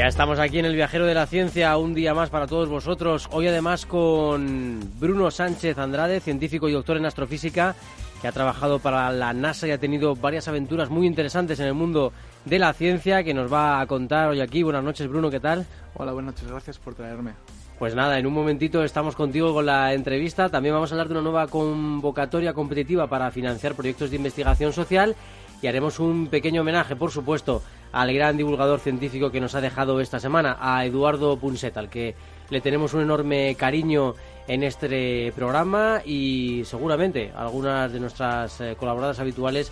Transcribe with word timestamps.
Ya 0.00 0.06
estamos 0.06 0.38
aquí 0.38 0.58
en 0.58 0.64
el 0.64 0.74
Viajero 0.74 1.04
de 1.04 1.12
la 1.12 1.26
Ciencia, 1.26 1.76
un 1.76 1.92
día 1.92 2.14
más 2.14 2.30
para 2.30 2.46
todos 2.46 2.70
vosotros. 2.70 3.28
Hoy 3.32 3.48
además 3.48 3.84
con 3.84 4.80
Bruno 4.98 5.30
Sánchez 5.30 5.76
Andrade, 5.76 6.20
científico 6.20 6.70
y 6.70 6.72
doctor 6.72 6.96
en 6.96 7.04
astrofísica, 7.04 7.74
que 8.22 8.26
ha 8.26 8.32
trabajado 8.32 8.78
para 8.78 9.12
la 9.12 9.34
NASA 9.34 9.68
y 9.68 9.72
ha 9.72 9.78
tenido 9.78 10.16
varias 10.16 10.48
aventuras 10.48 10.88
muy 10.88 11.06
interesantes 11.06 11.60
en 11.60 11.66
el 11.66 11.74
mundo 11.74 12.14
de 12.46 12.58
la 12.58 12.72
ciencia, 12.72 13.22
que 13.22 13.34
nos 13.34 13.52
va 13.52 13.78
a 13.78 13.86
contar 13.86 14.30
hoy 14.30 14.40
aquí. 14.40 14.62
Buenas 14.62 14.84
noches, 14.84 15.06
Bruno, 15.06 15.28
¿qué 15.28 15.38
tal? 15.38 15.66
Hola, 15.92 16.12
buenas 16.12 16.32
noches, 16.32 16.50
gracias 16.50 16.78
por 16.78 16.94
traerme. 16.94 17.32
Pues 17.78 17.94
nada, 17.94 18.18
en 18.18 18.26
un 18.26 18.32
momentito 18.32 18.82
estamos 18.82 19.14
contigo 19.14 19.52
con 19.52 19.66
la 19.66 19.92
entrevista. 19.92 20.48
También 20.48 20.74
vamos 20.74 20.90
a 20.90 20.94
hablar 20.94 21.08
de 21.08 21.12
una 21.12 21.22
nueva 21.22 21.46
convocatoria 21.46 22.54
competitiva 22.54 23.06
para 23.06 23.30
financiar 23.30 23.74
proyectos 23.74 24.08
de 24.08 24.16
investigación 24.16 24.72
social 24.72 25.14
y 25.62 25.66
haremos 25.66 25.98
un 25.98 26.28
pequeño 26.28 26.62
homenaje, 26.62 26.96
por 26.96 27.10
supuesto, 27.10 27.62
al 27.92 28.12
gran 28.12 28.36
divulgador 28.36 28.80
científico 28.80 29.30
que 29.30 29.40
nos 29.40 29.54
ha 29.54 29.60
dejado 29.60 30.00
esta 30.00 30.20
semana, 30.20 30.56
a 30.60 30.84
Eduardo 30.84 31.36
Punset, 31.36 31.76
al 31.76 31.90
que 31.90 32.14
le 32.50 32.60
tenemos 32.60 32.94
un 32.94 33.02
enorme 33.02 33.54
cariño 33.56 34.14
en 34.48 34.62
este 34.62 35.32
programa 35.36 36.02
y 36.04 36.62
seguramente 36.64 37.32
algunas 37.36 37.92
de 37.92 38.00
nuestras 38.00 38.60
eh, 38.60 38.74
colaboradoras 38.78 39.20
habituales 39.20 39.70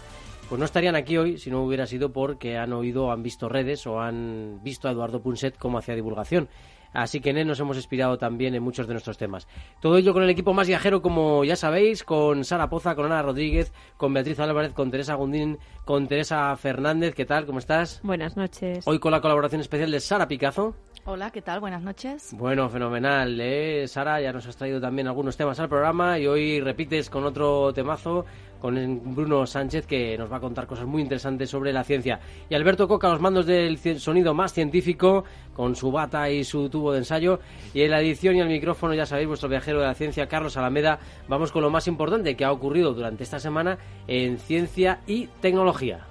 pues 0.49 0.59
no 0.59 0.65
estarían 0.65 0.97
aquí 0.97 1.17
hoy 1.17 1.39
si 1.39 1.51
no 1.51 1.63
hubiera 1.63 1.87
sido 1.87 2.13
porque 2.13 2.57
han 2.57 2.73
oído 2.73 3.11
han 3.11 3.23
visto 3.23 3.49
redes 3.49 3.87
o 3.87 4.01
han 4.01 4.61
visto 4.63 4.89
a 4.89 4.93
Eduardo 4.93 5.21
Punset 5.21 5.59
cómo 5.59 5.79
hacía 5.79 5.95
divulgación. 5.95 6.49
Así 6.93 7.21
que 7.21 7.31
en 7.31 7.39
él 7.39 7.47
nos 7.47 7.61
hemos 7.61 7.77
inspirado 7.77 8.19
también 8.19 8.55
en 8.55 8.63
muchos 8.63 8.87
de 8.87 8.95
nuestros 8.95 9.19
temas. 9.19 9.47
Todo 9.81 9.97
ello 9.97 10.13
con 10.13 10.23
el 10.23 10.31
equipo 10.31 10.55
más 10.55 10.69
viajero, 10.69 11.03
como 11.03 11.45
ya 11.45 11.57
sabéis, 11.57 12.05
con 12.05 12.45
Sara 12.45 12.69
Poza, 12.69 12.95
con 12.95 13.07
Ana 13.07 13.23
Rodríguez, 13.23 13.73
con 13.97 14.15
Beatriz 14.15 14.39
Álvarez, 14.41 14.73
con 14.73 14.91
Teresa 14.91 15.15
Gundín, 15.15 15.59
con 15.85 16.09
Teresa 16.09 16.57
Fernández. 16.57 17.15
¿Qué 17.15 17.25
tal? 17.25 17.47
¿Cómo 17.47 17.59
estás? 17.59 18.01
Buenas 18.03 18.37
noches. 18.37 18.87
Hoy 18.87 18.99
con 18.99 19.13
la 19.13 19.21
colaboración 19.21 19.61
especial 19.61 19.91
de 19.91 20.01
Sara 20.01 20.29
Picazo. 20.29 20.75
Hola, 21.11 21.31
¿qué 21.31 21.41
tal? 21.41 21.59
Buenas 21.61 21.83
noches. 21.83 22.35
Bueno, 22.37 22.69
fenomenal, 22.69 23.41
¿eh? 23.41 23.89
Sara, 23.89 24.21
ya 24.21 24.31
nos 24.31 24.47
has 24.47 24.59
traído 24.59 24.79
también 24.79 25.09
algunos 25.09 25.39
temas 25.39 25.59
al 25.59 25.67
programa 25.67 26.19
y 26.19 26.27
hoy 26.27 26.61
repites 26.61 27.09
con 27.09 27.25
otro 27.25 27.73
temazo 27.73 28.27
con 28.61 29.15
Bruno 29.15 29.47
Sánchez 29.47 29.87
que 29.87 30.19
nos 30.19 30.31
va 30.31 30.37
a 30.37 30.41
contar 30.41 30.67
cosas 30.67 30.85
muy 30.85 31.01
interesantes 31.01 31.49
sobre 31.49 31.73
la 31.73 31.83
ciencia. 31.83 32.21
Y 32.51 32.55
Alberto 32.55 32.87
Coca, 32.87 33.09
los 33.09 33.23
mandos 33.23 33.47
del 33.47 33.79
sonido 33.99 34.35
más 34.35 34.53
científico, 34.53 35.25
con 35.55 35.75
su 35.77 35.91
bata 35.91 36.29
y 36.29 36.45
su 36.45 36.69
tubo 36.69 36.93
de 36.93 36.99
ensayo. 36.99 37.41
Y 37.73 37.81
en 37.81 37.91
la 37.91 38.03
edición 38.03 38.37
y 38.37 38.41
el 38.41 38.49
micrófono, 38.49 38.93
ya 38.93 39.07
sabéis, 39.07 39.29
vuestro 39.29 39.49
viajero 39.49 39.81
de 39.81 39.87
la 39.87 39.95
ciencia, 39.95 40.29
Carlos 40.29 40.59
Alameda. 40.59 40.99
Vamos 41.27 41.53
con 41.53 41.63
lo 41.63 41.71
más 41.71 41.89
importante 41.89 42.37
que 42.37 42.45
ha 42.45 42.53
ocurrido 42.53 42.93
durante 42.93 43.25
esta 43.25 43.41
semana 43.41 43.79
en 44.09 44.37
ciencia 44.37 45.01
y 45.07 45.29
tecnología. 45.41 46.08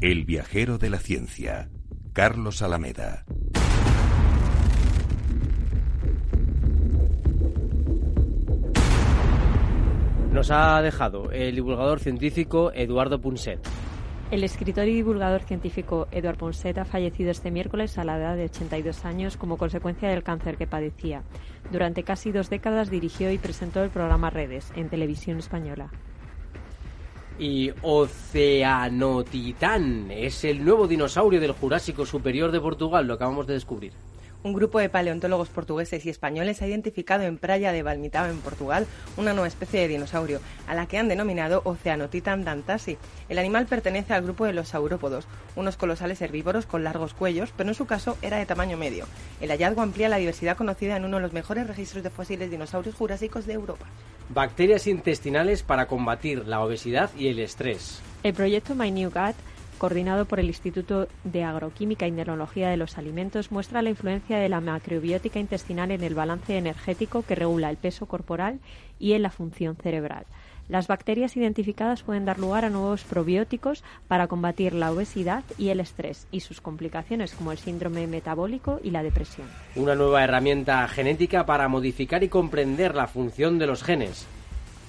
El 0.00 0.24
viajero 0.24 0.78
de 0.78 0.90
la 0.90 1.00
ciencia, 1.00 1.70
Carlos 2.12 2.62
Alameda. 2.62 3.24
Nos 10.30 10.52
ha 10.52 10.80
dejado 10.82 11.32
el 11.32 11.56
divulgador 11.56 11.98
científico 11.98 12.70
Eduardo 12.72 13.20
Punset. 13.20 13.58
El 14.30 14.44
escritor 14.44 14.86
y 14.86 14.94
divulgador 14.94 15.42
científico 15.42 16.06
Eduard 16.12 16.36
Ponset 16.36 16.78
ha 16.78 16.84
fallecido 16.84 17.32
este 17.32 17.50
miércoles 17.50 17.98
a 17.98 18.04
la 18.04 18.18
edad 18.18 18.36
de 18.36 18.44
82 18.44 19.04
años 19.04 19.36
como 19.36 19.56
consecuencia 19.56 20.10
del 20.10 20.22
cáncer 20.22 20.56
que 20.56 20.68
padecía. 20.68 21.24
Durante 21.72 22.04
casi 22.04 22.30
dos 22.30 22.50
décadas 22.50 22.88
dirigió 22.88 23.32
y 23.32 23.38
presentó 23.38 23.82
el 23.82 23.90
programa 23.90 24.30
Redes 24.30 24.70
en 24.76 24.90
televisión 24.90 25.38
española. 25.38 25.90
Y 27.38 27.70
Oceanotitán 27.82 30.10
es 30.10 30.44
el 30.44 30.64
nuevo 30.64 30.88
dinosaurio 30.88 31.40
del 31.40 31.52
Jurásico 31.52 32.04
Superior 32.04 32.50
de 32.50 32.60
Portugal, 32.60 33.06
lo 33.06 33.14
acabamos 33.14 33.46
de 33.46 33.54
descubrir. 33.54 33.92
Un 34.44 34.52
grupo 34.52 34.78
de 34.78 34.88
paleontólogos 34.88 35.48
portugueses 35.48 36.06
y 36.06 36.10
españoles 36.10 36.62
ha 36.62 36.66
identificado 36.68 37.24
en 37.24 37.38
Praia 37.38 37.72
de 37.72 37.82
Balmitao, 37.82 38.26
en 38.26 38.38
Portugal, 38.38 38.86
una 39.16 39.32
nueva 39.32 39.48
especie 39.48 39.80
de 39.80 39.88
dinosaurio, 39.88 40.40
a 40.68 40.74
la 40.74 40.86
que 40.86 40.96
han 40.96 41.08
denominado 41.08 41.60
Oceanotitan 41.64 42.44
dantasi. 42.44 42.98
El 43.28 43.38
animal 43.38 43.66
pertenece 43.66 44.14
al 44.14 44.22
grupo 44.22 44.44
de 44.44 44.52
los 44.52 44.68
saurópodos, 44.68 45.26
unos 45.56 45.76
colosales 45.76 46.22
herbívoros 46.22 46.66
con 46.66 46.84
largos 46.84 47.14
cuellos, 47.14 47.52
pero 47.56 47.70
en 47.70 47.74
su 47.74 47.86
caso 47.86 48.16
era 48.22 48.36
de 48.36 48.46
tamaño 48.46 48.76
medio. 48.76 49.06
El 49.40 49.50
hallazgo 49.50 49.82
amplía 49.82 50.08
la 50.08 50.18
diversidad 50.18 50.56
conocida 50.56 50.96
en 50.96 51.04
uno 51.04 51.16
de 51.16 51.22
los 51.22 51.32
mejores 51.32 51.66
registros 51.66 52.04
de 52.04 52.10
fósiles 52.10 52.48
dinosaurios 52.48 52.94
jurásicos 52.94 53.44
de 53.44 53.54
Europa. 53.54 53.86
Bacterias 54.28 54.86
intestinales 54.86 55.64
para 55.64 55.86
combatir 55.86 56.46
la 56.46 56.60
obesidad 56.60 57.10
y 57.18 57.26
el 57.26 57.40
estrés. 57.40 58.00
El 58.22 58.34
proyecto 58.34 58.76
My 58.76 58.92
New 58.92 59.10
Gut 59.10 59.34
coordinado 59.78 60.26
por 60.26 60.40
el 60.40 60.46
Instituto 60.46 61.08
de 61.24 61.44
Agroquímica 61.44 62.06
y 62.06 62.10
Neurología 62.10 62.68
de 62.68 62.76
los 62.76 62.98
Alimentos, 62.98 63.50
muestra 63.50 63.82
la 63.82 63.90
influencia 63.90 64.38
de 64.38 64.48
la 64.48 64.60
macrobiótica 64.60 65.38
intestinal 65.38 65.90
en 65.90 66.02
el 66.02 66.14
balance 66.14 66.58
energético 66.58 67.22
que 67.22 67.34
regula 67.34 67.70
el 67.70 67.76
peso 67.76 68.06
corporal 68.06 68.60
y 68.98 69.12
en 69.12 69.22
la 69.22 69.30
función 69.30 69.76
cerebral. 69.76 70.26
Las 70.68 70.86
bacterias 70.86 71.34
identificadas 71.34 72.02
pueden 72.02 72.26
dar 72.26 72.38
lugar 72.38 72.66
a 72.66 72.70
nuevos 72.70 73.02
probióticos 73.04 73.82
para 74.06 74.26
combatir 74.26 74.74
la 74.74 74.92
obesidad 74.92 75.42
y 75.56 75.70
el 75.70 75.80
estrés 75.80 76.26
y 76.30 76.40
sus 76.40 76.60
complicaciones 76.60 77.32
como 77.32 77.52
el 77.52 77.58
síndrome 77.58 78.06
metabólico 78.06 78.78
y 78.82 78.90
la 78.90 79.02
depresión. 79.02 79.46
Una 79.76 79.94
nueva 79.94 80.22
herramienta 80.22 80.86
genética 80.88 81.46
para 81.46 81.68
modificar 81.68 82.22
y 82.22 82.28
comprender 82.28 82.94
la 82.94 83.06
función 83.06 83.58
de 83.58 83.66
los 83.66 83.82
genes. 83.82 84.26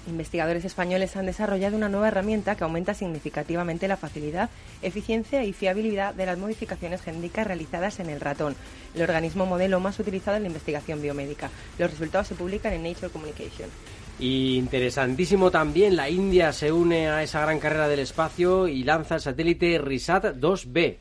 Investigadores 0.08 0.66
españoles 0.66 1.16
han 1.16 1.26
desarrollado 1.26 1.76
una 1.76 1.90
nueva 1.90 2.08
herramienta 2.08 2.56
que 2.56 2.64
aumenta 2.64 2.94
significativamente 2.94 3.88
la 3.88 3.98
facilidad, 3.98 4.50
eficiencia 4.82 5.44
y 5.44 5.54
fiabilidad 5.54 6.14
de 6.14 6.26
las 6.26 6.38
modificaciones 6.38 7.02
genéticas 7.02 7.46
realizadas 7.46 8.00
en 8.00 8.10
el 8.10 8.20
ratón, 8.20 8.56
el 8.96 9.02
organismo 9.02 9.46
modelo 9.46 9.80
más 9.80 10.00
utilizado 10.00 10.38
en 10.38 10.44
la 10.44 10.50
investigación 10.50 11.02
biomédica. 11.02 11.50
Los 11.78 11.92
resultados 11.92 12.28
se 12.28 12.36
publican 12.36 12.74
en 12.74 12.84
Nature 12.84 13.10
Communication. 13.10 13.70
interesantísimo 14.20 15.52
también, 15.52 15.96
la 15.96 16.10
India 16.10 16.52
se 16.54 16.72
une 16.72 17.10
a 17.10 17.22
esa 17.22 17.42
gran 17.42 17.60
carrera 17.60 17.88
del 17.88 18.00
espacio 18.00 18.68
y 18.68 18.84
lanza 18.84 19.16
el 19.16 19.22
satélite 19.22 19.78
RISAT 19.80 20.36
2B. 20.36 20.98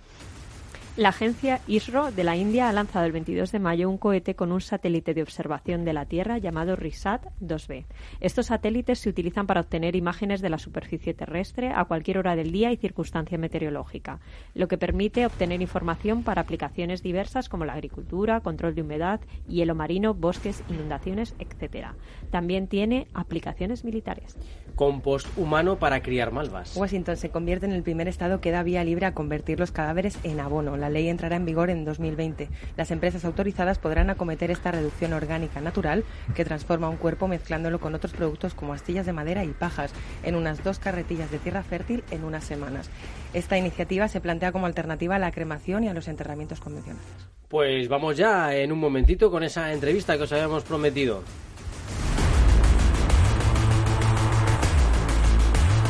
La 0.99 1.11
agencia 1.11 1.61
ISRO 1.69 2.11
de 2.11 2.25
la 2.25 2.35
India 2.35 2.69
ha 2.69 2.73
lanzado 2.73 3.07
el 3.07 3.13
22 3.13 3.53
de 3.53 3.61
mayo 3.61 3.89
un 3.89 3.99
cohete 3.99 4.35
con 4.35 4.51
un 4.51 4.61
satélite 4.61 5.15
de 5.15 5.23
observación 5.23 5.85
de 5.85 5.93
la 5.93 6.07
Tierra 6.07 6.39
llamado 6.39 6.77
RISAT-2B. 6.77 7.85
Estos 8.19 8.47
satélites 8.47 8.99
se 8.99 9.09
utilizan 9.09 9.47
para 9.47 9.61
obtener 9.61 9.95
imágenes 9.95 10.41
de 10.41 10.51
la 10.51 10.59
superficie 10.59 11.15
terrestre 11.15 11.71
a 11.73 11.85
cualquier 11.85 12.19
hora 12.19 12.35
del 12.35 12.51
día 12.51 12.73
y 12.73 12.77
circunstancia 12.77 13.39
meteorológica, 13.39 14.19
lo 14.55 14.67
que 14.67 14.77
permite 14.77 15.25
obtener 15.25 15.63
información 15.63 16.25
para 16.25 16.43
aplicaciones 16.43 17.01
diversas 17.01 17.49
como 17.49 17.65
la 17.65 17.75
agricultura, 17.75 18.41
control 18.41 18.75
de 18.75 18.83
humedad, 18.83 19.21
hielo 19.47 19.77
marino, 19.77 20.15
bosques, 20.15 20.65
inundaciones, 20.69 21.37
etc. 21.39 21.91
También 22.33 22.67
tiene 22.67 23.07
aplicaciones 23.15 23.85
militares. 23.85 24.37
Compost 24.75 25.29
humano 25.39 25.79
para 25.79 26.03
criar 26.03 26.33
malvas. 26.33 26.77
Washington 26.77 27.17
se 27.17 27.31
convierte 27.31 27.67
en 27.67 27.73
el 27.73 27.85
primer 27.85 28.09
estado 28.09 28.41
que 28.41 28.51
da 28.51 28.65
vía 28.65 28.83
libre 28.83 29.07
a 29.07 29.15
convertir 29.15 29.61
los 29.61 29.71
cadáveres 29.71 30.19
en 30.25 30.41
abono. 30.41 30.77
La 30.77 30.88
ley 30.89 31.09
entrará 31.09 31.37
en 31.37 31.45
vigor 31.45 31.71
en 31.71 31.85
2020. 31.85 32.49
Las 32.77 32.91
empresas 32.91 33.25
autorizadas 33.25 33.79
podrán 33.79 34.11
acometer 34.11 34.51
esta 34.51 34.71
reducción 34.71 35.13
orgánica 35.13 35.61
natural 35.61 36.05
que 36.35 36.45
transforma 36.45 36.89
un 36.89 36.97
cuerpo 36.97 37.29
mezclándolo 37.29 37.81
con 37.81 37.95
otros 37.95 38.13
productos 38.13 38.55
como 38.55 38.73
astillas 38.73 39.07
de 39.07 39.13
madera 39.13 39.45
y 39.45 39.49
pajas 39.49 39.93
en 40.23 40.35
unas 40.35 40.63
dos 40.65 40.79
carretillas 40.79 41.31
de 41.31 41.39
tierra 41.39 41.63
fértil 41.63 42.05
en 42.11 42.25
unas 42.25 42.45
semanas. 42.45 42.91
Esta 43.35 43.59
iniciativa 43.59 44.09
se 44.09 44.21
plantea 44.21 44.53
como 44.53 44.67
alternativa 44.67 45.17
a 45.17 45.19
la 45.19 45.33
cremación 45.33 45.85
y 45.85 45.89
a 45.89 45.95
los 45.95 46.09
enterramientos 46.09 46.61
convencionales. 46.61 47.09
Pues 47.49 47.89
vamos 47.89 48.17
ya 48.17 48.55
en 48.55 48.73
un 48.73 48.79
momentito 48.79 49.31
con 49.31 49.43
esa 49.43 49.73
entrevista 49.73 50.17
que 50.17 50.25
os 50.25 50.33
habíamos 50.33 50.65
prometido. 50.65 51.23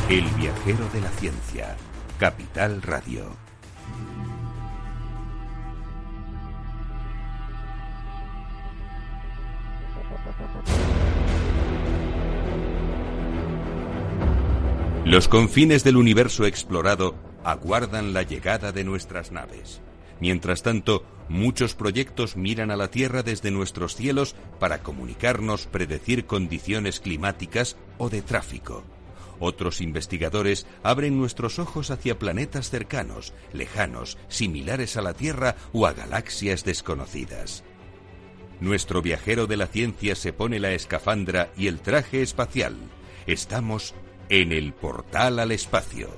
El 0.08 0.24
viajero 0.36 0.88
de 0.94 1.00
la 1.02 1.10
ciencia, 1.10 1.76
Capital 2.18 2.80
Radio. 2.80 3.47
Los 15.04 15.26
confines 15.26 15.84
del 15.84 15.96
universo 15.96 16.44
explorado 16.44 17.14
aguardan 17.42 18.12
la 18.12 18.24
llegada 18.24 18.72
de 18.72 18.84
nuestras 18.84 19.32
naves. 19.32 19.80
Mientras 20.20 20.62
tanto, 20.62 21.04
muchos 21.28 21.74
proyectos 21.74 22.36
miran 22.36 22.70
a 22.70 22.76
la 22.76 22.90
Tierra 22.90 23.22
desde 23.22 23.50
nuestros 23.50 23.94
cielos 23.94 24.34
para 24.58 24.82
comunicarnos, 24.82 25.66
predecir 25.66 26.26
condiciones 26.26 27.00
climáticas 27.00 27.76
o 27.96 28.10
de 28.10 28.20
tráfico. 28.20 28.84
Otros 29.40 29.80
investigadores 29.80 30.66
abren 30.82 31.16
nuestros 31.16 31.58
ojos 31.58 31.90
hacia 31.90 32.18
planetas 32.18 32.70
cercanos, 32.70 33.32
lejanos, 33.52 34.18
similares 34.28 34.96
a 34.96 35.02
la 35.02 35.14
Tierra 35.14 35.56
o 35.72 35.86
a 35.86 35.92
galaxias 35.92 36.64
desconocidas. 36.64 37.64
Nuestro 38.60 39.02
viajero 39.02 39.46
de 39.46 39.56
la 39.56 39.66
ciencia 39.68 40.16
se 40.16 40.32
pone 40.32 40.58
la 40.58 40.72
escafandra 40.72 41.50
y 41.56 41.68
el 41.68 41.78
traje 41.78 42.22
espacial. 42.22 42.74
Estamos 43.26 43.94
en 44.28 44.52
el 44.52 44.72
portal 44.72 45.38
al 45.38 45.52
espacio. 45.52 46.08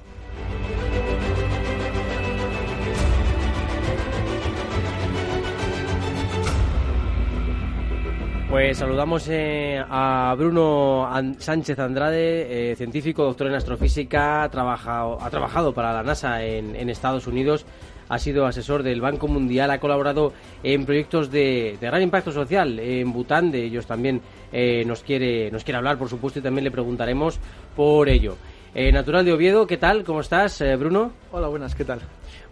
Pues 8.50 8.78
saludamos 8.78 9.28
eh, 9.28 9.80
a 9.88 10.34
Bruno 10.36 11.08
Sánchez 11.38 11.78
Andrade, 11.78 12.72
eh, 12.72 12.74
científico, 12.74 13.22
doctor 13.22 13.46
en 13.46 13.54
astrofísica, 13.54 14.42
ha 14.42 14.50
trabajado, 14.50 15.22
ha 15.22 15.30
trabajado 15.30 15.72
para 15.72 15.92
la 15.92 16.02
NASA 16.02 16.42
en, 16.42 16.90
Estados 16.90 17.28
Unidos, 17.28 17.64
ha 18.10 18.18
sido 18.18 18.44
asesor 18.44 18.82
del 18.82 19.00
Banco 19.00 19.26
Mundial, 19.26 19.70
ha 19.70 19.80
colaborado 19.80 20.34
en 20.62 20.84
proyectos 20.84 21.30
de, 21.30 21.78
gran 21.80 22.02
impacto 22.02 22.30
social 22.30 22.78
en 22.78 23.10
Bután, 23.10 23.50
de 23.50 23.64
ellos 23.64 23.86
también 23.86 24.20
eh, 24.52 24.84
nos, 24.84 25.02
quiere, 25.02 25.50
nos 25.50 25.64
quiere 25.64 25.78
hablar, 25.78 25.96
por 25.96 26.10
supuesto, 26.10 26.40
y 26.40 26.42
también 26.42 26.64
le 26.64 26.70
preguntaremos 26.70 27.40
por 27.74 28.08
ello. 28.10 28.36
Natural 28.72 29.24
de 29.24 29.32
Oviedo, 29.32 29.66
¿qué 29.66 29.78
tal? 29.78 30.04
¿Cómo 30.04 30.20
estás, 30.20 30.62
Bruno? 30.78 31.10
Hola, 31.32 31.48
buenas, 31.48 31.74
¿qué 31.74 31.84
tal? 31.84 32.00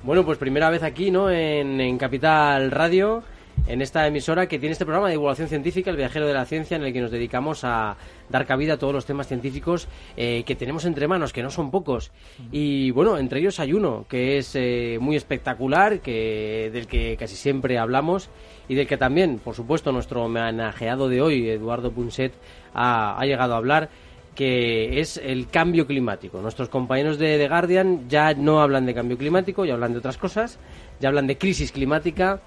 Bueno, 0.03 0.25
pues 0.25 0.37
primera 0.37 0.69
vez 0.69 0.83
aquí, 0.83 1.13
¿no? 1.13 1.31
en 1.31 1.97
Capital 1.97 2.73
Radio 2.73 3.23
en 3.67 3.83
esta 3.83 4.07
emisora 4.07 4.47
que 4.47 4.59
tiene 4.59 4.73
este 4.73 4.85
programa 4.85 5.09
de 5.09 5.13
divulgación 5.13 5.49
científica, 5.49 5.91
El 5.91 5.97
Viajero 5.97 6.27
de 6.27 6.35
la 6.35 6.45
Ciencia, 6.45 6.77
en 6.77 6.85
el 6.85 6.93
que 6.93 7.01
nos 7.01 7.11
dedicamos 7.11 7.65
a 7.65 7.97
dar 8.29 8.47
cabida 8.47 8.75
a 8.75 8.77
todos 8.79 8.93
los 8.93 9.07
temas 9.07 9.27
científicos 9.27 9.89
eh, 10.17 10.45
que 10.47 10.55
tenemos 10.55 10.85
entre 10.85 11.09
manos, 11.09 11.33
que 11.33 11.43
no 11.43 11.51
son 11.51 11.71
pocos. 11.71 12.11
Y 12.53 12.91
bueno, 12.93 13.19
entre 13.19 13.41
ellos 13.41 13.61
hay 13.61 13.73
uno 13.73 14.07
que 14.09 14.39
es 14.39 14.55
eh, 14.55 14.99
muy 15.01 15.17
espectacular, 15.17 16.01
que, 16.01 16.71
del 16.73 16.87
que 16.87 17.17
casi 17.19 17.37
siempre 17.37 17.79
hablamos 17.79 18.31
y 18.69 18.75
del 18.75 18.87
que 18.87 18.97
también, 18.97 19.39
por 19.39 19.55
supuesto, 19.55 19.93
nuestro 19.93 20.25
homenajeado 20.25 21.09
de 21.09 21.21
hoy, 21.21 21.49
Eduardo 21.49 21.91
Punset, 21.91 22.33
ha, 22.75 23.25
llegado 23.25 23.55
a 23.55 23.57
hablar 23.57 23.89
que 24.35 25.01
es 25.01 25.17
el 25.17 25.49
cambio 25.49 25.87
climático. 25.87 26.41
Nuestros 26.41 26.69
compañeros 26.69 27.19
de 27.19 27.39
The 27.39 27.49
Guardian 27.49 28.09
ya 28.09 28.35
no 28.35 28.61
hablan 28.61 28.87
de 28.87 28.95
cambio 28.95 29.19
climático, 29.19 29.65
ya 29.65 29.75
hablan 29.75 29.93
de 29.93 29.99
otras 29.99 30.17
cosas, 30.17 30.61
ya 31.01 31.09
hablan 31.09 31.27
de 31.27 31.39
crisis 31.39 31.73
climática, 31.73 32.41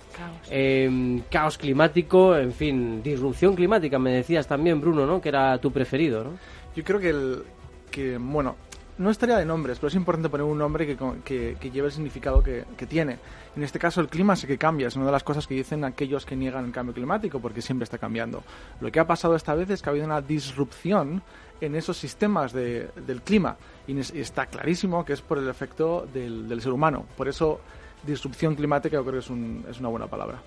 em, 0.50 1.22
caos, 1.30 1.58
climático, 1.58 2.36
en 2.36 2.52
fin, 2.54 3.02
disrupción 3.02 3.56
climática, 3.56 3.98
me 4.00 4.12
decías 4.12 4.48
también, 4.48 4.82
Bruno, 4.82 5.06
¿no? 5.06 5.22
Que 5.22 5.30
era 5.30 5.58
tu 5.60 5.72
preferido, 5.72 6.24
¿no? 6.24 6.32
Yo 6.76 6.84
creo 6.84 7.00
que, 7.00 7.10
el, 7.10 7.44
que 7.90 8.18
bueno, 8.18 8.56
no 8.98 9.10
estaría 9.10 9.38
de 9.38 9.46
nombres, 9.46 9.80
pero 9.80 9.88
es 9.88 9.96
importante 9.96 10.30
poner 10.30 10.46
un 10.46 10.58
nombre 10.58 10.86
que, 10.86 10.98
que, 11.24 11.58
que 11.60 11.72
lleve 11.72 11.88
el 11.88 11.94
significado 11.94 12.44
que, 12.44 12.66
que, 12.78 12.86
tiene. 12.86 13.18
En 13.56 13.64
este 13.64 13.80
caso, 13.80 14.00
el 14.02 14.08
clima 14.08 14.36
sí 14.36 14.48
que 14.48 14.58
cambia, 14.58 14.88
es 14.88 14.96
una 14.96 15.06
de 15.06 15.12
las 15.12 15.24
cosas 15.24 15.48
que 15.48 15.56
dicen 15.56 15.84
aquellos 15.84 16.26
que 16.26 16.36
niegan 16.36 16.66
el 16.66 16.72
cambio 16.72 16.94
climático, 16.94 17.40
porque 17.40 17.62
siempre 17.62 17.86
está 17.86 17.98
cambiando. 17.98 18.44
Lo 18.80 18.92
que 18.92 19.00
ha 19.00 19.08
pasado 19.08 19.36
esta 19.36 19.56
vez 19.56 19.70
es 19.70 19.82
que 19.82 19.90
ha 19.90 19.92
habido 19.92 20.06
una 20.06 20.22
disrupción 20.22 21.24
en 21.60 21.76
esos 21.76 21.98
sistemas 21.98 22.54
de, 22.54 22.90
del 23.08 23.22
clima, 23.22 23.58
y, 23.88 23.98
está 24.00 24.46
clarísimo 24.46 25.04
que 25.06 25.14
es 25.14 25.22
por 25.22 25.38
el 25.38 25.48
efecto 25.48 26.08
del, 26.14 26.48
del 26.48 26.62
ser 26.62 26.72
humano. 26.72 27.06
Por 27.18 27.28
eso 27.28 27.62
disrupción 28.06 28.56
climática 28.56 28.96
yo 28.96 29.04
creo 29.04 29.14
que 29.14 29.20
es, 29.20 29.30
un, 29.30 29.66
es 29.70 29.80
una 29.80 29.90
buena 29.90 30.08
palabra. 30.08 30.42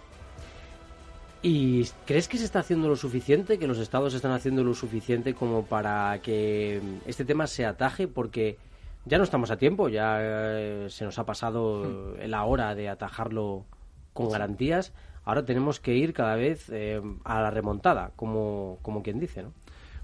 ¿Y 1.42 1.84
crees 2.06 2.26
que 2.26 2.38
se 2.38 2.44
está 2.44 2.60
haciendo 2.60 2.88
lo 2.88 2.96
suficiente, 2.96 3.58
que 3.58 3.66
los 3.66 3.78
estados 3.78 4.14
están 4.14 4.32
haciendo 4.32 4.64
lo 4.64 4.72
suficiente 4.72 5.34
como 5.34 5.66
para 5.66 6.18
que 6.22 6.80
este 7.04 7.26
tema 7.26 7.46
se 7.46 7.66
ataje? 7.66 8.08
Porque 8.08 8.56
ya 9.04 9.18
no 9.18 9.24
estamos 9.24 9.50
a 9.50 9.58
tiempo, 9.58 9.90
ya 9.90 10.16
eh, 10.20 10.86
se 10.88 11.04
nos 11.04 11.18
ha 11.18 11.26
pasado 11.26 11.84
hmm. 11.84 12.30
la 12.30 12.44
hora 12.44 12.74
de 12.74 12.88
atajarlo 12.88 13.66
con 14.14 14.30
garantías. 14.30 14.94
Ahora 15.24 15.44
tenemos 15.44 15.80
que 15.80 15.94
ir 15.94 16.14
cada 16.14 16.34
vez 16.36 16.70
eh, 16.70 17.02
a 17.24 17.42
la 17.42 17.50
remontada, 17.50 18.12
como, 18.16 18.78
como 18.80 19.02
quien 19.02 19.20
dice, 19.20 19.42
¿no? 19.42 19.52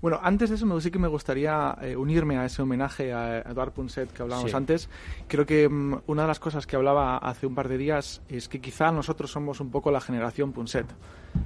Bueno, 0.00 0.19
antes 0.23 0.49
de 0.49 0.56
eso 0.56 0.81
sí 0.81 0.91
que 0.91 0.99
me 0.99 1.08
gustaría 1.08 1.76
eh, 1.82 1.94
unirme 1.94 2.38
a 2.38 2.47
ese 2.47 2.62
homenaje 2.62 3.12
a 3.12 3.41
Eduard 3.41 3.73
Punset 3.73 4.11
que 4.11 4.23
hablábamos 4.23 4.55
antes. 4.55 4.88
Creo 5.29 5.44
que 5.44 5.69
mm, 5.69 6.02
una 6.06 6.23
de 6.23 6.29
las 6.29 6.41
cosas 6.41 6.67
que 6.67 6.76
hablaba 6.76 7.19
hace 7.19 7.47
un 7.47 7.55
par 7.55 7.69
de 7.69 7.76
días 7.76 8.23
es 8.29 8.49
que 8.49 8.61
quizá 8.61 8.91
nosotros 8.93 9.31
somos 9.31 9.61
un 9.61 9.70
poco 9.70 9.91
la 9.91 10.00
generación 10.00 10.52
Punset. 10.52 10.87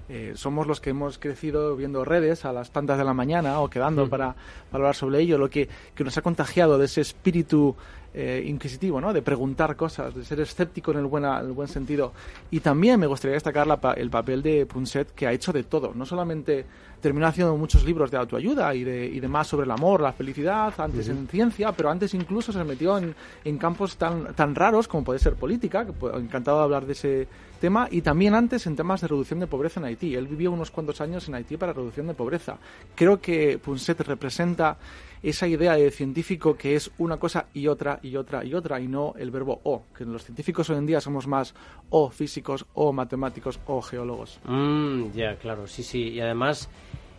Eh, 0.09 0.33
somos 0.37 0.69
los 0.69 0.81
que 0.81 0.91
hemos 0.91 1.19
crecido 1.19 1.75
viendo 1.77 2.05
redes 2.05 2.45
a 2.45 2.53
las 2.53 2.71
tantas 2.71 2.97
de 2.97 3.05
la 3.05 3.13
mañana 3.13 3.61
o 3.61 3.69
quedando 3.69 4.09
para, 4.09 4.37
hablar 4.73 4.95
sobre 4.95 5.21
ello, 5.21 5.37
lo 5.37 5.51
que, 5.51 5.69
que 5.95 6.05
nos 6.05 6.17
ha 6.17 6.23
contagiado 6.23 6.79
de 6.79 6.85
ese 6.85 7.01
espíritu 7.01 7.75
eh, 8.15 8.45
inquisitivo, 8.47 9.01
¿no? 9.01 9.13
de 9.13 9.23
preguntar 9.23 9.75
cosas, 9.75 10.15
de 10.15 10.25
ser 10.25 10.41
escéptico 10.41 10.93
en 10.93 10.99
el, 10.99 11.07
buena, 11.07 11.41
el 11.41 11.51
buen 11.51 11.67
sentido. 11.67 12.13
Y 12.51 12.61
también 12.61 13.01
me 13.01 13.09
gustaría 13.09 13.35
destacar 13.35 13.67
el 13.97 14.11
papel 14.11 14.41
de 14.41 14.67
Punset, 14.67 15.13
que 15.15 15.27
ha 15.27 15.33
hecho 15.33 15.53
de 15.53 15.65
todo. 15.65 15.93
No 15.95 16.07
solamente 16.07 16.65
terminó 17.01 17.27
haciendo 17.27 17.57
muchos 17.57 17.85
libros 17.85 18.11
de 18.11 18.17
autoayuda 18.17 18.75
y, 18.75 18.85
de, 18.85 19.05
y 19.05 19.21
demás 19.21 19.49
sobre 19.49 19.65
el 19.65 19.71
amor, 19.73 20.01
la 20.01 20.13
felicidad, 20.13 20.73
antes 20.79 21.09
en 21.09 21.29
ciencia, 21.29 21.73
pero 21.73 21.91
antes 21.91 22.15
incluso 22.15 22.51
se 22.51 22.65
metió 22.65 22.97
en, 22.97 23.15
en, 23.45 23.59
campos 23.59 23.97
tan, 23.97 24.33
tan 24.35 24.55
raros 24.55 24.89
como 24.89 25.05
puede 25.05 25.19
ser 25.19 25.35
política, 25.35 25.85
que 25.85 25.93
encantado 26.17 26.59
de 26.59 26.65
hablar 26.65 26.87
de 26.87 26.93
ese 26.93 27.29
tema, 27.61 27.89
y 27.91 28.01
también 28.01 28.35
antes 28.35 28.67
en 28.67 28.77
temas 28.77 29.01
de 29.01 29.09
reducción 29.09 29.41
de 29.41 29.47
pobreza 29.47 29.81
en 29.81 29.87
Haití. 29.87 30.15
Él 30.15 30.27
vivió 30.27 30.53
unos 30.53 30.71
cuantos 30.71 31.01
años 31.01 31.29
en 31.29 31.35
Haití 31.35 31.57
para 31.57 31.73
reducción 31.73 32.07
de 32.07 32.15
pobreza. 32.15 32.57
Creo 32.95 33.21
que 33.21 33.59
Punset 33.59 34.01
representa 34.01 34.79
esa 35.25 35.49
idea 35.49 35.75
de 35.75 35.91
científico 35.91 36.57
que 36.57 36.77
es 36.77 36.91
una 36.99 37.17
cosa 37.17 37.47
y 37.55 37.67
otra 37.67 37.99
y 38.03 38.17
otra 38.17 38.45
y 38.45 38.55
otra 38.55 38.79
y 38.81 38.89
no 38.89 39.15
el 39.19 39.31
verbo 39.31 39.61
o, 39.65 39.85
que 39.97 40.05
los 40.05 40.23
científicos 40.23 40.69
hoy 40.69 40.77
en 40.77 40.87
día 40.87 41.01
somos 41.01 41.27
más 41.27 41.55
o 41.89 42.11
físicos 42.11 42.67
o 42.75 42.93
matemáticos 42.93 43.59
o 43.67 43.81
geólogos. 43.81 44.39
Mm, 44.45 45.13
ya, 45.13 45.37
claro, 45.37 45.67
sí, 45.67 45.83
sí. 45.83 46.11
Y 46.11 46.21
además 46.21 46.69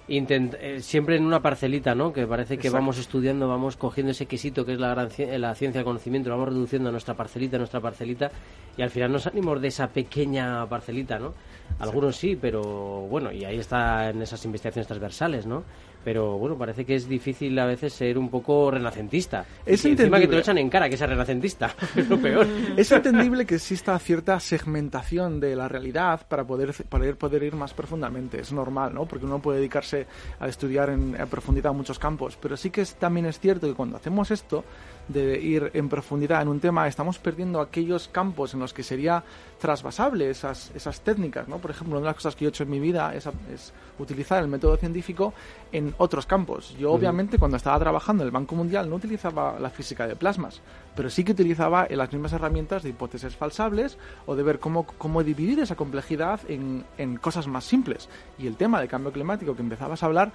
eh, 0.07 0.81
siempre 0.81 1.15
en 1.15 1.25
una 1.25 1.41
parcelita, 1.41 1.95
¿no? 1.95 2.13
Que 2.13 2.27
parece 2.27 2.59
que 2.59 2.69
vamos 2.69 2.99
estudiando, 2.99 3.47
vamos 3.47 3.75
cogiendo 3.75 4.11
ese 4.11 4.27
quesito 4.27 4.63
que 4.63 4.73
es 4.73 4.79
la, 4.79 4.89
gran 4.89 5.09
la 5.41 5.55
ciencia 5.55 5.79
del 5.79 5.85
conocimiento, 5.85 6.29
lo 6.29 6.35
vamos 6.35 6.53
reduciendo 6.53 6.89
a 6.89 6.91
nuestra 6.91 7.15
parcelita, 7.15 7.57
a 7.57 7.59
nuestra 7.59 7.79
parcelita, 7.79 8.29
y 8.77 8.83
al 8.83 8.91
final 8.91 9.11
nos 9.11 9.23
salimos 9.23 9.59
de 9.59 9.69
esa 9.69 9.87
pequeña 9.87 10.67
parcelita, 10.69 11.17
¿no? 11.17 11.33
Algunos 11.79 12.17
sí, 12.17 12.37
pero 12.39 12.61
bueno, 12.61 13.31
y 13.31 13.45
ahí 13.45 13.57
está 13.57 14.11
en 14.11 14.21
esas 14.21 14.45
investigaciones 14.45 14.85
transversales, 14.85 15.47
¿no? 15.47 15.63
Pero 16.05 16.37
bueno, 16.37 16.55
parece 16.55 16.85
que 16.85 16.93
es 16.93 17.09
difícil 17.09 17.57
a 17.57 17.65
veces 17.65 17.91
ser 17.91 18.19
un 18.19 18.29
poco 18.29 18.69
renacentista. 18.69 19.43
Es 19.65 19.83
y 19.83 19.89
encima 19.89 20.19
que 20.19 20.27
te 20.27 20.33
lo 20.33 20.39
echan 20.39 20.59
en 20.59 20.69
cara 20.69 20.87
que 20.87 20.95
sea 20.95 21.07
renacentista, 21.07 21.73
es 21.95 22.07
lo 22.07 22.17
peor. 22.19 22.45
Es 22.77 22.91
entendible 22.91 23.45
que 23.45 23.55
exista 23.55 23.97
cierta 23.97 24.39
segmentación 24.39 25.39
de 25.39 25.55
la 25.55 25.67
realidad 25.67 26.27
para 26.27 26.43
poder, 26.43 26.73
poder, 26.87 27.17
poder 27.17 27.41
ir 27.41 27.55
más 27.55 27.73
profundamente, 27.73 28.39
es 28.39 28.51
normal, 28.51 28.93
¿no? 28.93 29.05
Porque 29.05 29.25
uno 29.25 29.41
puede 29.41 29.57
dedicarse 29.57 30.05
a 30.39 30.47
estudiar 30.47 30.91
en, 30.91 31.13
profundidad 31.27 31.73
muchos 31.73 31.97
campos, 31.97 32.37
pero 32.39 32.55
sí 32.55 32.69
que 32.69 32.81
es, 32.81 32.95
también 32.95 33.25
es 33.25 33.39
cierto 33.39 33.65
que 33.67 33.73
cuando 33.73 33.97
hacemos 33.97 34.29
esto, 34.29 34.63
de 35.07 35.39
ir 35.39 35.71
en 35.73 35.89
profundidad 35.89 36.41
en 36.41 36.47
un 36.47 36.59
tema, 36.59 36.87
estamos 36.87 37.19
perdiendo 37.19 37.61
aquellos 37.61 38.07
campos 38.07 38.53
en 38.53 38.59
los 38.59 38.73
que 38.73 38.83
sería 38.83 39.23
trasvasable 39.59 40.29
esas, 40.29 40.71
esas 40.75 41.01
técnicas, 41.01 41.47
¿no? 41.47 41.59
Por 41.59 41.71
ejemplo, 41.71 41.97
una 41.97 42.01
de 42.01 42.05
las 42.07 42.15
cosas 42.15 42.35
que 42.35 42.45
yo 42.45 42.49
he 42.49 42.51
hecho 42.51 42.63
en 42.63 42.69
mi 42.69 42.79
vida 42.79 43.13
es, 43.15 43.27
es 43.53 43.73
utilizar 43.99 44.41
el 44.41 44.47
método 44.47 44.77
científico 44.77 45.33
en 45.71 45.93
otros 45.97 46.25
campos. 46.25 46.75
Yo, 46.77 46.91
obviamente, 46.91 47.37
cuando 47.37 47.57
estaba 47.57 47.79
trabajando 47.79 48.23
en 48.23 48.27
el 48.27 48.31
Banco 48.31 48.55
Mundial 48.55 48.89
no 48.89 48.95
utilizaba 48.95 49.59
la 49.59 49.69
física 49.69 50.07
de 50.07 50.15
plasmas, 50.15 50.61
pero 50.95 51.09
sí 51.09 51.23
que 51.23 51.33
utilizaba 51.33 51.87
las 51.89 52.11
mismas 52.11 52.33
herramientas 52.33 52.83
de 52.83 52.89
hipótesis 52.89 53.35
falsables 53.35 53.97
o 54.25 54.35
de 54.35 54.43
ver 54.43 54.59
cómo, 54.59 54.85
cómo 54.85 55.23
dividir 55.23 55.59
esa 55.59 55.75
complejidad 55.75 56.39
en, 56.47 56.85
en 56.97 57.17
cosas 57.17 57.47
más 57.47 57.63
simples. 57.63 58.09
Y 58.37 58.47
el 58.47 58.57
tema 58.57 58.79
del 58.79 58.89
cambio 58.89 59.11
climático 59.11 59.55
que 59.55 59.61
empezabas 59.61 60.03
a 60.03 60.05
hablar 60.05 60.31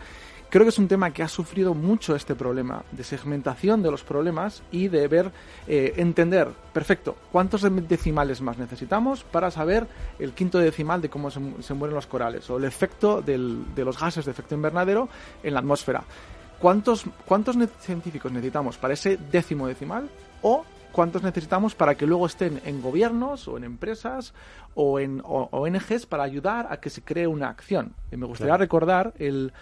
Creo 0.50 0.64
que 0.64 0.71
es 0.71 0.78
un 0.80 0.88
tema 0.88 1.12
que 1.12 1.23
ha 1.23 1.28
sufrido 1.28 1.75
mucho 1.75 2.16
este 2.16 2.35
problema 2.35 2.83
de 2.90 3.04
segmentación 3.04 3.85
de 3.85 3.90
los 3.92 4.02
problemas 4.02 4.64
y 4.73 4.88
de 4.88 5.07
ver, 5.07 5.30
eh, 5.69 5.95
entender, 5.97 6.49
perfecto, 6.73 7.14
cuántos 7.30 7.64
decimales 7.88 8.40
más 8.40 8.59
necesitamos 8.59 9.23
para 9.23 9.52
saber 9.52 9.87
el 10.19 10.33
quinto 10.33 10.59
decimal 10.59 11.00
de 11.00 11.09
cómo 11.09 11.30
se, 11.30 11.38
mueren 11.38 11.95
los 11.95 12.09
corales 12.09 12.50
o 12.50 12.57
el 12.57 12.64
efecto 12.64 13.23
de 13.23 13.38
los 13.85 14.00
gases 14.00 14.25
de 14.25 14.33
efecto 14.33 14.57
invernadero 14.57 15.09
en 15.45 15.54
la 15.54 15.61
atmósfera. 15.61 16.02
¿Cuántos, 16.59 17.04
¿Cuántos 17.26 17.57
científicos 17.78 18.33
necesitamos 18.33 18.76
para 18.76 18.95
ese 18.95 19.19
décimo 19.30 19.69
decimal? 19.69 20.11
¿O 20.42 20.64
cuántos 20.90 21.23
necesitamos 21.23 21.76
para 21.76 21.95
que 21.95 22.07
luego 22.07 22.26
estén 22.26 22.61
en 22.64 22.83
gobiernos 22.83 23.47
o 23.47 23.57
en 23.57 23.62
empresas 23.62 24.35
o 24.75 24.99
en 24.99 25.23
ONGs 25.25 26.07
para 26.07 26.25
ayudar 26.25 26.66
a 26.71 26.80
que 26.80 26.90
se 26.90 27.02
cree 27.02 27.28
una 27.28 27.50
acción? 27.50 27.95
Y 28.11 28.16
me 28.16 28.26
gustaría 28.26 28.57
recordar 28.57 29.14
el 29.16 29.52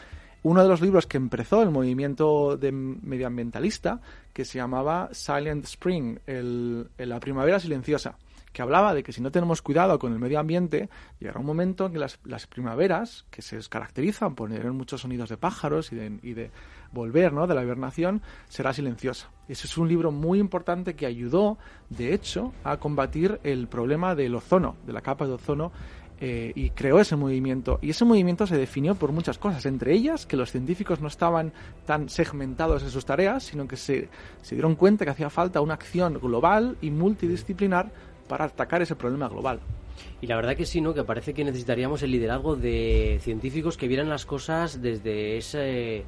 uno 0.43 0.63
de 0.63 0.69
los 0.69 0.81
libros 0.81 1.07
que 1.07 1.17
empezó 1.17 1.63
el 1.63 1.71
movimiento 1.71 2.57
de 2.57 2.73
medioambientalista, 2.73 4.01
que 4.33 4.45
se 4.45 4.59
llamaba 4.59 5.09
Silent 5.13 5.65
Spring, 5.65 6.19
el, 6.27 6.89
la 6.99 7.21
primavera 7.21 7.59
silenciosa 7.59 8.17
que 8.53 8.63
hablaba 8.63 8.95
de 8.95 9.03
que 9.03 9.13
si 9.13 9.21
no 9.21 9.31
tenemos 9.31 9.63
cuidado 9.63 9.99
con 9.99 10.13
el 10.13 10.19
medio 10.19 10.41
ambiente, 10.41 10.89
llegará 11.21 11.39
un 11.39 11.47
momento 11.47 11.87
en 11.87 11.93
que 11.93 11.99
las, 11.99 12.47
primaveras, 12.47 13.25
que 13.31 13.43
se 13.43 13.59
caracterizan 13.69 14.35
por 14.35 14.49
tener 14.49 14.73
muchos 14.73 15.03
sonidos 15.03 15.29
de 15.29 15.37
pájaros 15.37 15.93
y 15.93 15.97
de, 15.97 16.19
y 16.23 16.33
de 16.33 16.51
volver 16.93 17.33
¿no? 17.33 17.47
de 17.47 17.55
la 17.55 17.63
hibernación, 17.63 18.23
será 18.49 18.73
silenciosa. 18.73 19.31
Ese 19.49 19.67
es 19.67 19.79
un 19.79 19.89
libro 19.89 20.11
muy 20.11 20.41
importante 20.41 20.95
que 20.95 21.07
ayudó, 21.07 21.59
de 21.91 22.15
hecho, 22.15 22.53
a 22.65 22.79
combatir 22.79 23.39
el 23.45 23.69
problema 23.69 24.15
del 24.15 24.35
ozono, 24.35 24.77
de 24.87 24.93
la 24.93 25.03
capa 25.03 25.27
de 25.27 25.35
ozono 25.35 25.73
eh, 26.21 26.53
y 26.55 26.71
creó 26.71 26.99
ese 26.99 27.15
movimiento. 27.15 27.79
Y 27.81 27.91
ese 27.91 28.05
movimiento 28.05 28.47
se 28.47 28.57
definió 28.57 28.97
por 28.97 29.13
muchas 29.13 29.39
cosas, 29.39 29.65
entre 29.67 29.93
ellas 29.93 30.27
que 30.27 30.37
los 30.37 30.51
científicos 30.51 31.01
no 31.01 31.07
estaban 31.07 31.53
tan 31.87 32.09
segmentados 32.09 32.83
en 32.83 32.91
sus 32.91 33.05
tareas, 33.05 33.45
sino 33.45 33.69
que 33.69 33.77
se, 33.77 34.09
dieron 34.51 34.75
cuenta 34.75 35.05
que 35.05 35.13
hacía 35.13 35.31
falta 35.31 35.61
una 35.61 35.75
acción 35.75 36.15
global 36.15 36.77
y 36.81 36.91
multidisciplinar 36.91 37.93
para 38.27 38.47
atacar 38.47 38.83
ese 38.83 38.97
problema 38.97 39.29
global. 39.29 39.61
Y 40.21 40.27
la 40.27 40.35
verdad 40.37 40.57
que 40.57 40.67
sí, 40.67 40.81
¿no? 40.81 40.93
Que 40.93 41.05
parece 41.05 41.35
que 41.35 41.45
necesitaríamos 41.45 42.03
el 42.03 42.11
liderazgo 42.11 42.57
de 42.57 43.21
científicos 43.23 43.77
que 43.77 43.87
vieran 43.87 44.09
las 44.09 44.27
cosas 44.27 44.83
desde 44.83 45.37
ese 45.37 46.05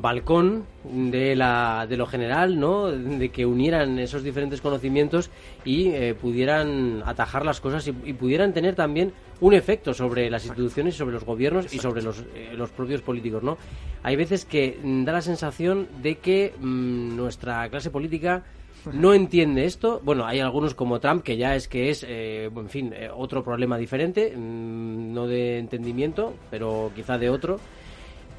balcón 0.00 0.64
de, 0.84 1.34
la, 1.36 1.86
de 1.88 1.96
lo 1.96 2.06
general, 2.06 2.58
¿no? 2.58 2.86
De 2.86 3.30
que 3.30 3.46
unieran 3.46 3.98
esos 3.98 4.22
diferentes 4.22 4.60
conocimientos 4.60 5.30
y 5.64 5.88
eh, 5.88 6.14
pudieran 6.14 7.02
atajar 7.04 7.44
las 7.44 7.60
cosas 7.60 7.86
y, 7.86 8.12
pudieran 8.12 8.52
tener 8.52 8.74
también 8.74 9.12
un 9.40 9.54
efecto 9.54 9.94
sobre 9.94 10.30
las 10.30 10.44
instituciones, 10.44 10.96
sobre 10.96 11.14
los 11.14 11.24
gobiernos 11.24 11.72
y 11.72 11.78
sobre 11.78 12.02
los, 12.02 12.24
eh, 12.34 12.52
los 12.56 12.70
propios 12.70 13.02
políticos, 13.02 13.42
¿no? 13.42 13.56
Hay 14.02 14.16
veces 14.16 14.44
que 14.44 14.78
mm, 14.82 15.04
da 15.04 15.12
la 15.12 15.22
sensación 15.22 15.88
de 16.02 16.18
que 16.18 16.54
mm, 16.58 17.16
nuestra 17.16 17.68
clase 17.68 17.90
política 17.90 18.44
no 18.92 19.12
entiende 19.14 19.64
esto. 19.64 20.00
Bueno, 20.04 20.24
hay 20.26 20.40
algunos 20.40 20.74
como 20.74 21.00
Trump 21.00 21.22
que 21.22 21.36
ya 21.36 21.54
es 21.54 21.68
que 21.68 21.90
es, 21.90 22.04
eh, 22.08 22.50
en 22.54 22.68
fin, 22.68 22.94
otro 23.16 23.44
problema 23.44 23.76
diferente, 23.76 24.34
mm, 24.36 25.12
no 25.12 25.26
de 25.26 25.58
entendimiento, 25.58 26.34
pero 26.50 26.90
quizá 26.94 27.18
de 27.18 27.30
otro. 27.30 27.60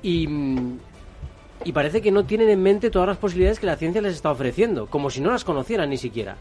Y, 0.02 0.28
y 1.66 1.72
parece 1.72 2.02
que 2.02 2.12
no 2.12 2.26
tienen 2.26 2.50
en 2.50 2.62
mente 2.62 2.90
todas 2.90 3.08
las 3.08 3.18
posibilidades 3.18 3.60
que 3.60 3.66
la 3.66 3.76
ciencia 3.76 4.02
les 4.02 4.16
está 4.16 4.32
ofreciendo, 4.32 4.88
como 4.88 5.10
si 5.10 5.22
no 5.22 5.32
las 5.32 5.44
conocieran 5.44 5.90
ni 5.90 5.98
siquiera. 5.98 6.38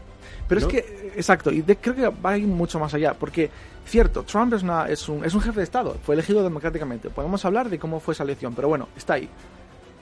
Pero 0.49 0.61
es 0.61 0.67
que, 0.67 1.13
exacto, 1.15 1.51
y 1.51 1.61
creo 1.61 1.95
que 1.95 2.07
va 2.09 2.31
a 2.31 2.37
ir 2.37 2.47
mucho 2.47 2.79
más 2.79 2.93
allá, 2.95 3.13
porque, 3.13 3.51
cierto, 3.85 4.23
Trump 4.23 4.51
es, 4.55 4.63
una, 4.63 4.87
es, 4.87 5.07
un, 5.07 5.23
es 5.23 5.35
un 5.35 5.41
jefe 5.41 5.59
de 5.59 5.63
Estado, 5.63 5.95
fue 6.03 6.15
elegido 6.15 6.43
democráticamente, 6.43 7.11
podemos 7.11 7.45
hablar 7.45 7.69
de 7.69 7.77
cómo 7.77 7.99
fue 7.99 8.15
esa 8.15 8.23
elección, 8.23 8.55
pero 8.55 8.67
bueno, 8.67 8.89
está 8.97 9.13
ahí. 9.13 9.29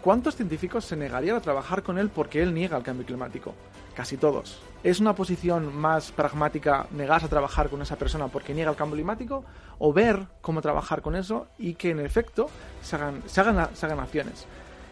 ¿Cuántos 0.01 0.37
científicos 0.37 0.85
se 0.85 0.95
negarían 0.95 1.35
a 1.35 1.41
trabajar 1.41 1.83
con 1.83 1.97
él 1.97 2.09
porque 2.09 2.41
él 2.41 2.53
niega 2.53 2.77
el 2.77 2.83
cambio 2.83 3.05
climático? 3.05 3.53
Casi 3.93 4.15
todos. 4.15 4.61
¿Es 4.83 5.01
una 5.01 5.13
posición 5.13 5.75
más 5.75 6.13
pragmática 6.13 6.87
negarse 6.91 7.25
a 7.25 7.29
trabajar 7.29 7.67
con 7.67 7.81
esa 7.81 7.97
persona 7.97 8.29
porque 8.29 8.53
niega 8.53 8.69
el 8.69 8.77
cambio 8.77 8.95
climático? 8.95 9.43
¿O 9.79 9.91
ver 9.91 10.27
cómo 10.41 10.61
trabajar 10.61 11.01
con 11.01 11.17
eso 11.17 11.47
y 11.57 11.73
que 11.73 11.89
en 11.89 11.99
efecto 11.99 12.47
se 12.81 12.95
hagan, 12.95 13.21
se 13.25 13.41
hagan, 13.41 13.75
se 13.75 13.85
hagan 13.85 13.99
acciones? 13.99 14.45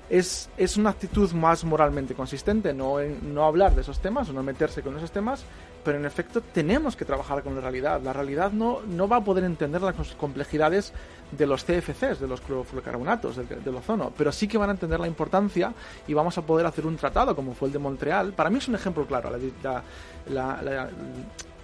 Es, 0.09 0.49
es 0.57 0.77
una 0.77 0.91
actitud 0.91 1.31
más 1.33 1.63
moralmente 1.63 2.13
consistente, 2.13 2.73
no, 2.73 2.97
no 2.99 3.45
hablar 3.45 3.75
de 3.75 3.81
esos 3.81 3.99
temas 3.99 4.29
o 4.29 4.33
no 4.33 4.43
meterse 4.43 4.81
con 4.81 4.95
esos 4.97 5.11
temas, 5.11 5.43
pero 5.83 5.97
en 5.97 6.05
efecto 6.05 6.41
tenemos 6.41 6.95
que 6.95 7.05
trabajar 7.05 7.43
con 7.43 7.55
la 7.55 7.61
realidad. 7.61 8.01
La 8.01 8.11
realidad 8.11 8.51
no, 8.51 8.81
no 8.81 9.07
va 9.07 9.17
a 9.17 9.23
poder 9.23 9.43
entender 9.43 9.81
las 9.81 9.95
complejidades 10.15 10.93
de 11.31 11.45
los 11.45 11.63
CFCs, 11.63 12.19
de 12.19 12.27
los 12.27 12.41
clorofluorocarbonatos, 12.41 13.37
del, 13.37 13.75
ozono, 13.75 14.11
pero 14.17 14.31
sí 14.31 14.47
que 14.47 14.57
van 14.57 14.69
a 14.69 14.73
entender 14.73 14.99
la 14.99 15.07
importancia 15.07 15.73
y 16.07 16.13
vamos 16.13 16.37
a 16.37 16.41
poder 16.41 16.65
hacer 16.65 16.85
un 16.85 16.97
tratado 16.97 17.35
como 17.35 17.53
fue 17.53 17.67
el 17.67 17.73
de 17.73 17.79
Montreal. 17.79 18.33
Para 18.33 18.49
mí 18.49 18.57
es 18.57 18.67
un 18.67 18.75
ejemplo 18.75 19.05
claro, 19.05 19.29
la, 19.29 19.83
la, 20.29 20.61
la, 20.61 20.89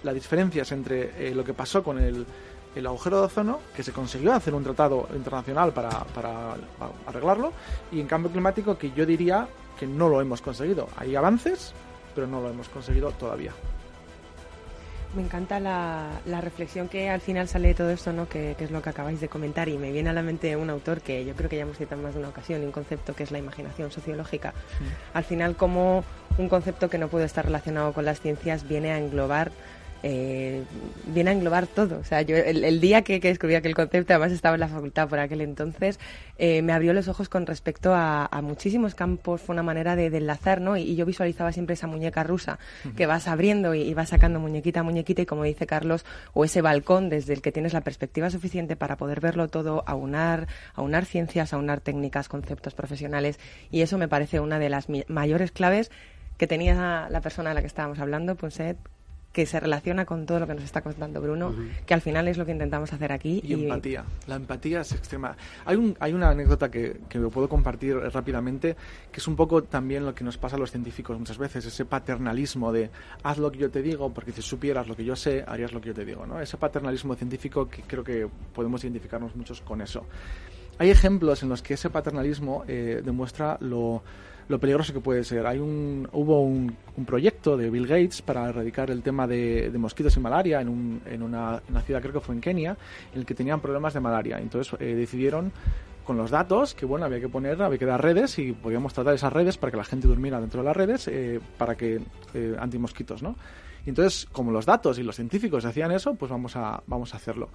la 0.02 0.12
entre 0.70 1.28
eh, 1.28 1.34
lo 1.34 1.44
que 1.44 1.54
pasó 1.54 1.82
con 1.82 1.98
el 1.98 2.26
el 2.74 2.86
agujero 2.86 3.20
de 3.20 3.26
ozono, 3.26 3.60
que 3.74 3.82
se 3.82 3.92
consiguió 3.92 4.32
hacer 4.32 4.54
un 4.54 4.64
tratado 4.64 5.08
internacional 5.14 5.72
para, 5.72 5.90
para, 5.90 6.54
arreglarlo, 7.06 7.52
y 7.90 8.00
en 8.00 8.06
cambio 8.06 8.30
climático 8.30 8.78
que 8.78 8.92
yo 8.92 9.04
diría 9.06 9.46
que 9.78 9.86
no 9.86 10.08
lo 10.08 10.20
hemos 10.20 10.40
conseguido. 10.40 10.88
Hay 10.96 11.14
avances, 11.16 11.74
pero 12.14 12.26
no 12.26 12.40
lo 12.40 12.50
hemos 12.50 12.68
conseguido 12.68 13.10
todavía. 13.12 13.52
Me 15.14 15.22
encanta 15.22 15.60
la, 15.60 16.08
la, 16.24 16.40
reflexión 16.40 16.88
que 16.88 17.10
al 17.10 17.20
final 17.20 17.46
sale 17.46 17.68
de 17.68 17.74
todo 17.74 17.90
esto, 17.90 18.14
¿no? 18.14 18.26
Que, 18.30 18.56
es 18.58 18.70
lo 18.70 18.80
que 18.80 18.88
acabáis 18.88 19.20
de 19.20 19.28
comentar 19.28 19.68
y 19.68 19.76
me 19.76 19.92
viene 19.92 20.08
a 20.08 20.14
la 20.14 20.22
mente 20.22 20.56
un 20.56 20.70
autor 20.70 21.02
que 21.02 21.26
yo 21.26 21.34
creo 21.34 21.50
que 21.50 21.56
ya 21.56 21.62
hemos 21.62 21.76
citado 21.76 22.00
más 22.00 22.14
de 22.14 22.20
una 22.20 22.30
ocasión, 22.30 22.62
un 22.62 22.72
concepto 22.72 23.14
que 23.14 23.22
es 23.22 23.30
la 23.30 23.38
imaginación 23.38 23.90
sociológica. 23.90 24.54
Al 25.12 25.24
final, 25.24 25.54
como 25.54 26.02
un 26.38 26.48
concepto 26.48 26.88
que 26.88 26.96
no 26.96 27.08
puede 27.08 27.26
estar 27.26 27.44
relacionado 27.44 27.92
con 27.92 28.06
las 28.06 28.22
ciencias 28.22 28.66
viene 28.66 28.90
a 28.90 28.98
englobar 28.98 29.52
eh, 30.02 30.64
viene 31.06 31.30
a 31.30 31.32
englobar 31.32 31.66
todo. 31.66 31.98
O 31.98 32.04
sea, 32.04 32.22
yo 32.22 32.36
el, 32.36 32.80
día 32.80 33.02
que, 33.02 33.20
que, 33.20 33.28
descubrí 33.28 33.54
aquel 33.54 33.74
concepto, 33.74 34.12
además 34.12 34.32
estaba 34.32 34.54
en 34.54 34.60
la 34.60 34.68
facultad 34.68 35.08
por 35.08 35.18
aquel 35.18 35.40
entonces, 35.40 35.98
eh, 36.38 36.62
me 36.62 36.72
abrió 36.72 36.92
los 36.92 37.08
ojos 37.08 37.28
con 37.28 37.46
respecto 37.46 37.92
a, 37.94 38.28
muchísimos 38.42 38.94
campos. 38.94 39.40
Fue 39.40 39.52
una 39.52 39.62
manera 39.62 39.94
de, 39.94 40.06
enlazar, 40.06 40.60
¿no? 40.60 40.76
Y, 40.76 40.96
yo 40.96 41.06
visualizaba 41.06 41.52
siempre 41.52 41.74
esa 41.74 41.86
muñeca 41.86 42.22
rusa 42.24 42.58
que 42.96 43.06
vas 43.06 43.28
abriendo 43.28 43.74
y, 43.74 43.94
vas 43.94 44.08
sacando 44.08 44.40
muñequita 44.40 44.80
a 44.80 44.82
muñequita 44.82 45.22
y, 45.22 45.26
como 45.26 45.44
dice 45.44 45.66
Carlos, 45.66 46.04
o 46.34 46.44
ese 46.44 46.62
balcón 46.62 47.08
desde 47.08 47.32
el 47.34 47.42
que 47.42 47.52
tienes 47.52 47.72
la 47.72 47.82
perspectiva 47.82 48.30
suficiente 48.30 48.76
para 48.76 48.96
poder 48.96 49.20
verlo 49.20 49.48
todo, 49.48 49.84
aunar, 49.86 50.48
aunar 50.74 51.04
ciencias, 51.04 51.52
aunar 51.52 51.80
técnicas, 51.80 52.28
conceptos 52.28 52.74
profesionales. 52.74 53.38
Y 53.70 53.82
eso 53.82 53.98
me 53.98 54.08
parece 54.08 54.40
una 54.40 54.58
de 54.58 54.68
las 54.68 54.88
mayores 55.08 55.52
claves 55.52 55.90
que 56.38 56.46
tenía 56.46 57.06
la 57.08 57.20
persona 57.20 57.52
a 57.52 57.54
la 57.54 57.60
que 57.60 57.66
estábamos 57.68 58.00
hablando, 58.00 58.34
Punset, 58.34 58.76
que 59.32 59.46
se 59.46 59.58
relaciona 59.58 60.04
con 60.04 60.26
todo 60.26 60.40
lo 60.40 60.46
que 60.46 60.54
nos 60.54 60.64
está 60.64 60.82
contando 60.82 61.20
Bruno, 61.20 61.54
que 61.86 61.94
al 61.94 62.02
final 62.02 62.28
es 62.28 62.36
lo 62.36 62.44
que 62.44 62.52
intentamos 62.52 62.92
hacer 62.92 63.12
aquí. 63.12 63.40
Y, 63.42 63.54
empatía. 63.54 64.04
La 64.26 64.36
empatía 64.36 64.82
es 64.82 64.92
extrema. 64.92 65.36
Hay, 65.64 65.76
un, 65.76 65.96
hay 66.00 66.12
una 66.12 66.30
anécdota 66.30 66.70
que, 66.70 67.00
que 67.08 67.18
puedo 67.18 67.48
compartir 67.48 67.96
rápidamente, 67.96 68.76
que 69.10 69.20
es 69.20 69.26
un 69.26 69.36
poco 69.36 69.62
también 69.62 70.04
lo 70.04 70.14
que 70.14 70.22
nos 70.22 70.36
pasa 70.36 70.56
a 70.56 70.58
los 70.58 70.70
científicos 70.70 71.18
muchas 71.18 71.38
veces, 71.38 71.64
ese 71.64 71.84
paternalismo 71.84 72.72
de 72.72 72.90
haz 73.22 73.38
lo 73.38 73.50
que 73.50 73.58
yo 73.58 73.70
te 73.70 73.80
digo, 73.80 74.12
porque 74.12 74.32
si 74.32 74.42
supieras 74.42 74.86
lo 74.86 74.94
que 74.94 75.04
yo 75.04 75.16
sé, 75.16 75.44
harías 75.46 75.72
lo 75.72 75.80
que 75.80 75.88
yo 75.88 75.94
te 75.94 76.04
digo. 76.04 76.26
¿no? 76.26 76.40
Ese 76.40 76.58
paternalismo 76.58 77.14
científico 77.14 77.68
que 77.68 77.82
creo 77.82 78.04
que 78.04 78.28
podemos 78.54 78.84
identificarnos 78.84 79.34
muchos 79.34 79.62
con 79.62 79.80
eso. 79.80 80.06
Hay 80.78 80.90
ejemplos 80.90 81.42
en 81.42 81.48
los 81.48 81.62
que 81.62 81.74
ese 81.74 81.90
paternalismo 81.90 82.64
eh, 82.66 83.02
demuestra 83.04 83.56
lo 83.60 84.02
lo 84.52 84.60
peligroso 84.60 84.92
que 84.92 85.00
puede 85.00 85.24
ser. 85.24 85.46
Hay 85.46 85.58
un, 85.58 86.08
hubo 86.12 86.42
un, 86.42 86.76
proyecto 87.06 87.56
de 87.56 87.70
Bill 87.70 87.86
Gates 87.86 88.22
para 88.22 88.50
erradicar 88.50 88.90
el 88.90 89.02
tema 89.02 89.26
de, 89.26 89.72
mosquitos 89.76 90.16
y 90.16 90.20
malaria 90.20 90.60
en, 90.60 90.68
un, 90.68 91.02
en, 91.06 91.22
una, 91.22 91.60
ciudad, 91.84 92.00
creo 92.00 92.12
que 92.12 92.20
fue 92.20 92.34
en 92.34 92.40
Kenia, 92.40 92.76
en 93.12 93.20
el 93.20 93.26
que 93.26 93.34
tenían 93.34 93.60
problemas 93.60 93.94
de 93.94 94.00
malaria. 94.00 94.38
Entonces 94.38 94.78
eh, 94.78 94.94
decidieron 94.94 95.52
con 96.04 96.16
los 96.16 96.30
datos 96.30 96.74
que 96.74 96.84
bueno 96.84 97.06
había 97.06 97.20
que 97.20 97.28
poner 97.28 97.62
había 97.62 97.78
que 97.78 97.86
dar 97.86 98.02
redes 98.02 98.36
y 98.40 98.52
podíamos 98.52 98.92
tratar 98.92 99.14
esas 99.14 99.32
redes 99.32 99.56
para 99.56 99.70
que 99.70 99.76
la 99.76 99.84
gente 99.84 100.08
durmiera 100.08 100.40
dentro 100.40 100.60
de 100.60 100.66
las 100.66 100.76
redes 100.76 101.06
eh, 101.06 101.38
para 101.56 101.76
que 101.76 102.00
eh, 102.34 102.56
antimosquitos 102.58 103.22
no 103.22 103.36
y 103.86 103.90
entonces 103.90 104.26
como 104.32 104.50
los 104.50 104.66
datos 104.66 104.98
y 104.98 105.04
los 105.04 105.14
científicos 105.14 105.64
hacían 105.64 105.92
eso 105.92 106.16
pues 106.16 106.28
vamos 106.28 106.56
a 106.56 106.82
vamos 106.88 107.14
a 107.14 107.18
hacerlo 107.18 107.50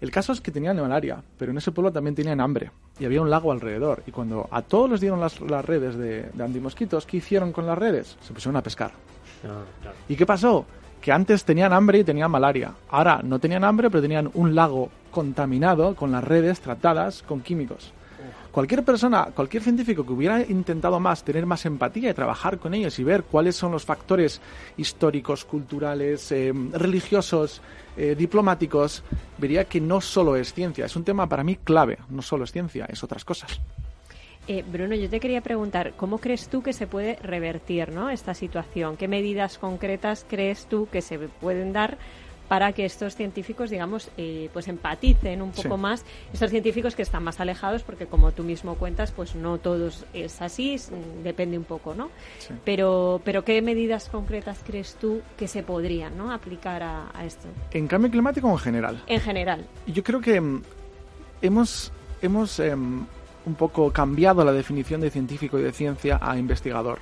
el 0.00 0.10
caso 0.10 0.32
es 0.32 0.40
que 0.40 0.50
tenían 0.50 0.76
malaria, 0.76 1.22
pero 1.38 1.50
en 1.50 1.58
ese 1.58 1.72
pueblo 1.72 1.92
también 1.92 2.14
tenían 2.14 2.40
hambre 2.40 2.70
y 3.00 3.04
había 3.04 3.20
un 3.20 3.30
lago 3.30 3.50
alrededor. 3.50 4.02
Y 4.06 4.12
cuando 4.12 4.48
a 4.50 4.62
todos 4.62 4.90
les 4.90 5.00
dieron 5.00 5.20
las, 5.20 5.38
redes 5.64 5.96
de, 5.96 6.30
de, 6.32 6.44
antimosquitos, 6.44 7.04
¿qué 7.04 7.16
hicieron 7.16 7.52
con 7.52 7.66
las 7.66 7.76
redes? 7.76 8.16
Se 8.20 8.32
pusieron 8.32 8.56
a 8.56 8.62
pescar. 8.62 8.92
Ah, 9.44 9.62
¿Y 10.08 10.16
qué 10.16 10.24
pasó? 10.24 10.66
Que 11.00 11.12
antes 11.12 11.44
tenían 11.44 11.72
hambre 11.72 11.98
y 11.98 12.04
tenían 12.04 12.30
malaria. 12.30 12.72
Ahora 12.88 13.20
no 13.22 13.38
tenían 13.38 13.64
hambre, 13.64 13.90
pero 13.90 14.02
tenían 14.02 14.30
un 14.34 14.54
lago 14.54 14.90
contaminado 15.10 15.94
con 15.96 16.12
las 16.12 16.22
redes 16.22 16.60
tratadas 16.60 17.22
con 17.22 17.40
químicos. 17.40 17.92
Cualquier 18.58 18.82
persona, 18.82 19.28
cualquier 19.36 19.62
científico 19.62 20.04
que 20.04 20.12
hubiera 20.12 20.42
intentado 20.42 20.98
más 20.98 21.22
tener 21.22 21.46
más 21.46 21.64
empatía 21.64 22.10
y 22.10 22.14
trabajar 22.14 22.58
con 22.58 22.74
ellos 22.74 22.98
y 22.98 23.04
ver 23.04 23.22
cuáles 23.22 23.54
son 23.54 23.70
los 23.70 23.84
factores 23.84 24.40
históricos, 24.76 25.44
culturales, 25.44 26.32
eh, 26.32 26.52
religiosos, 26.72 27.62
eh, 27.96 28.16
diplomáticos, 28.18 29.04
vería 29.38 29.66
que 29.66 29.80
no 29.80 30.00
solo 30.00 30.34
es 30.34 30.52
ciencia, 30.52 30.86
es 30.86 30.96
un 30.96 31.04
tema 31.04 31.28
para 31.28 31.44
mí 31.44 31.54
clave, 31.62 31.98
no 32.08 32.20
solo 32.20 32.42
es 32.42 32.50
ciencia, 32.50 32.86
es 32.86 33.04
otras 33.04 33.24
cosas. 33.24 33.60
Eh, 34.48 34.64
Bruno, 34.68 34.96
yo 34.96 35.08
te 35.08 35.20
quería 35.20 35.40
preguntar, 35.40 35.92
¿cómo 35.96 36.18
crees 36.18 36.48
tú 36.48 36.60
que 36.60 36.72
se 36.72 36.88
puede 36.88 37.14
revertir 37.22 37.92
¿no? 37.92 38.10
esta 38.10 38.34
situación? 38.34 38.96
¿Qué 38.96 39.06
medidas 39.06 39.56
concretas 39.56 40.26
crees 40.28 40.66
tú 40.66 40.88
que 40.90 41.00
se 41.00 41.16
pueden 41.16 41.72
dar 41.72 41.96
para 42.48 42.72
que 42.72 42.84
estos 42.84 43.14
científicos, 43.14 43.70
digamos, 43.70 44.10
eh, 44.16 44.48
pues 44.52 44.68
empaticen 44.68 45.42
un 45.42 45.52
poco 45.52 45.76
más, 45.76 46.04
estos 46.32 46.50
científicos 46.50 46.96
que 46.96 47.02
están 47.02 47.22
más 47.22 47.40
alejados, 47.40 47.82
porque 47.82 48.06
como 48.06 48.32
tú 48.32 48.42
mismo 48.42 48.74
cuentas, 48.76 49.12
pues 49.12 49.34
no 49.34 49.58
todos 49.58 50.06
es 50.14 50.40
así, 50.40 50.76
depende 51.22 51.58
un 51.58 51.64
poco, 51.64 51.94
¿no? 51.94 52.10
Pero, 52.64 53.20
pero 53.24 53.44
¿qué 53.44 53.60
medidas 53.62 54.08
concretas 54.08 54.60
crees 54.66 54.94
tú 54.94 55.20
que 55.36 55.46
se 55.46 55.62
podrían 55.62 56.16
¿no? 56.16 56.32
aplicar 56.32 56.82
a, 56.82 57.24
esto? 57.24 57.48
¿En 57.70 57.86
cambio 57.86 58.10
climático 58.10 58.48
o 58.48 58.52
en 58.52 58.58
general? 58.58 59.02
En 59.06 59.20
general. 59.20 59.66
Yo 59.86 60.02
creo 60.02 60.20
que 60.20 60.40
mm, 60.40 60.62
hemos, 61.42 61.92
hemos 62.22 62.58
em, 62.60 63.04
un 63.44 63.54
poco 63.54 63.92
cambiado 63.92 64.44
la 64.44 64.52
definición 64.52 65.00
de 65.00 65.10
científico 65.10 65.58
y 65.58 65.62
de 65.62 65.72
ciencia 65.72 66.18
a 66.20 66.38
investigador. 66.38 66.98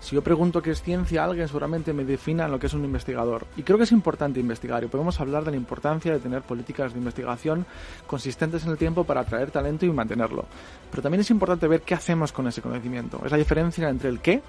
Si 0.00 0.14
yo 0.14 0.22
pregunto 0.22 0.62
qué 0.62 0.70
es 0.70 0.82
ciencia, 0.82 1.24
alguien 1.24 1.48
seguramente 1.48 1.92
me 1.92 2.04
defina 2.04 2.48
lo 2.48 2.58
que 2.58 2.66
es 2.66 2.74
un 2.74 2.84
investigador. 2.84 3.46
Y 3.56 3.62
creo 3.62 3.76
que 3.76 3.84
es 3.84 3.92
importante 3.92 4.40
investigar 4.40 4.82
y 4.84 4.86
podemos 4.86 5.20
hablar 5.20 5.44
de 5.44 5.50
la 5.50 5.56
importancia 5.56 6.12
de 6.12 6.20
tener 6.20 6.42
políticas 6.42 6.92
de 6.92 6.98
investigación 6.98 7.66
consistentes 8.06 8.64
en 8.64 8.70
el 8.70 8.78
tiempo 8.78 9.04
para 9.04 9.20
atraer 9.20 9.50
talento 9.50 9.86
y 9.86 9.90
mantenerlo. 9.90 10.46
Pero 10.90 11.02
también 11.02 11.20
es 11.20 11.30
importante 11.30 11.66
ver 11.66 11.82
qué 11.82 11.94
hacemos 11.94 12.32
con 12.32 12.46
ese 12.46 12.62
conocimiento. 12.62 13.20
Es 13.24 13.32
la 13.32 13.38
diferencia 13.38 13.88
entre 13.88 14.08
el 14.08 14.20
qué 14.20 14.40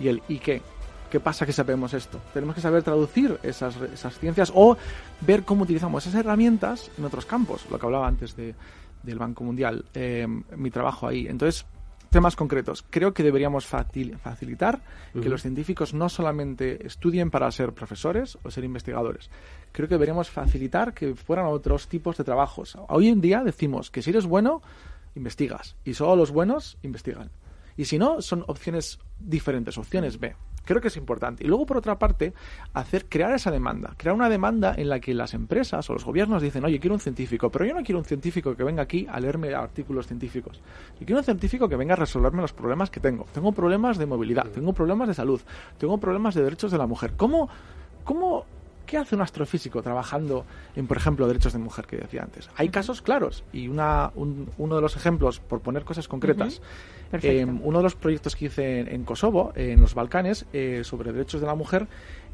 y 0.00 0.08
el 0.08 0.22
y 0.28 0.38
qué. 0.38 0.62
¿Qué 1.10 1.20
pasa 1.20 1.46
que 1.46 1.52
sabemos 1.52 1.94
esto? 1.94 2.20
Tenemos 2.32 2.56
que 2.56 2.60
saber 2.60 2.82
traducir 2.82 3.38
esas, 3.44 3.76
esas 3.76 4.18
ciencias 4.18 4.50
o 4.52 4.76
ver 5.20 5.44
cómo 5.44 5.62
utilizamos 5.62 6.04
esas 6.04 6.18
herramientas 6.18 6.90
en 6.98 7.04
otros 7.04 7.24
campos, 7.24 7.66
lo 7.70 7.78
que 7.78 7.86
hablaba 7.86 8.08
antes 8.08 8.34
de, 8.34 8.54
del 9.04 9.18
Banco 9.18 9.44
Mundial, 9.44 9.84
eh, 9.94 10.26
mi 10.56 10.70
trabajo 10.70 11.06
ahí. 11.06 11.28
Entonces, 11.28 11.66
temas 12.14 12.36
concretos. 12.36 12.84
Creo 12.90 13.12
que 13.12 13.24
deberíamos 13.24 13.66
facilitar 13.66 14.80
que 15.20 15.28
los 15.28 15.42
científicos 15.42 15.94
no 15.94 16.08
solamente 16.08 16.86
estudien 16.86 17.28
para 17.28 17.50
ser 17.50 17.72
profesores 17.72 18.38
o 18.44 18.52
ser 18.52 18.62
investigadores. 18.62 19.30
Creo 19.72 19.88
que 19.88 19.96
deberíamos 19.96 20.30
facilitar 20.30 20.94
que 20.94 21.16
fueran 21.16 21.46
otros 21.46 21.88
tipos 21.88 22.16
de 22.16 22.22
trabajos. 22.22 22.78
Hoy 22.88 23.08
en 23.08 23.20
día 23.20 23.42
decimos 23.42 23.90
que 23.90 24.00
si 24.00 24.10
eres 24.10 24.26
bueno, 24.26 24.62
investigas. 25.16 25.74
Y 25.84 25.94
solo 25.94 26.14
los 26.14 26.30
buenos 26.30 26.78
investigan. 26.82 27.30
Y 27.76 27.86
si 27.86 27.98
no, 27.98 28.22
son 28.22 28.44
opciones 28.46 29.00
diferentes, 29.18 29.76
opciones 29.76 30.20
B. 30.20 30.36
Creo 30.64 30.80
que 30.80 30.88
es 30.88 30.96
importante. 30.96 31.44
Y 31.44 31.46
luego, 31.46 31.66
por 31.66 31.76
otra 31.76 31.98
parte, 31.98 32.32
hacer 32.72 33.06
crear 33.08 33.32
esa 33.34 33.50
demanda. 33.50 33.94
Crear 33.96 34.14
una 34.14 34.28
demanda 34.28 34.74
en 34.76 34.88
la 34.88 35.00
que 35.00 35.14
las 35.14 35.34
empresas 35.34 35.88
o 35.90 35.92
los 35.92 36.04
gobiernos 36.04 36.42
dicen, 36.42 36.64
oye, 36.64 36.80
quiero 36.80 36.94
un 36.94 37.00
científico, 37.00 37.50
pero 37.50 37.64
yo 37.64 37.74
no 37.74 37.82
quiero 37.82 37.98
un 37.98 38.04
científico 38.04 38.56
que 38.56 38.64
venga 38.64 38.82
aquí 38.82 39.06
a 39.10 39.20
leerme 39.20 39.54
artículos 39.54 40.06
científicos. 40.06 40.60
Yo 40.98 41.06
quiero 41.06 41.18
un 41.18 41.24
científico 41.24 41.68
que 41.68 41.76
venga 41.76 41.94
a 41.94 41.96
resolverme 41.96 42.42
los 42.42 42.52
problemas 42.52 42.90
que 42.90 43.00
tengo. 43.00 43.26
Tengo 43.32 43.52
problemas 43.52 43.98
de 43.98 44.06
movilidad, 44.06 44.46
tengo 44.48 44.72
problemas 44.72 45.08
de 45.08 45.14
salud, 45.14 45.40
tengo 45.78 45.98
problemas 45.98 46.34
de 46.34 46.42
derechos 46.42 46.72
de 46.72 46.78
la 46.78 46.86
mujer. 46.86 47.14
¿Cómo, 47.16 47.48
cómo 48.04 48.46
¿Qué 48.94 48.98
hace 48.98 49.16
un 49.16 49.22
astrofísico 49.22 49.82
trabajando 49.82 50.46
en, 50.76 50.86
por 50.86 50.96
ejemplo, 50.96 51.26
derechos 51.26 51.52
de 51.52 51.58
mujer 51.58 51.84
que 51.84 51.96
decía 51.96 52.22
antes? 52.22 52.48
Hay 52.54 52.68
casos 52.68 53.02
claros 53.02 53.42
y 53.52 53.66
una, 53.66 54.12
uno 54.14 54.76
de 54.76 54.80
los 54.80 54.94
ejemplos, 54.94 55.40
por 55.40 55.62
poner 55.62 55.82
cosas 55.82 56.06
concretas, 56.06 56.62
eh, 57.10 57.44
uno 57.44 57.78
de 57.78 57.82
los 57.82 57.96
proyectos 57.96 58.36
que 58.36 58.44
hice 58.44 58.82
en, 58.82 59.02
Kosovo, 59.02 59.52
en 59.56 59.80
los 59.80 59.96
Balcanes, 59.96 60.46
eh, 60.52 60.82
sobre 60.84 61.12
derechos 61.12 61.40
de 61.40 61.46
la 61.48 61.56
mujer, 61.56 61.88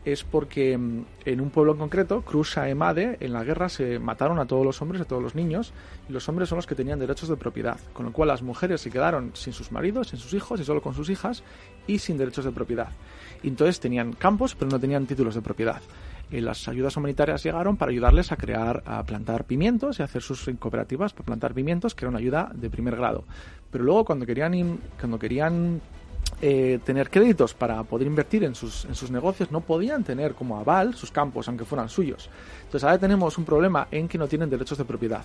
es 0.04 0.22
porque 0.22 0.76
mm, 0.76 1.04
en 1.24 1.40
un 1.40 1.48
pueblo 1.48 1.72
en 1.72 1.78
concreto, 1.78 2.20
Krusha 2.20 2.68
Emade, 2.68 3.16
en 3.20 3.32
la 3.32 3.42
guerra 3.42 3.70
se 3.70 3.98
mataron 3.98 4.38
a 4.38 4.44
todos 4.44 4.66
los 4.66 4.82
hombres, 4.82 5.00
a 5.00 5.06
todos 5.06 5.22
los 5.22 5.34
niños, 5.34 5.72
y 6.10 6.12
los 6.12 6.28
hombres 6.28 6.50
son 6.50 6.56
los 6.56 6.66
que 6.66 6.74
tenían 6.74 6.98
derechos 6.98 7.30
de 7.30 7.36
propiedad, 7.36 7.80
con 7.94 8.04
lo 8.04 8.12
cual 8.12 8.28
las 8.28 8.42
mujeres 8.42 8.82
se 8.82 8.90
quedaron 8.90 9.30
sin 9.32 9.54
sus 9.54 9.72
maridos, 9.72 10.08
sin 10.08 10.18
sus 10.18 10.34
hijos 10.34 10.60
y 10.60 10.64
solo 10.64 10.82
con 10.82 10.92
sus 10.92 11.08
hijas, 11.08 11.42
y 11.86 12.00
sin 12.00 12.18
derechos 12.18 12.44
de 12.44 12.52
propiedad. 12.52 12.90
Y 13.42 13.48
entonces 13.48 13.80
tenían 13.80 14.12
campos, 14.12 14.54
pero 14.54 14.70
no 14.70 14.78
tenían 14.78 15.06
títulos 15.06 15.34
de 15.34 15.40
propiedad 15.40 15.80
y 16.30 16.40
las 16.40 16.68
ayudas 16.68 16.96
humanitarias 16.96 17.42
llegaron 17.42 17.76
para 17.76 17.90
ayudarles 17.90 18.32
a 18.32 18.36
crear, 18.36 18.82
a 18.86 19.02
plantar 19.04 19.44
pimientos 19.44 19.98
y 19.98 20.02
hacer 20.02 20.22
sus 20.22 20.48
cooperativas 20.58 21.12
para 21.12 21.26
plantar 21.26 21.54
pimientos, 21.54 21.94
que 21.94 22.04
era 22.04 22.10
una 22.10 22.18
ayuda 22.18 22.50
de 22.54 22.70
primer 22.70 22.96
grado. 22.96 23.24
Pero 23.70 23.84
luego 23.84 24.04
cuando 24.04 24.26
querían, 24.26 24.78
cuando 24.98 25.18
querían 25.18 25.80
eh, 26.42 26.78
tener 26.84 27.10
créditos 27.10 27.52
para 27.52 27.82
poder 27.82 28.06
invertir 28.06 28.44
en 28.44 28.54
sus, 28.54 28.84
en 28.86 28.94
sus 28.94 29.10
negocios, 29.10 29.50
no 29.50 29.60
podían 29.60 30.04
tener 30.04 30.34
como 30.34 30.58
aval 30.58 30.94
sus 30.94 31.10
campos, 31.10 31.48
aunque 31.48 31.64
fueran 31.64 31.88
suyos. 31.88 32.30
Entonces 32.62 32.84
ahora 32.84 32.98
tenemos 32.98 33.36
un 33.36 33.44
problema 33.44 33.88
en 33.90 34.08
que 34.08 34.16
no 34.16 34.26
tienen 34.26 34.48
derechos 34.48 34.78
de 34.78 34.84
propiedad. 34.84 35.22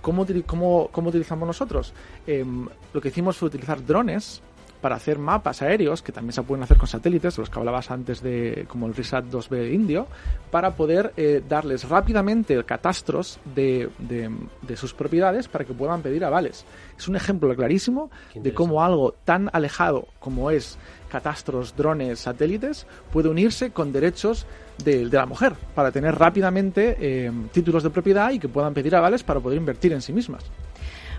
¿Cómo, 0.00 0.26
cómo, 0.46 0.88
cómo 0.92 1.08
utilizamos 1.08 1.46
nosotros? 1.46 1.92
Em, 2.26 2.68
lo 2.92 3.00
que 3.00 3.08
hicimos 3.08 3.36
fue 3.36 3.48
utilizar 3.48 3.84
drones 3.84 4.42
para 4.82 4.96
hacer 4.96 5.18
mapas 5.18 5.62
aéreos, 5.62 6.02
que 6.02 6.12
también 6.12 6.32
se 6.34 6.42
pueden 6.42 6.62
hacer 6.62 6.76
con 6.76 6.88
satélites, 6.88 7.38
los 7.38 7.48
que 7.48 7.58
hablabas 7.58 7.90
antes 7.90 8.20
de, 8.20 8.66
como 8.68 8.86
el 8.86 8.94
RISAT 8.94 9.24
2B 9.26 9.72
indio, 9.72 10.08
para 10.50 10.72
poder 10.72 11.14
eh, 11.16 11.42
darles 11.48 11.88
rápidamente 11.88 12.62
catastros 12.64 13.38
de, 13.54 13.88
de, 13.98 14.76
sus 14.76 14.92
propiedades 14.92 15.48
para 15.48 15.64
que 15.64 15.72
puedan 15.72 16.02
pedir 16.02 16.24
avales. 16.24 16.66
Es 16.98 17.08
un 17.08 17.16
ejemplo 17.16 17.54
clarísimo 17.54 18.10
de 18.34 18.52
cómo 18.52 18.82
algo 18.82 19.14
tan 19.24 19.48
alejado 19.52 20.08
como 20.18 20.50
es 20.50 20.78
catastros, 21.08 21.76
drones, 21.76 22.20
satélites, 22.20 22.86
puede 23.12 23.28
unirse 23.28 23.70
con 23.70 23.92
derechos 23.92 24.46
de, 24.82 25.08
la 25.10 25.26
mujer 25.26 25.54
para 25.74 25.92
tener 25.92 26.14
rápidamente 26.14 26.96
eh, 26.98 27.30
títulos 27.52 27.82
de 27.82 27.90
propiedad 27.90 28.30
y 28.32 28.38
que 28.38 28.48
puedan 28.48 28.74
pedir 28.74 28.96
avales 28.96 29.22
para 29.22 29.38
poder 29.38 29.58
invertir 29.58 29.92
en 29.92 30.02
sí 30.02 30.12
mismas. 30.12 30.42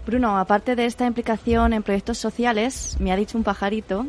Bruno, 0.05 0.37
aparte 0.37 0.75
de 0.75 0.85
esta 0.85 1.05
implicación 1.05 1.73
en 1.73 1.83
proyectos 1.83 2.17
sociales, 2.17 2.97
me 2.99 3.11
ha 3.11 3.15
dicho 3.15 3.37
un 3.37 3.43
pajarito 3.43 4.05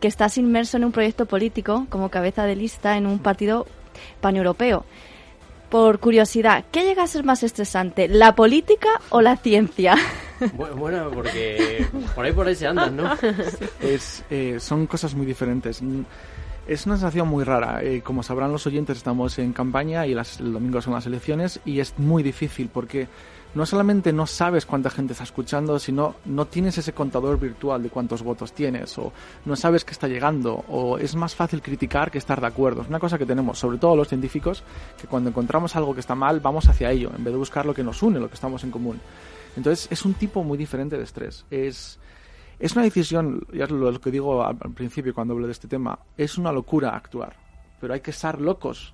que 0.00 0.08
estás 0.08 0.38
inmerso 0.38 0.76
en 0.76 0.84
un 0.84 0.92
proyecto 0.92 1.26
político 1.26 1.86
como 1.90 2.10
cabeza 2.10 2.44
de 2.44 2.56
lista 2.56 2.96
en 2.96 3.06
un 3.06 3.18
partido 3.18 3.66
paneuropeo. 4.20 4.84
Por 5.68 5.98
curiosidad, 5.98 6.64
¿qué 6.70 6.84
llega 6.84 7.02
a 7.02 7.06
ser 7.06 7.24
más 7.24 7.42
estresante, 7.42 8.08
la 8.08 8.34
política 8.34 9.00
o 9.10 9.20
la 9.20 9.36
ciencia? 9.36 9.96
Bueno, 10.54 11.10
porque 11.12 11.86
por 12.14 12.24
ahí 12.24 12.32
por 12.32 12.46
ahí 12.46 12.54
se 12.54 12.66
andan, 12.66 12.96
¿no? 12.96 13.10
Es, 13.80 14.22
eh, 14.30 14.58
son 14.60 14.86
cosas 14.86 15.14
muy 15.14 15.26
diferentes. 15.26 15.82
Es 16.66 16.86
una 16.86 16.96
sensación 16.96 17.28
muy 17.28 17.42
rara. 17.42 17.82
Eh, 17.82 18.02
como 18.02 18.22
sabrán 18.22 18.52
los 18.52 18.66
oyentes, 18.66 18.98
estamos 18.98 19.38
en 19.38 19.52
campaña 19.52 20.06
y 20.06 20.14
las, 20.14 20.38
el 20.40 20.52
domingo 20.52 20.80
son 20.82 20.94
las 20.94 21.06
elecciones 21.06 21.60
y 21.64 21.80
es 21.80 21.98
muy 21.98 22.22
difícil 22.22 22.68
porque 22.72 23.08
no 23.56 23.64
solamente 23.64 24.12
no 24.12 24.26
sabes 24.26 24.66
cuánta 24.66 24.90
gente 24.90 25.14
está 25.14 25.24
escuchando, 25.24 25.78
sino 25.78 26.16
no 26.26 26.44
tienes 26.44 26.76
ese 26.76 26.92
contador 26.92 27.40
virtual 27.40 27.82
de 27.82 27.88
cuántos 27.88 28.22
votos 28.22 28.52
tienes, 28.52 28.98
o 28.98 29.14
no 29.46 29.56
sabes 29.56 29.82
que 29.82 29.92
está 29.92 30.06
llegando, 30.08 30.62
o 30.68 30.98
es 30.98 31.16
más 31.16 31.34
fácil 31.34 31.62
criticar 31.62 32.10
que 32.10 32.18
estar 32.18 32.38
de 32.38 32.48
acuerdo. 32.48 32.82
Es 32.82 32.88
una 32.88 32.98
cosa 32.98 33.16
que 33.16 33.24
tenemos, 33.24 33.58
sobre 33.58 33.78
todo 33.78 33.96
los 33.96 34.08
científicos, 34.08 34.62
que 35.00 35.06
cuando 35.06 35.30
encontramos 35.30 35.74
algo 35.74 35.94
que 35.94 36.00
está 36.00 36.14
mal, 36.14 36.40
vamos 36.40 36.68
hacia 36.68 36.90
ello, 36.90 37.10
en 37.16 37.24
vez 37.24 37.32
de 37.32 37.38
buscar 37.38 37.64
lo 37.64 37.72
que 37.72 37.82
nos 37.82 38.02
une, 38.02 38.20
lo 38.20 38.28
que 38.28 38.34
estamos 38.34 38.62
en 38.62 38.70
común. 38.70 39.00
Entonces, 39.56 39.88
es 39.90 40.04
un 40.04 40.12
tipo 40.12 40.44
muy 40.44 40.58
diferente 40.58 40.98
de 40.98 41.04
estrés. 41.04 41.46
Es, 41.50 41.98
es 42.58 42.72
una 42.72 42.82
decisión, 42.82 43.46
ya 43.54 43.64
es 43.64 43.70
lo 43.70 43.98
que 43.98 44.10
digo 44.10 44.44
al 44.44 44.58
principio 44.74 45.14
cuando 45.14 45.32
hablo 45.32 45.46
de 45.46 45.52
este 45.52 45.66
tema, 45.66 45.98
es 46.18 46.36
una 46.36 46.52
locura 46.52 46.90
actuar, 46.90 47.34
pero 47.80 47.94
hay 47.94 48.00
que 48.00 48.10
estar 48.10 48.38
locos 48.38 48.92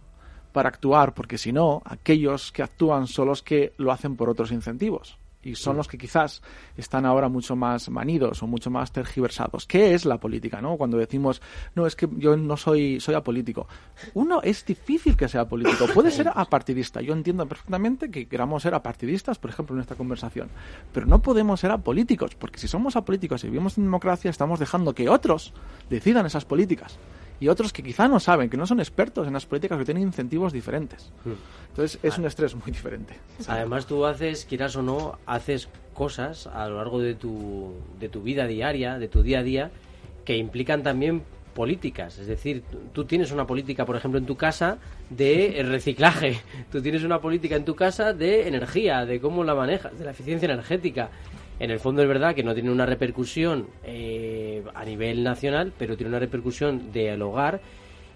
para 0.53 0.69
actuar, 0.69 1.15
porque 1.15 1.39
si 1.39 1.53
no, 1.53 1.83
aquellos 1.85 2.53
que 2.53 2.63
actúan 2.63 3.07
son 3.07 3.29
los 3.29 3.43
que 3.43 3.73
lo 3.79 3.91
hacen 3.91 4.17
por 4.17 4.29
otros 4.29 4.53
incentivos. 4.53 5.19
Y 5.45 5.57
son 5.57 5.77
los 5.77 5.89
que 5.89 5.99
quizás 5.99 6.41
están 6.77 7.05
ahora 7.05 7.29
mucho 7.29 7.57
más 7.57 7.91
manidos 7.91 8.43
o 8.45 8.47
mucho 8.47 8.71
más 8.71 8.93
tergiversados. 8.93 9.67
¿Qué 9.67 9.93
es 9.93 10.05
la 10.05 10.19
política? 10.19 10.61
¿no? 10.61 10.77
Cuando 10.77 10.99
decimos, 10.99 11.43
no, 11.75 11.85
es 11.85 11.97
que 11.97 12.09
yo 12.17 12.37
no 12.37 12.57
soy, 12.57 13.01
soy 13.01 13.17
apolítico. 13.17 13.67
Uno, 14.15 14.41
es 14.41 14.65
difícil 14.65 15.17
que 15.17 15.29
sea 15.29 15.49
político. 15.49 15.87
Puede 15.93 16.13
ser 16.13 16.31
apartidista. 16.35 17.01
Yo 17.01 17.13
entiendo 17.13 17.45
perfectamente 17.47 18.09
que 18.09 18.27
queramos 18.29 18.63
ser 18.63 18.75
apartidistas, 18.75 19.39
por 19.39 19.51
ejemplo, 19.51 19.75
en 19.75 19.83
esta 19.83 19.97
conversación. 19.97 20.49
Pero 20.93 21.07
no 21.07 21.21
podemos 21.21 21.59
ser 21.59 21.73
apolíticos, 21.73 22.37
porque 22.37 22.61
si 22.61 22.69
somos 22.69 22.95
apolíticos 22.95 23.43
y 23.43 23.49
vivimos 23.49 23.79
en 23.79 23.85
democracia, 23.85 24.31
estamos 24.31 24.61
dejando 24.61 24.95
que 24.95 25.09
otros 25.09 25.53
decidan 25.91 26.25
esas 26.25 26.45
políticas 26.45 26.99
y 27.43 27.49
otros 27.49 27.73
que 27.73 27.83
quizá 27.83 28.07
no 28.07 28.21
saben, 28.21 28.49
que 28.49 28.57
no 28.57 28.69
son 28.69 28.79
expertos 28.79 29.27
en 29.27 29.33
las 29.33 29.47
políticas, 29.47 29.77
que 29.77 29.85
tienen 29.85 30.05
incentivos 30.05 30.53
diferentes. 30.53 31.11
Hmm. 31.25 31.33
Entonces 31.71 31.99
es 32.01 32.17
un 32.17 32.25
estrés 32.25 32.55
muy 32.55 32.67
diferente. 32.67 33.15
Además 33.49 33.87
tú 33.87 34.07
haces, 34.07 34.45
quieras 34.45 34.77
o 34.77 34.83
no, 34.83 35.19
haces 35.27 35.69
cosas 35.93 36.47
a 36.47 36.69
lo 36.69 36.77
largo 36.77 37.01
de 37.01 37.17
tu, 37.17 37.73
de 37.99 38.09
tu 38.09 38.23
vida 38.23 38.47
diaria, 38.47 38.97
de 39.01 39.09
tu 39.09 39.25
día 39.25 39.41
a 39.41 39.43
día, 39.43 39.71
que 40.25 40.37
implican 40.37 40.85
también 40.85 41.25
políticas. 41.53 42.17
Es 42.19 42.29
decir, 42.29 42.63
tú 42.93 43.07
tienes 43.07 43.33
una 43.33 43.45
política, 43.45 43.85
por 43.85 43.97
ejemplo, 43.97 44.21
en 44.21 44.27
tu 44.27 44.37
casa 44.37 44.79
de 45.11 45.65
reciclaje. 45.69 46.39
Tú 46.71 46.81
tienes 46.81 47.03
una 47.03 47.21
política 47.21 47.57
en 47.57 47.65
tu 47.65 47.75
casa 47.75 48.13
de 48.13 48.47
energía, 48.47 49.05
de 49.05 49.21
cómo 49.21 49.43
la 49.43 49.57
manejas, 49.57 49.99
de 49.99 50.05
la 50.05 50.13
eficiencia 50.13 50.47
energética 50.47 51.11
en 51.63 51.71
el 51.71 51.79
fondo 51.79 52.03
es 52.03 52.09
verdad 52.09 52.35
que 52.35 52.43
no 52.43 52.55
tiene 52.55 52.73
una 52.73 52.87
repercusión 52.87 53.69
eh, 53.85 54.65
a 54.75 54.85
nivel 54.85 55.23
nacional, 55.23 55.73
pero 55.79 55.97
tiene 55.97 56.09
una 56.09 56.19
repercusión 56.19 56.91
del 56.91 57.23
hogar 57.23 57.61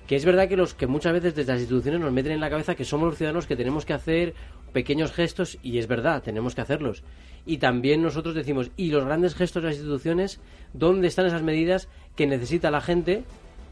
que 0.09 0.17
es 0.17 0.25
verdad 0.25 0.49
que 0.49 0.57
los 0.57 0.75
que 0.75 0.89
muchas 0.89 1.13
veces 1.13 1.37
desde 1.37 1.53
las 1.53 1.61
instituciones 1.61 2.01
nos 2.01 2.13
meten 2.13 2.33
en 2.33 2.41
la 2.41 2.51
cabeza 2.51 2.75
que 2.75 2.85
somos 2.85 3.07
los 3.07 3.17
ciudadanos 3.17 3.47
que 3.47 3.55
tenemos 3.55 3.85
que 3.85 3.93
hacer 3.93 4.35
pequeños 4.73 5.13
gestos 5.13 5.59
y 5.63 5.79
es 5.79 5.87
verdad, 5.87 6.25
tenemos 6.25 6.57
que 6.57 6.61
hacerlos. 6.61 7.05
Y 7.45 7.59
también 7.59 8.03
nosotros 8.03 8.35
decimos, 8.35 8.73
¿y 8.77 8.91
los 8.91 9.05
grandes 9.05 9.37
gestos 9.37 9.63
de 9.63 9.69
las 9.69 9.77
instituciones? 9.77 10.41
¿Dónde 10.73 11.07
están 11.07 11.27
esas 11.27 11.45
medidas 11.45 11.89
que 12.17 12.27
necesita 12.27 12.73
la 12.73 12.81
gente 12.81 13.23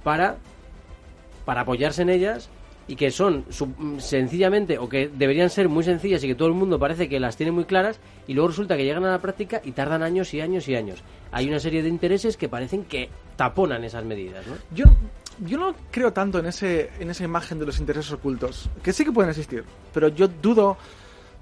para, 0.04 0.36
para 1.44 1.62
apoyarse 1.62 2.02
en 2.02 2.10
ellas 2.10 2.48
y 2.86 2.96
que 2.96 3.10
son 3.10 3.44
sencillamente 3.98 4.78
o 4.78 4.88
que 4.88 5.08
deberían 5.08 5.50
ser 5.50 5.68
muy 5.68 5.84
sencillas 5.84 6.22
y 6.24 6.28
que 6.28 6.34
todo 6.34 6.48
el 6.48 6.54
mundo 6.54 6.78
parece 6.78 7.08
que 7.08 7.18
las 7.20 7.36
tiene 7.36 7.52
muy 7.52 7.64
claras 7.64 7.98
y 8.26 8.34
luego 8.34 8.48
resulta 8.48 8.76
que 8.76 8.84
llegan 8.84 9.04
a 9.04 9.10
la 9.10 9.20
práctica 9.20 9.60
y 9.64 9.72
tardan 9.72 10.02
años 10.02 10.34
y 10.34 10.40
años 10.40 10.68
y 10.68 10.76
años. 10.76 11.02
Hay 11.32 11.48
una 11.48 11.60
serie 11.60 11.82
de 11.82 11.88
intereses 11.88 12.36
que 12.36 12.48
parecen 12.48 12.84
que 12.84 13.08
taponan 13.36 13.84
esas 13.84 14.04
medidas, 14.04 14.46
¿no? 14.46 14.54
Yo 14.74 14.84
yo 15.44 15.58
no 15.58 15.74
creo 15.90 16.12
tanto 16.12 16.38
en 16.38 16.46
ese 16.46 16.90
en 17.00 17.10
esa 17.10 17.24
imagen 17.24 17.58
de 17.58 17.66
los 17.66 17.80
intereses 17.80 18.12
ocultos, 18.12 18.68
que 18.82 18.92
sí 18.92 19.04
que 19.04 19.12
pueden 19.12 19.30
existir, 19.30 19.64
pero 19.92 20.08
yo 20.08 20.28
dudo 20.28 20.76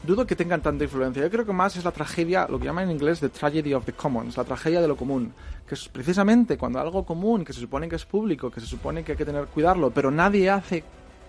dudo 0.03 0.27
que 0.27 0.35
tengan 0.35 0.61
tanta 0.63 0.85
influencia. 0.85 1.23
Yo 1.23 1.31
creo 1.31 1.47
que 1.47 1.53
más 1.53 1.77
es 1.77 1.85
la 1.85 1.93
tragedia, 1.93 2.47
lo 2.49 2.59
que 2.59 2.65
llaman 2.65 2.85
en 2.85 2.93
inglés 2.93 3.21
the 3.21 3.29
tragedy 3.29 3.75
of 3.75 3.85
the 3.85 3.93
commons, 3.93 4.37
la 4.37 4.45
tragedia 4.45 4.81
de 4.81 4.89
lo 4.89 4.97
común, 4.97 5.33
que 5.67 5.75
es 5.75 5.89
precisamente 5.89 6.57
cuando 6.57 6.81
algo 6.81 7.05
común, 7.05 7.45
que 7.45 7.53
se 7.53 7.61
supone 7.61 7.89
que 7.89 7.97
es 7.97 8.05
público, 8.05 8.51
que 8.51 8.61
se 8.61 8.67
supone 8.67 9.05
que 9.05 9.13
hay 9.13 9.19
que 9.19 9.25
tener 9.25 9.47
cuidarlo, 9.47 9.91
pero 9.91 10.11
nadie 10.11 10.51
hace 10.51 10.83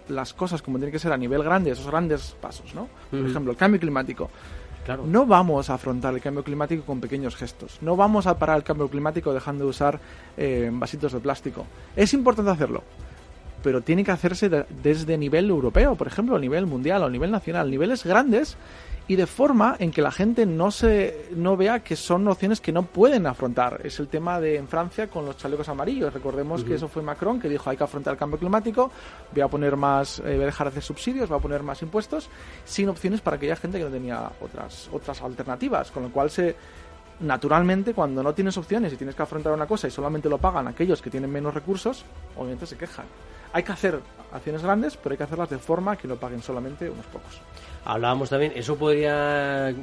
las 0.09 0.33
cosas 0.33 0.61
como 0.61 0.77
tiene 0.77 0.91
que 0.91 0.99
ser 0.99 1.11
a 1.13 1.17
nivel 1.17 1.43
grande, 1.43 1.71
esos 1.71 1.87
grandes 1.87 2.35
pasos, 2.41 2.73
¿no? 2.75 2.87
Por 3.09 3.19
ejemplo, 3.25 3.51
el 3.51 3.57
cambio 3.57 3.79
climático. 3.79 4.29
Claro. 4.85 5.05
No 5.07 5.25
vamos 5.25 5.69
a 5.69 5.75
afrontar 5.75 6.13
el 6.13 6.19
cambio 6.19 6.43
climático 6.43 6.83
con 6.83 6.99
pequeños 6.99 7.35
gestos. 7.37 7.77
No 7.81 7.95
vamos 7.95 8.27
a 8.27 8.37
parar 8.37 8.57
el 8.57 8.63
cambio 8.63 8.89
climático 8.89 9.33
dejando 9.33 9.63
de 9.63 9.69
usar 9.69 9.99
eh, 10.35 10.69
vasitos 10.73 11.13
de 11.13 11.19
plástico. 11.21 11.65
Es 11.95 12.13
importante 12.13 12.51
hacerlo, 12.51 12.83
pero 13.63 13.79
tiene 13.81 14.03
que 14.03 14.11
hacerse 14.11 14.49
de- 14.49 14.65
desde 14.83 15.17
nivel 15.17 15.49
europeo, 15.49 15.95
por 15.95 16.07
ejemplo, 16.07 16.35
a 16.35 16.39
nivel 16.39 16.65
mundial 16.65 17.01
o 17.03 17.05
a 17.05 17.09
nivel 17.09 17.31
nacional, 17.31 17.71
niveles 17.71 18.03
grandes 18.03 18.57
y 19.07 19.15
de 19.15 19.27
forma 19.27 19.75
en 19.79 19.91
que 19.91 20.01
la 20.01 20.11
gente 20.11 20.45
no 20.45 20.71
se 20.71 21.29
no 21.35 21.57
vea 21.57 21.81
que 21.81 21.95
son 21.95 22.27
opciones 22.27 22.61
que 22.61 22.71
no 22.71 22.83
pueden 22.83 23.27
afrontar. 23.27 23.81
Es 23.83 23.99
el 23.99 24.07
tema 24.07 24.39
de 24.39 24.55
en 24.55 24.67
Francia 24.67 25.07
con 25.07 25.25
los 25.25 25.37
chalecos 25.37 25.67
amarillos. 25.67 26.13
Recordemos 26.13 26.63
que 26.63 26.75
eso 26.75 26.87
fue 26.87 27.01
Macron 27.01 27.39
que 27.39 27.49
dijo 27.49 27.69
hay 27.69 27.77
que 27.77 27.83
afrontar 27.83 28.13
el 28.13 28.17
cambio 28.17 28.39
climático, 28.39 28.91
voy 29.31 29.41
a 29.41 29.47
poner 29.47 29.75
más, 29.75 30.19
eh, 30.19 30.35
voy 30.35 30.43
a 30.43 30.45
dejar 30.45 30.67
de 30.67 30.71
hacer 30.71 30.83
subsidios, 30.83 31.27
voy 31.27 31.37
a 31.37 31.41
poner 31.41 31.63
más 31.63 31.81
impuestos, 31.81 32.29
sin 32.63 32.87
opciones 32.89 33.21
para 33.21 33.37
aquella 33.37 33.55
gente 33.55 33.77
que 33.77 33.83
no 33.83 33.91
tenía 33.91 34.31
otras 34.39 34.89
otras 34.91 35.21
alternativas, 35.21 35.91
con 35.91 36.03
lo 36.03 36.09
cual 36.09 36.29
se 36.29 36.55
naturalmente 37.19 37.93
cuando 37.93 38.23
no 38.23 38.33
tienes 38.33 38.57
opciones 38.57 38.93
y 38.93 38.97
tienes 38.97 39.15
que 39.15 39.23
afrontar 39.23 39.53
una 39.53 39.65
cosa 39.65 39.87
y 39.87 39.91
solamente 39.91 40.29
lo 40.29 40.37
pagan 40.37 40.67
aquellos 40.67 41.01
que 41.01 41.09
tienen 41.09 41.31
menos 41.31 41.53
recursos, 41.53 42.05
obviamente 42.35 42.65
se 42.65 42.77
quejan. 42.77 43.05
Hay 43.53 43.63
que 43.63 43.71
hacer 43.71 43.99
acciones 44.31 44.63
grandes, 44.63 44.97
pero 44.97 45.13
hay 45.13 45.17
que 45.17 45.23
hacerlas 45.23 45.49
de 45.49 45.59
forma 45.59 45.95
que 45.95 46.07
lo 46.07 46.17
paguen 46.17 46.41
solamente 46.41 46.89
unos 46.89 47.05
pocos. 47.05 47.39
Hablábamos 47.85 48.29
también, 48.29 48.51
eso 48.55 48.75
podría 48.75 49.73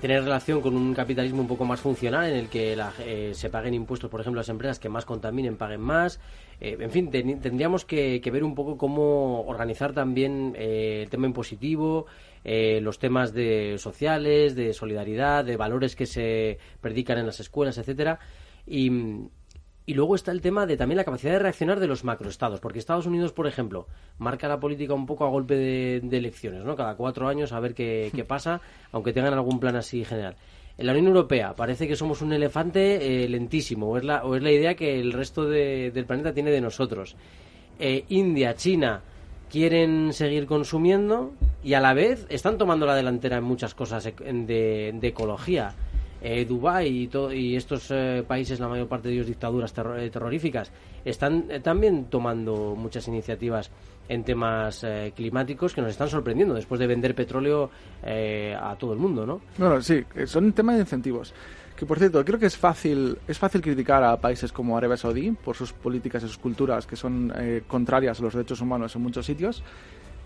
tener 0.00 0.22
relación 0.22 0.60
con 0.60 0.76
un 0.76 0.94
capitalismo 0.94 1.40
un 1.40 1.48
poco 1.48 1.64
más 1.64 1.80
funcional 1.80 2.26
en 2.30 2.36
el 2.36 2.48
que 2.48 2.76
la- 2.76 2.92
eh, 3.00 3.32
se 3.34 3.48
paguen 3.50 3.72
impuestos, 3.74 4.10
por 4.10 4.20
ejemplo, 4.20 4.38
las 4.40 4.48
empresas 4.50 4.78
que 4.78 4.88
más 4.90 5.04
contaminen 5.06 5.56
paguen 5.56 5.80
más. 5.80 6.20
Eh, 6.60 6.76
en 6.78 6.90
fin, 6.90 7.10
ten- 7.10 7.40
tendríamos 7.40 7.84
que, 7.84 8.20
que 8.20 8.30
ver 8.30 8.44
un 8.44 8.54
poco 8.54 8.76
cómo 8.76 9.40
organizar 9.46 9.92
también 9.94 10.54
eh, 10.56 11.00
el 11.04 11.10
tema 11.10 11.26
impositivo, 11.26 12.06
eh, 12.44 12.78
los 12.82 12.98
temas 12.98 13.32
de 13.32 13.76
sociales, 13.78 14.54
de 14.54 14.72
solidaridad, 14.74 15.44
de 15.44 15.56
valores 15.56 15.96
que 15.96 16.06
se 16.06 16.58
predican 16.80 17.18
en 17.18 17.26
las 17.26 17.40
escuelas, 17.40 17.78
etcétera. 17.78 18.20
Y, 18.66 18.90
y 19.86 19.94
luego 19.94 20.14
está 20.16 20.32
el 20.32 20.40
tema 20.40 20.66
de 20.66 20.76
también 20.76 20.96
la 20.96 21.04
capacidad 21.04 21.32
de 21.32 21.38
reaccionar 21.38 21.78
de 21.80 21.86
los 21.86 22.02
macroestados, 22.04 22.60
porque 22.60 22.78
Estados 22.80 23.06
Unidos, 23.06 23.32
por 23.32 23.46
ejemplo, 23.46 23.86
marca 24.18 24.48
la 24.48 24.58
política 24.60 24.94
un 24.94 25.06
poco 25.06 25.24
a 25.24 25.28
golpe 25.28 25.54
de, 25.54 26.00
de 26.02 26.16
elecciones, 26.18 26.64
¿no? 26.64 26.74
Cada 26.76 26.96
cuatro 26.96 27.28
años 27.28 27.52
a 27.52 27.60
ver 27.60 27.72
qué, 27.74 28.10
qué 28.14 28.24
pasa, 28.34 28.60
aunque 28.92 29.12
tengan 29.12 29.32
algún 29.34 29.60
plan 29.60 29.76
así 29.76 30.04
general. 30.04 30.34
En 30.78 30.86
la 30.86 30.92
Unión 30.92 31.06
Europea 31.06 31.54
parece 31.56 31.88
que 31.88 31.96
somos 31.96 32.20
un 32.20 32.32
elefante 32.34 33.24
eh, 33.24 33.28
lentísimo, 33.28 33.88
o 33.90 33.96
es, 33.96 34.04
la, 34.04 34.24
o 34.24 34.34
es 34.36 34.42
la 34.42 34.50
idea 34.50 34.74
que 34.74 34.98
el 35.00 35.12
resto 35.12 35.44
de- 35.46 35.90
del 35.90 36.04
planeta 36.04 36.34
tiene 36.34 36.50
de 36.50 36.60
nosotros. 36.60 37.16
Eh, 37.78 38.04
India, 38.08 38.54
China 38.56 39.00
quieren 39.50 40.12
seguir 40.12 40.46
consumiendo 40.46 41.32
y 41.62 41.74
a 41.74 41.80
la 41.80 41.94
vez 41.94 42.26
están 42.28 42.58
tomando 42.58 42.84
la 42.84 42.94
delantera 42.96 43.36
en 43.38 43.44
muchas 43.44 43.74
cosas 43.74 44.02
de, 44.04 44.92
de 44.92 45.06
ecología. 45.08 45.74
Eh, 46.28 46.44
Dubái 46.44 46.88
y, 46.88 47.10
y 47.36 47.54
estos 47.54 47.86
eh, 47.92 48.24
países, 48.26 48.58
la 48.58 48.66
mayor 48.66 48.88
parte 48.88 49.06
de 49.06 49.14
ellos 49.14 49.28
dictaduras 49.28 49.72
eh, 49.78 50.10
terroríficas, 50.10 50.72
están 51.04 51.44
eh, 51.48 51.60
también 51.60 52.06
tomando 52.06 52.74
muchas 52.76 53.06
iniciativas 53.06 53.70
en 54.08 54.24
temas 54.24 54.84
climáticos 55.14 55.72
que 55.72 55.80
nos 55.82 55.90
están 55.90 56.08
sorprendiendo 56.08 56.54
después 56.54 56.80
de 56.80 56.86
vender 56.86 57.14
petróleo 57.14 57.70
a 58.04 58.76
todo 58.78 58.92
el 58.92 59.00
mundo, 59.00 59.26
¿no? 59.26 59.40
Bueno, 59.58 59.82
sí, 59.82 60.04
son 60.26 60.52
temas 60.52 60.76
de 60.76 60.82
incentivos. 60.82 61.34
Que 61.76 61.86
por 61.86 61.98
cierto, 61.98 62.24
creo 62.24 62.38
que 62.38 62.46
es 62.46 62.56
fácil, 62.56 63.18
es 63.26 63.36
fácil 63.36 63.60
criticar 63.60 64.04
a 64.04 64.16
países 64.16 64.52
como 64.52 64.76
Arabia 64.76 64.96
Saudí 64.96 65.32
por 65.32 65.56
sus 65.56 65.72
políticas 65.72 66.22
y 66.22 66.28
sus 66.28 66.38
culturas 66.38 66.86
que 66.86 66.94
son 66.94 67.32
contrarias 67.66 68.20
a 68.20 68.22
los 68.22 68.32
derechos 68.32 68.60
humanos 68.60 68.94
en 68.94 69.02
muchos 69.02 69.26
sitios, 69.26 69.64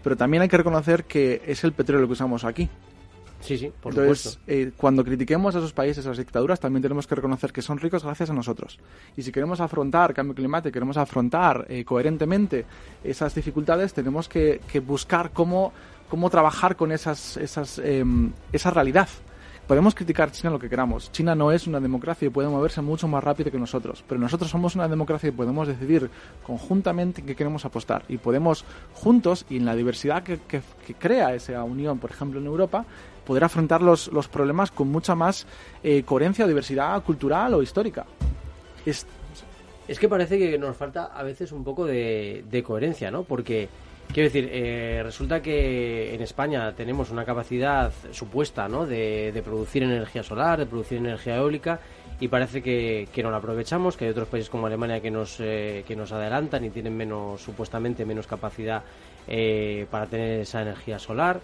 pero 0.03 0.15
también 0.15 0.43
hay 0.43 0.49
que 0.51 0.59
reconocer 0.59 1.05
que 1.05 1.41
es 1.47 1.65
el 1.65 1.73
petróleo 1.73 2.07
que 2.07 2.13
usamos 2.13 2.45
aquí. 2.45 2.69
Sí, 3.41 3.57
sí, 3.57 3.73
por 3.81 3.93
Entonces, 3.93 4.33
supuesto. 4.35 4.53
eh, 4.53 4.73
cuando 4.77 5.03
critiquemos 5.05 5.55
a 5.55 5.59
esos 5.59 5.73
países, 5.73 6.05
a 6.05 6.11
las 6.11 6.19
dictaduras, 6.19 6.61
también 6.61 6.83
tenemos 6.83 7.07
que 7.07 7.15
reconocer 7.15 7.53
que 7.53 7.63
son 7.63 7.79
ricos 7.79 8.05
gracias 8.05 8.29
a 8.31 8.35
nosotros. 8.35 8.79
Y 9.17 9.23
si 9.23 9.33
queremos 9.33 9.61
afrontar 9.61 10.13
cambio 10.13 10.35
climático, 10.35 10.73
queremos 10.73 10.97
afrontar 10.99 11.65
eh, 11.69 11.85
coherentemente 11.85 12.67
esas 13.03 13.35
dificultades, 13.35 13.95
tenemos 13.95 14.29
que, 14.29 14.61
que 14.71 14.81
buscar 14.81 15.31
cómo, 15.31 15.73
cómo 16.11 16.29
trabajar 16.29 16.77
con 16.77 16.93
esas, 16.93 17.39
esas, 17.39 17.79
em, 17.79 18.31
esa 18.53 18.71
realidad. 18.71 19.09
Podemos 19.67 19.95
criticar 19.95 20.33
China 20.33 20.51
lo 20.51 20.59
que 20.59 20.69
queramos. 20.69 21.13
China 21.13 21.37
no 21.37 21.53
es 21.53 21.69
una 21.69 21.79
democracia 21.79 22.27
y 22.27 22.29
puede 22.31 22.49
moverse 22.49 22.83
mucho 22.83 23.07
más 23.07 23.23
rápido 23.23 23.53
que 23.53 23.59
nosotros. 23.59 24.03
Pero 24.09 24.21
nosotros 24.21 24.51
somos 24.51 24.75
una 24.75 24.89
democracia 24.89 25.29
y 25.29 25.33
podemos 25.33 25.69
decidir 25.69 26.11
conjuntamente 26.43 27.21
en 27.21 27.27
qué 27.29 27.37
queremos 27.37 27.65
apostar. 27.65 28.03
Y 28.09 28.19
podemos 28.19 28.65
juntos 28.95 29.47
y 29.49 29.59
en 29.59 29.65
la 29.65 29.77
diversidad 29.77 30.25
que, 30.25 30.39
que- 30.41 30.63
que 30.85 30.95
crea 30.95 31.35
esa 31.35 31.63
unión, 31.63 32.01
por 32.01 32.11
ejemplo 32.11 32.41
en 32.41 32.47
Europa, 32.47 32.85
poder 33.25 33.45
afrontar 33.45 33.83
los, 33.83 34.09
los 34.09 34.29
problemas 34.29 34.71
con 34.71 34.89
mucha 34.89 35.15
más 35.15 35.47
eh, 35.83 36.03
coherencia 36.03 36.45
o 36.45 36.49
diversidad 36.49 37.03
cultural 37.03 37.55
o 37.55 37.63
histórica. 37.63 38.07
Es, 38.85 39.07
Es 39.89 39.99
que 39.99 40.09
parece 40.09 40.39
que 40.39 40.57
nos 40.57 40.77
falta 40.77 41.07
a 41.07 41.25
veces 41.25 41.51
un 41.51 41.65
poco 41.65 41.85
de, 41.85 42.45
de 42.49 42.63
coherencia, 42.63 43.11
¿no? 43.11 43.25
Porque, 43.25 43.69
quiero 44.13 44.29
decir, 44.29 44.49
eh, 44.53 45.01
resulta 45.03 45.43
que 45.43 46.15
en 46.15 46.23
España 46.23 46.73
tenemos 46.77 47.11
una 47.11 47.25
capacidad 47.25 47.91
supuesta, 48.13 48.69
¿no? 48.69 48.87
De, 48.87 49.33
de 49.33 49.43
producir 49.43 49.83
energía 49.83 50.23
solar, 50.23 50.61
de 50.61 50.67
producir 50.67 50.99
energía 50.99 51.39
eólica, 51.39 51.81
y 52.21 52.29
parece 52.29 52.63
que, 52.63 53.09
que 53.13 53.23
no 53.23 53.33
la 53.33 53.39
aprovechamos, 53.39 53.97
que 53.97 54.05
hay 54.05 54.13
otros 54.13 54.29
países 54.29 54.49
como 54.49 54.67
Alemania 54.67 55.01
que 55.01 55.11
nos, 55.11 55.41
eh, 55.41 55.83
que 55.85 55.97
nos 55.97 56.13
adelantan 56.13 56.65
y 56.65 56.71
tienen 56.71 56.97
menos, 56.97 57.41
supuestamente, 57.43 58.05
menos 58.05 58.29
capacidad 58.29 58.85
eh, 59.27 59.87
para 59.91 60.07
tener 60.07 60.41
esa 60.41 60.63
energía 60.63 61.01
solar. 61.01 61.41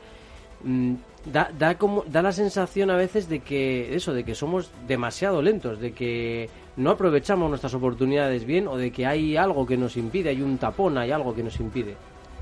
Mm, 0.63 0.95
da, 1.33 1.51
da 1.59 1.77
como 1.77 2.05
da 2.07 2.23
la 2.23 2.33
sensación 2.33 2.91
a 2.91 2.97
veces 2.97 3.29
de 3.29 3.41
que 3.41 3.95
eso 3.95 4.15
de 4.15 4.25
que 4.25 4.35
somos 4.35 4.71
demasiado 4.87 5.43
lentos 5.43 5.81
de 5.81 5.93
que 5.93 6.49
no 6.77 6.91
aprovechamos 6.91 7.49
nuestras 7.49 7.75
oportunidades 7.75 8.45
bien 8.45 8.69
o 8.69 8.77
de 8.77 8.91
que 8.91 9.07
hay 9.07 9.37
algo 9.37 9.67
que 9.67 9.77
nos 9.77 9.97
impide 9.97 10.31
hay 10.31 10.43
un 10.43 10.59
tapón 10.59 10.99
hay 10.99 11.11
algo 11.11 11.35
que 11.35 11.43
nos 11.43 11.59
impide 11.61 11.97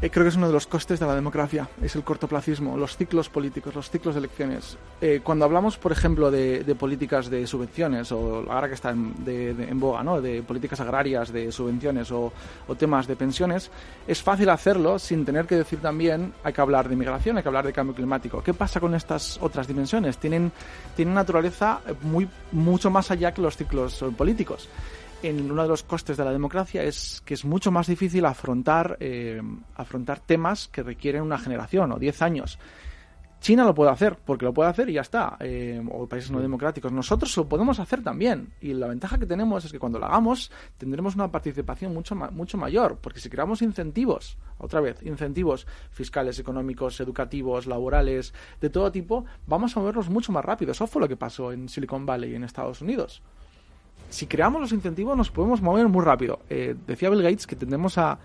Eh, 0.05 0.11
creo 0.11 0.23
que 0.27 0.29
es 0.29 0.37
uno 0.37 0.49
de 0.49 0.53
los 0.53 0.67
costes 0.67 1.01
de 1.01 1.07
la 1.07 1.15
democracia, 1.15 1.67
es 1.81 1.97
el 1.97 2.05
cortoplacismo, 2.05 2.77
los 2.77 2.95
ciclos 2.95 3.31
políticos, 3.31 3.75
los 3.75 3.89
ciclos 3.89 4.15
de 4.15 4.19
elecciones. 4.19 4.77
Eh, 5.01 5.23
cuando 5.25 5.47
hablamos, 5.47 5.79
por 5.79 5.93
ejemplo, 5.93 6.31
de, 6.31 6.63
de 6.63 6.75
políticas 6.75 7.31
de 7.31 7.47
subvenciones, 7.47 8.13
o 8.13 8.45
ahora 8.51 8.69
que 8.69 8.75
está 8.75 8.91
en, 8.91 9.25
de- 9.25 9.55
de- 9.55 9.65
en 9.71 9.81
boga, 9.81 10.03
¿no? 10.03 10.21
de 10.21 10.43
políticas 10.43 10.79
agrarias, 10.81 11.33
de 11.33 11.51
subvenciones 11.51 12.13
o, 12.13 12.31
o 12.69 12.75
temas 12.75 13.07
de 13.07 13.17
pensiones, 13.17 13.71
es 14.07 14.23
fácil 14.23 14.51
hacerlo 14.51 14.99
sin 14.99 15.25
tener 15.25 15.47
que 15.47 15.55
decir 15.57 15.81
también 15.81 16.35
hay 16.45 16.53
que 16.53 16.61
hablar 16.61 16.87
de 16.87 16.97
migración, 16.97 17.39
hay 17.39 17.43
que 17.43 17.49
hablar 17.49 17.65
de 17.65 17.73
cambio 17.73 17.95
climático. 17.95 18.43
¿Qué 18.43 18.53
pasa 18.53 18.81
con 18.81 18.95
estas 18.95 19.39
otras 19.41 19.67
dimensiones? 19.67 20.19
Tienen, 20.19 20.53
tienen 20.97 21.15
naturaleza 21.15 21.81
muy, 22.03 22.29
mucho 22.53 22.91
más 22.91 23.11
allá 23.11 23.33
que 23.33 23.41
los 23.41 23.57
ciclos 23.57 24.03
eh, 24.03 24.07
políticos 24.15 24.69
en 25.29 25.51
uno 25.51 25.63
de 25.63 25.69
los 25.69 25.83
costes 25.83 26.17
de 26.17 26.25
la 26.25 26.33
democracia 26.33 26.83
es 26.83 27.23
que 27.25 27.35
es 27.35 27.45
mucho 27.45 27.71
más 27.71 27.87
difícil 27.87 28.25
afrontar, 28.25 28.97
eh, 29.01 29.41
afrontar 29.77 30.21
temas 30.21 30.69
que 30.69 30.83
requieren 30.83 31.23
una 31.23 31.39
generación 31.39 31.93
o 31.93 31.99
10 31.99 32.23
años. 32.23 32.59
China 33.41 33.65
lo 33.65 33.75
puede 33.75 33.91
hacer, 33.91 34.17
porque 34.25 34.47
lo 34.47 34.55
puede 34.55 34.71
hacer 34.71 34.89
y 34.89 34.95
ya 34.95 35.03
está, 35.03 35.37
eh, 35.41 35.79
o 35.93 36.09
países 36.09 36.31
no 36.31 36.41
democráticos. 36.41 36.91
Nosotros 36.93 37.37
lo 37.37 37.47
podemos 37.47 37.79
hacer 37.79 38.03
también. 38.03 38.55
Y 38.63 38.73
la 38.73 38.87
ventaja 38.87 39.19
que 39.19 39.27
tenemos 39.27 39.63
es 39.67 39.71
que 39.71 39.79
cuando 39.79 39.99
lo 39.99 40.07
hagamos 40.07 40.51
tendremos 40.79 41.15
una 41.15 41.31
participación 41.31 41.93
mucho, 41.93 42.15
ma- 42.15 42.31
mucho 42.31 42.57
mayor, 42.57 42.97
porque 43.03 43.21
si 43.21 43.29
creamos 43.29 43.61
incentivos, 43.61 44.39
otra 44.57 44.81
vez, 44.81 45.03
incentivos 45.03 45.67
fiscales, 45.91 46.39
económicos, 46.39 46.99
educativos, 47.01 47.67
laborales, 47.67 48.33
de 48.63 48.71
todo 48.71 48.91
tipo, 48.91 49.27
vamos 49.47 49.77
a 49.77 49.81
movernos 49.81 50.09
mucho 50.09 50.33
más 50.33 50.43
rápido. 50.45 50.73
Eso 50.73 50.87
fue 50.87 51.03
lo 51.03 51.09
que 51.09 51.17
pasó 51.19 51.53
en 51.53 51.69
Silicon 51.69 52.07
Valley, 52.07 52.35
en 52.35 52.45
Estados 52.45 52.81
Unidos 52.81 53.23
si 54.15 54.27
creamos 54.27 54.61
los 54.61 54.73
incentivos 54.73 55.17
nos 55.17 55.31
podemos 55.31 55.61
mover 55.61 55.89
muy 55.89 56.05
rápido. 56.05 56.39
Eh, 56.49 56.77
decía 56.87 57.11
Bill 57.11 57.23
Gates 57.23 57.47
que 57.47 57.57
tendemos 57.57 57.99
a, 57.99 58.19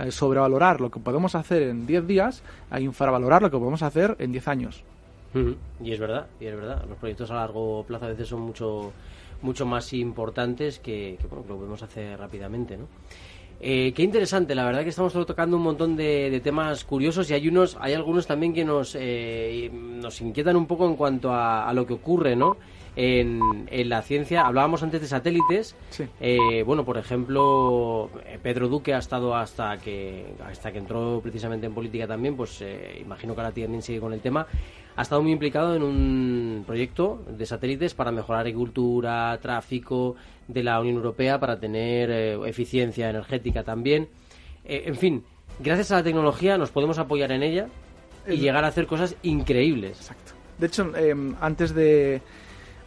eh, 0.00 0.10
sobrevalorar 0.10 0.80
lo 0.80 0.90
que 0.90 0.98
podemos 0.98 1.36
hacer 1.36 1.62
en 1.62 1.86
10 1.86 2.06
días 2.06 2.42
a 2.68 2.80
infravalorar 2.80 3.42
lo 3.42 3.50
que 3.50 3.58
podemos 3.58 3.82
hacer 3.82 4.16
en 4.18 4.32
10 4.32 4.48
años. 4.48 4.82
Y 5.80 5.92
es 5.92 6.00
verdad 6.00 6.26
y 6.40 6.46
es 6.46 6.56
verdad 6.56 6.84
los 6.88 6.98
proyectos 6.98 7.30
a 7.30 7.34
largo 7.34 7.84
plazo 7.84 8.06
a 8.06 8.08
veces 8.08 8.26
son 8.26 8.40
mucho 8.40 8.92
mucho 9.40 9.66
más 9.66 9.92
importantes 9.92 10.80
que, 10.80 11.16
que, 11.20 11.28
bueno 11.28 11.44
que 11.44 11.50
lo 11.50 11.56
podemos 11.58 11.82
hacer 11.82 12.18
rápidamente 12.18 12.76
no 12.76 12.86
Eh, 13.60 13.92
qué 13.92 14.02
interesante, 14.02 14.54
la 14.54 14.64
verdad 14.64 14.82
que 14.82 14.90
estamos 14.90 15.12
tocando 15.12 15.56
un 15.56 15.62
montón 15.64 15.96
de, 15.96 16.30
de 16.30 16.40
temas 16.40 16.84
curiosos 16.84 17.28
y 17.30 17.34
hay 17.34 17.48
unos, 17.48 17.76
hay 17.80 17.92
algunos 17.92 18.26
también 18.26 18.52
que 18.52 18.64
nos, 18.64 18.96
eh, 18.98 19.68
nos 19.72 20.20
inquietan 20.20 20.56
un 20.56 20.66
poco 20.66 20.86
en 20.86 20.94
cuanto 20.96 21.32
a, 21.32 21.68
a 21.68 21.72
lo 21.72 21.84
que 21.84 21.94
ocurre, 21.94 22.34
¿no? 22.34 22.56
En, 22.98 23.88
la 23.88 24.02
ciencia. 24.02 24.42
Hablábamos 24.42 24.82
antes 24.82 25.00
de 25.00 25.06
satélites. 25.06 25.76
Eh, 26.20 26.64
bueno, 26.64 26.84
por 26.84 26.98
ejemplo, 26.98 28.10
eh, 28.26 28.38
Pedro 28.42 28.68
Duque 28.68 28.92
ha 28.92 28.98
estado 28.98 29.36
hasta 29.36 29.78
que 29.78 30.34
hasta 30.44 30.72
que 30.72 30.78
entró 30.78 31.20
precisamente 31.22 31.66
en 31.66 31.74
política 31.74 32.08
también, 32.08 32.36
pues 32.36 32.60
eh, 32.60 32.98
imagino 33.00 33.34
que 33.34 33.40
ahora 33.40 33.52
también 33.52 33.82
sigue 33.82 34.00
con 34.00 34.12
el 34.12 34.20
tema. 34.20 34.46
Ha 34.96 35.02
estado 35.02 35.22
muy 35.22 35.30
implicado 35.30 35.76
en 35.76 35.82
un 35.84 36.64
proyecto 36.66 37.22
de 37.28 37.46
satélites 37.46 37.94
para 37.94 38.10
mejorar 38.10 38.40
agricultura, 38.40 39.38
tráfico 39.40 40.16
de 40.48 40.64
la 40.64 40.80
Unión 40.80 40.96
Europea, 40.96 41.38
para 41.38 41.60
tener 41.60 42.10
eficiencia 42.48 43.08
energética 43.08 43.62
también. 43.62 44.08
en 44.64 44.96
fin, 44.96 45.22
gracias 45.60 45.92
a 45.92 45.96
la 45.98 46.02
tecnología 46.02 46.58
nos 46.58 46.72
podemos 46.72 46.98
apoyar 46.98 47.30
en 47.30 47.44
ella 47.44 47.68
y 48.26 48.38
llegar 48.38 48.64
a 48.64 48.68
hacer 48.68 48.88
cosas 48.88 49.14
increíbles. 49.22 49.98
Exacto. 49.98 50.32
De 50.58 50.66
hecho, 50.66 50.96
em, 50.96 51.36
antes 51.40 51.72
de 51.72 52.20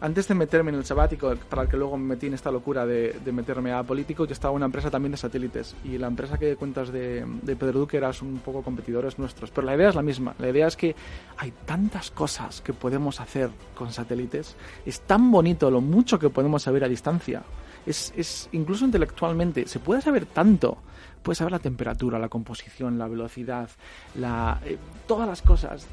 antes 0.02 0.28
de 0.28 0.34
meterme 0.34 0.72
en 0.72 0.78
el 0.78 0.86
sabático, 0.86 1.36
para 1.48 1.62
el 1.62 1.70
que 1.70 1.78
luego 1.78 1.96
me 1.96 2.16
metí 2.16 2.26
en 2.26 2.34
esta 2.34 2.52
locura 2.52 2.88
de, 2.88 3.20
meterme 3.32 3.72
a 3.72 3.84
político, 3.84 4.26
yo 4.26 4.34
estaba 4.34 4.52
en 4.52 4.58
una 4.58 4.66
empresa 4.66 4.90
también 4.90 5.12
de 5.12 5.18
satélites. 5.18 5.76
Y 5.84 6.00
la 6.00 6.08
empresa 6.08 6.40
que 6.40 6.56
cuentas 6.56 6.92
de, 6.92 7.24
Pedro 7.46 7.80
Duque 7.80 7.98
eras 7.98 8.24
un 8.24 8.40
poco 8.40 8.64
competidores 8.64 9.20
nuestros. 9.20 9.52
Pero 9.52 9.68
la 9.68 9.76
idea 9.76 9.90
es 9.90 9.96
la 9.96 10.02
misma. 10.02 10.34
La 10.40 10.50
idea 10.50 10.66
es 10.66 10.76
que 10.76 10.96
hay 11.38 11.54
tantas 11.66 12.10
cosas 12.10 12.62
que 12.62 12.74
podemos 12.74 13.22
hacer 13.22 13.52
con 13.76 13.94
satélites. 13.94 14.56
Es 14.88 15.02
tan 15.02 15.30
bonito 15.30 15.70
lo 15.70 15.82
mucho 15.82 16.18
que 16.18 16.30
podemos 16.30 16.64
saber 16.64 16.84
a 16.84 16.88
distancia. 16.88 17.44
Es, 17.86 18.12
es 18.18 18.50
incluso 18.54 18.86
intelectualmente, 18.86 19.68
se 19.68 19.80
puede 19.80 20.02
saber 20.02 20.26
tanto. 20.26 20.80
Puedes 21.22 21.38
saber 21.38 21.52
la 21.52 21.60
temperatura, 21.60 22.18
la 22.18 22.30
composición, 22.30 22.98
la 22.98 23.08
velocidad, 23.08 23.70
la, 24.16 24.60
eh, 24.66 24.78
todas 25.08 25.28
las 25.28 25.44
cosas 25.44 25.88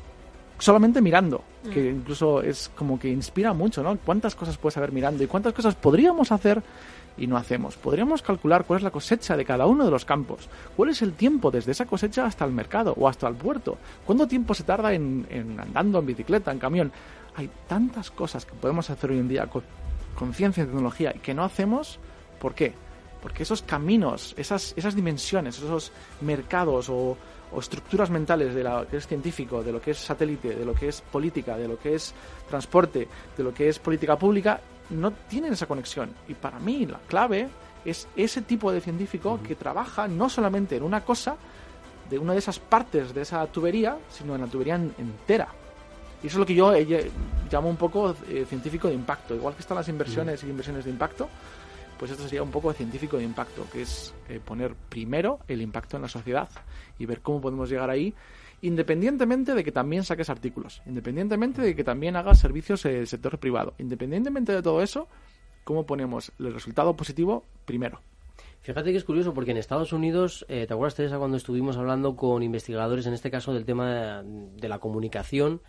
solamente 0.59 1.01
mirando, 1.01 1.43
mm. 1.65 1.71
que 1.71 1.91
incluso 1.91 2.43
es 2.43 2.71
como 2.75 2.99
que 2.99 3.09
inspira 3.09 3.53
mucho, 3.53 3.83
¿no? 3.83 3.97
¿Cuántas 3.99 4.35
cosas 4.35 4.59
puedes 4.59 4.75
saber 4.75 4.93
mirando 4.93 5.23
y 5.23 5.27
cuántas 5.27 5.53
cosas 5.53 5.75
podríamos 5.75 6.33
hacer 6.33 6.63
y 7.17 7.27
no 7.27 7.37
hacemos? 7.37 7.77
Podríamos 7.77 8.23
calcular 8.23 8.65
cuál 8.65 8.79
es 8.79 8.83
la 8.85 8.91
cosecha 8.91 9.37
de 9.37 9.45
cada 9.45 9.67
uno 9.67 9.85
de 9.85 9.91
los 9.91 10.05
campos, 10.05 10.49
cuál 10.77 10.91
es 10.91 11.03
el 11.03 11.13
tiempo 11.13 11.51
desde 11.51 11.73
esa 11.73 11.87
cosecha 11.87 12.27
hasta 12.27 12.45
el 12.45 12.53
mercado 12.53 12.95
o 12.99 13.09
hasta 13.09 13.29
el 13.29 13.35
puerto, 13.35 13.79
cuánto 14.05 14.27
tiempo 14.27 14.55
se 14.55 14.65
tarda 14.65 14.93
en, 14.93 15.27
andando 15.61 16.01
en 16.01 16.07
bicicleta, 16.07 16.51
en 16.51 16.59
camión. 16.59 16.93
Hay 17.37 17.49
tantas 17.69 18.11
cosas 18.11 18.45
que 18.45 18.55
podemos 18.55 18.91
hacer 18.91 19.11
hoy 19.11 19.19
en 19.19 19.29
día 19.29 19.47
con, 19.47 19.63
con 20.19 20.35
ciencia 20.35 20.65
y 20.65 20.67
tecnología 20.67 21.13
y 21.15 21.21
que 21.21 21.35
no 21.35 21.45
hacemos, 21.45 22.01
¿por 22.41 22.55
qué? 22.55 22.73
Porque 23.23 23.45
esos 23.45 23.63
caminos, 23.63 24.35
esas, 24.37 24.75
esas 24.77 24.95
dimensiones, 24.95 25.59
esos 25.59 25.93
mercados 26.21 26.89
o 26.89 27.17
o 27.53 27.61
estructuras 27.61 28.11
mentales 28.11 28.55
de 28.55 28.65
lo 28.65 28.87
que 28.87 28.99
es 28.99 29.07
científico, 29.07 29.63
de 29.63 29.73
lo 29.73 29.81
que 29.81 29.93
es 29.93 29.99
satélite, 29.99 30.55
de 30.55 30.65
lo 30.65 30.75
que 30.75 30.89
es 30.89 31.01
política, 31.01 31.57
de 31.57 31.69
lo 31.69 31.79
que 31.79 31.95
es 31.95 32.15
transporte, 32.49 33.09
de 33.37 33.45
lo 33.45 33.53
que 33.55 33.69
es 33.69 33.79
política 33.79 34.17
pública, 34.17 34.61
no 34.91 35.13
tienen 35.13 35.53
esa 35.53 35.67
conexión. 35.67 36.11
Y 36.29 36.35
para 36.35 36.59
mí 36.59 36.87
la 36.87 36.99
clave 37.07 37.49
es 37.85 38.09
ese 38.17 38.43
tipo 38.43 38.73
de 38.73 38.81
científico 38.81 39.41
que 39.47 39.55
trabaja 39.55 40.09
no 40.09 40.29
solamente 40.29 40.77
en 40.77 40.83
una 40.83 41.05
cosa, 41.05 41.37
de 42.09 42.19
una 42.19 42.33
de 42.33 42.39
esas 42.39 42.59
partes 42.59 43.15
de 43.15 43.23
esa 43.23 43.47
tubería, 43.47 43.99
sino 44.11 44.35
en 44.35 44.41
la 44.41 44.47
tubería 44.47 44.77
entera. 44.77 45.49
Y 46.23 46.27
eso 46.27 46.37
es 46.37 46.41
lo 46.41 46.47
que 46.47 46.55
yo 46.55 46.75
eh, 46.75 47.11
llamo 47.51 47.69
un 47.69 47.77
poco 47.77 48.15
eh, 48.29 48.45
científico 48.49 48.89
de 48.89 48.95
impacto. 48.95 49.35
Igual 49.35 49.55
que 49.55 49.61
están 49.61 49.77
las 49.77 49.89
inversiones 49.89 50.43
y 50.43 50.49
inversiones 50.49 50.85
de 50.85 50.91
impacto, 50.91 51.29
pues 51.99 52.11
esto 52.11 52.25
sería 52.25 52.43
un 52.43 52.51
poco 52.51 52.73
científico 52.73 53.19
de 53.19 53.25
impacto, 53.25 53.67
que 53.73 53.83
es 53.83 54.15
eh, 54.29 54.41
poner 54.45 54.75
primero 54.89 55.41
el 55.49 55.61
impacto 55.61 55.97
en 55.97 56.03
la 56.03 56.09
sociedad 56.09 56.49
y 56.99 57.07
ver 57.07 57.21
cómo 57.21 57.41
podemos 57.41 57.69
llegar 57.69 57.91
ahí, 57.91 58.15
independientemente 58.63 59.55
de 59.55 59.65
que 59.65 59.73
también 59.73 60.05
saques 60.05 60.31
artículos, 60.31 60.83
independientemente 60.87 61.63
de 61.63 61.75
que 61.75 61.85
también 61.85 62.17
hagas 62.17 62.39
servicios 62.39 62.85
en 62.85 62.97
el 62.97 63.07
sector 63.07 63.39
privado, 63.39 63.75
independientemente 63.79 64.53
de 64.53 64.63
todo 64.63 64.83
eso, 64.83 65.09
cómo 65.65 65.85
ponemos 65.87 66.33
el 66.39 66.55
resultado 66.55 66.97
positivo 66.97 67.45
primero. 67.65 68.01
Fíjate 68.61 68.91
que 68.91 68.99
es 68.99 69.05
curioso 69.05 69.33
porque 69.33 69.53
en 69.53 69.57
Estados 69.57 69.93
Unidos, 69.93 70.45
eh, 70.49 70.67
¿te 70.67 70.75
acuerdas, 70.75 70.95
Teresa, 70.95 71.19
cuando 71.19 71.37
estuvimos 71.37 71.77
hablando 71.77 72.17
con 72.17 72.43
investigadores, 72.43 73.07
en 73.07 73.15
este 73.15 73.31
caso 73.31 73.55
del 73.55 73.65
tema 73.65 74.23
de, 74.23 74.69
la 74.69 74.79
comunicación, 74.79 75.63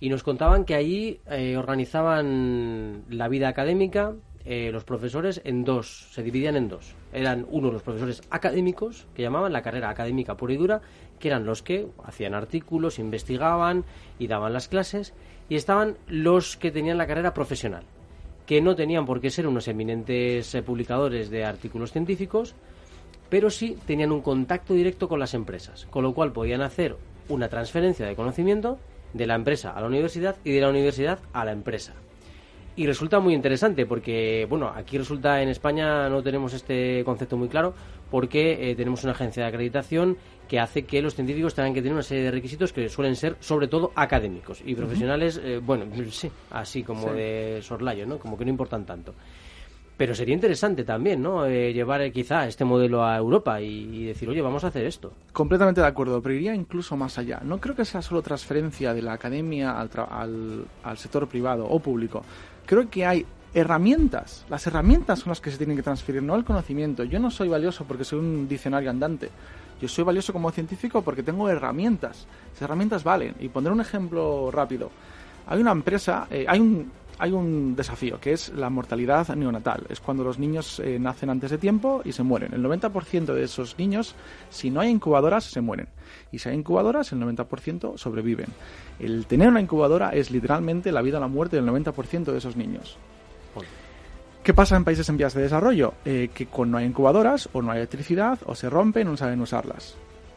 y 0.00 0.08
nos 0.08 0.22
contaban 0.22 0.64
que 0.64 0.74
allí 0.74 1.20
eh, 1.30 1.56
organizaban 1.56 3.04
la 3.08 3.28
vida 3.28 3.48
académica, 3.48 4.14
eh, 4.46 4.70
los 4.70 4.84
profesores 4.84 5.40
en 5.44 5.64
dos, 5.64 6.08
se 6.12 6.22
dividían 6.22 6.56
en 6.56 6.68
dos. 6.68 6.94
Eran 7.12 7.46
uno 7.50 7.70
los 7.70 7.82
profesores 7.82 8.22
académicos, 8.30 9.06
que 9.14 9.22
llamaban 9.22 9.52
la 9.52 9.62
carrera 9.62 9.88
académica 9.88 10.36
pura 10.36 10.52
y 10.52 10.56
dura, 10.58 10.82
que 11.18 11.28
eran 11.28 11.46
los 11.46 11.62
que 11.62 11.88
hacían 12.04 12.34
artículos, 12.34 12.98
investigaban 12.98 13.84
y 14.18 14.26
daban 14.26 14.52
las 14.52 14.68
clases, 14.68 15.14
y 15.48 15.56
estaban 15.56 15.96
los 16.08 16.56
que 16.56 16.70
tenían 16.70 16.98
la 16.98 17.06
carrera 17.06 17.32
profesional, 17.32 17.84
que 18.46 18.60
no 18.60 18.74
tenían 18.74 19.06
por 19.06 19.20
qué 19.20 19.30
ser 19.30 19.46
unos 19.46 19.66
eminentes 19.68 20.54
eh, 20.54 20.62
publicadores 20.62 21.30
de 21.30 21.44
artículos 21.44 21.92
científicos, 21.92 22.54
pero 23.30 23.48
sí 23.48 23.78
tenían 23.86 24.12
un 24.12 24.20
contacto 24.20 24.74
directo 24.74 25.08
con 25.08 25.20
las 25.20 25.32
empresas, 25.32 25.86
con 25.90 26.02
lo 26.02 26.12
cual 26.12 26.32
podían 26.32 26.60
hacer 26.60 26.96
una 27.30 27.48
transferencia 27.48 28.06
de 28.06 28.14
conocimiento 28.14 28.78
de 29.14 29.26
la 29.26 29.36
empresa 29.36 29.70
a 29.70 29.80
la 29.80 29.86
universidad 29.86 30.36
y 30.44 30.52
de 30.52 30.60
la 30.60 30.68
universidad 30.68 31.20
a 31.32 31.46
la 31.46 31.52
empresa. 31.52 31.94
Y 32.76 32.86
resulta 32.86 33.20
muy 33.20 33.34
interesante 33.34 33.86
porque, 33.86 34.46
bueno, 34.50 34.72
aquí 34.74 34.98
resulta 34.98 35.40
en 35.40 35.48
España 35.48 36.08
no 36.08 36.22
tenemos 36.24 36.52
este 36.54 37.02
concepto 37.04 37.36
muy 37.36 37.48
claro 37.48 37.72
porque 38.10 38.70
eh, 38.70 38.74
tenemos 38.74 39.04
una 39.04 39.12
agencia 39.12 39.44
de 39.44 39.48
acreditación 39.48 40.16
que 40.48 40.58
hace 40.58 40.84
que 40.84 41.00
los 41.00 41.14
científicos 41.14 41.54
tengan 41.54 41.72
que 41.72 41.80
tener 41.80 41.94
una 41.94 42.02
serie 42.02 42.24
de 42.24 42.30
requisitos 42.32 42.72
que 42.72 42.88
suelen 42.88 43.14
ser 43.14 43.36
sobre 43.38 43.68
todo 43.68 43.92
académicos 43.94 44.60
y 44.64 44.74
profesionales, 44.74 45.40
eh, 45.42 45.60
bueno, 45.64 45.86
sí, 46.10 46.30
así 46.50 46.82
como 46.82 47.12
de 47.12 47.60
sorlayo, 47.62 48.06
¿no? 48.06 48.18
Como 48.18 48.36
que 48.36 48.44
no 48.44 48.50
importan 48.50 48.84
tanto. 48.84 49.14
Pero 49.96 50.12
sería 50.12 50.34
interesante 50.34 50.82
también, 50.82 51.22
¿no? 51.22 51.46
Eh, 51.46 51.72
llevar 51.72 52.10
quizá 52.10 52.48
este 52.48 52.64
modelo 52.64 53.04
a 53.04 53.16
Europa 53.16 53.60
y, 53.60 54.06
decir, 54.06 54.28
oye, 54.28 54.42
vamos 54.42 54.64
a 54.64 54.66
hacer 54.66 54.84
esto. 54.86 55.12
Completamente 55.32 55.80
de 55.80 55.86
acuerdo, 55.86 56.20
pero 56.20 56.34
iría 56.34 56.52
incluso 56.52 56.96
más 56.96 57.16
allá. 57.16 57.40
No 57.44 57.58
creo 57.58 57.76
que 57.76 57.84
sea 57.84 58.02
solo 58.02 58.20
transferencia 58.20 58.92
de 58.92 59.02
la 59.02 59.12
academia 59.12 59.78
al, 59.80 60.66
al 60.82 60.98
sector 60.98 61.28
privado 61.28 61.64
o 61.68 61.78
público 61.78 62.24
creo 62.66 62.88
que 62.90 63.06
hay 63.06 63.26
herramientas. 63.54 64.44
Las 64.48 64.66
herramientas 64.66 65.20
son 65.20 65.30
las 65.30 65.40
que 65.40 65.50
se 65.50 65.58
tienen 65.58 65.76
que 65.76 65.82
transferir, 65.82 66.22
no 66.22 66.34
el 66.34 66.44
conocimiento. 66.44 67.04
Yo 67.04 67.18
no 67.18 67.30
soy 67.30 67.48
valioso 67.48 67.84
porque 67.84 68.04
soy 68.04 68.18
un 68.18 68.48
diccionario 68.48 68.90
andante. 68.90 69.30
Yo 69.80 69.88
soy 69.88 70.04
valioso 70.04 70.32
como 70.32 70.50
científico 70.50 71.02
porque 71.02 71.22
tengo 71.22 71.48
herramientas. 71.48 72.26
Esas 72.52 72.62
herramientas 72.62 73.04
valen. 73.04 73.34
Y 73.40 73.48
pondré 73.48 73.72
un 73.72 73.80
ejemplo 73.80 74.50
rápido. 74.50 74.90
Hay 75.46 75.60
una 75.60 75.72
empresa, 75.72 76.26
eh, 76.30 76.46
hay 76.48 76.60
un 76.60 76.90
hay 77.18 77.32
un 77.32 77.76
desafío 77.76 78.20
que 78.20 78.32
es 78.32 78.50
la 78.50 78.70
mortalidad 78.70 79.34
neonatal. 79.34 79.84
Es 79.88 80.00
cuando 80.00 80.24
los 80.24 80.38
niños 80.38 80.80
eh, 80.80 80.98
nacen 80.98 81.30
antes 81.30 81.50
de 81.50 81.58
tiempo 81.58 82.02
y 82.04 82.12
se 82.12 82.22
mueren. 82.22 82.54
El 82.54 82.62
90% 82.64 83.34
de 83.34 83.44
esos 83.44 83.78
niños, 83.78 84.14
si 84.50 84.70
no 84.70 84.80
hay 84.80 84.90
incubadoras, 84.90 85.44
se 85.44 85.60
mueren. 85.60 85.88
Y 86.32 86.38
si 86.38 86.48
hay 86.48 86.56
incubadoras, 86.56 87.12
el 87.12 87.20
90% 87.20 87.96
sobreviven. 87.96 88.48
El 88.98 89.26
tener 89.26 89.48
una 89.48 89.60
incubadora 89.60 90.10
es 90.10 90.30
literalmente 90.30 90.92
la 90.92 91.02
vida 91.02 91.18
o 91.18 91.20
la 91.20 91.28
muerte 91.28 91.56
del 91.56 91.66
90% 91.66 92.24
de 92.24 92.38
esos 92.38 92.56
niños. 92.56 92.98
¿Qué 94.42 94.52
pasa 94.52 94.76
en 94.76 94.84
países 94.84 95.08
en 95.08 95.16
vías 95.16 95.32
de 95.32 95.40
desarrollo? 95.40 95.94
Eh, 96.04 96.28
que 96.34 96.46
cuando 96.46 96.72
no 96.72 96.78
hay 96.78 96.84
incubadoras, 96.84 97.48
o 97.54 97.62
no 97.62 97.72
hay 97.72 97.78
electricidad, 97.78 98.38
o 98.44 98.54
se 98.54 98.68
rompen, 98.68 99.08
o 99.08 99.12
no 99.12 99.16
saben 99.16 99.40
usarlas. 99.40 99.96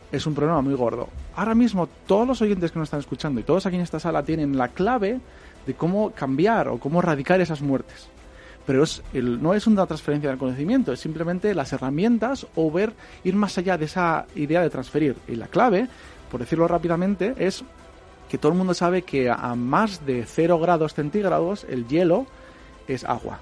Es 0.10 0.26
un 0.26 0.34
problema 0.34 0.62
muy 0.62 0.76
gordo. 0.76 1.10
Ahora 1.36 1.54
mismo, 1.54 1.90
todos 2.06 2.26
los 2.26 2.42
oyentes 2.42 2.72
que 2.72 2.80
nos 2.80 2.88
están 2.88 3.02
escuchando 3.02 3.42
y 3.42 3.44
todos 3.44 3.66
aquí 3.66 3.76
en 3.76 3.82
esta 3.82 4.00
sala 4.00 4.24
tienen 4.24 4.58
la 4.58 4.70
clave 4.70 5.20
de 5.68 5.76
cómo 5.76 6.12
cambiar 6.12 6.70
o 6.70 6.80
cómo 6.80 7.00
erradicar 7.00 7.40
esas 7.42 7.62
muertes. 7.62 8.08
Pero 8.66 8.84
es, 8.84 9.04
no 9.14 9.54
es 9.54 9.68
una 9.68 9.86
transferencia 9.86 10.30
del 10.30 10.40
conocimiento, 10.40 10.92
es 10.92 11.00
simplemente 11.00 11.54
las 11.54 11.72
herramientas 11.72 12.48
o 12.56 12.72
ver, 12.72 12.94
ir 13.24 13.36
más 13.36 13.58
allá 13.58 13.78
de 13.78 13.86
esa 13.86 14.26
idea 14.36 14.62
de 14.62 14.70
transferir. 14.70 15.16
Y 15.28 15.36
la 15.36 15.48
clave, 15.48 15.88
por 16.32 16.40
decirlo 16.40 16.68
rápidamente, 16.68 17.36
es 17.38 17.64
que 18.30 18.38
todo 18.38 18.52
el 18.52 18.58
mundo 18.58 18.74
sabe 18.74 19.04
que 19.04 19.30
a 19.30 19.56
más 19.56 20.06
de 20.06 20.26
0 20.26 20.60
grados 20.60 20.94
centígrados 20.94 21.66
el 21.70 21.88
hielo 21.88 22.26
es 22.88 23.04
agua. 23.06 23.40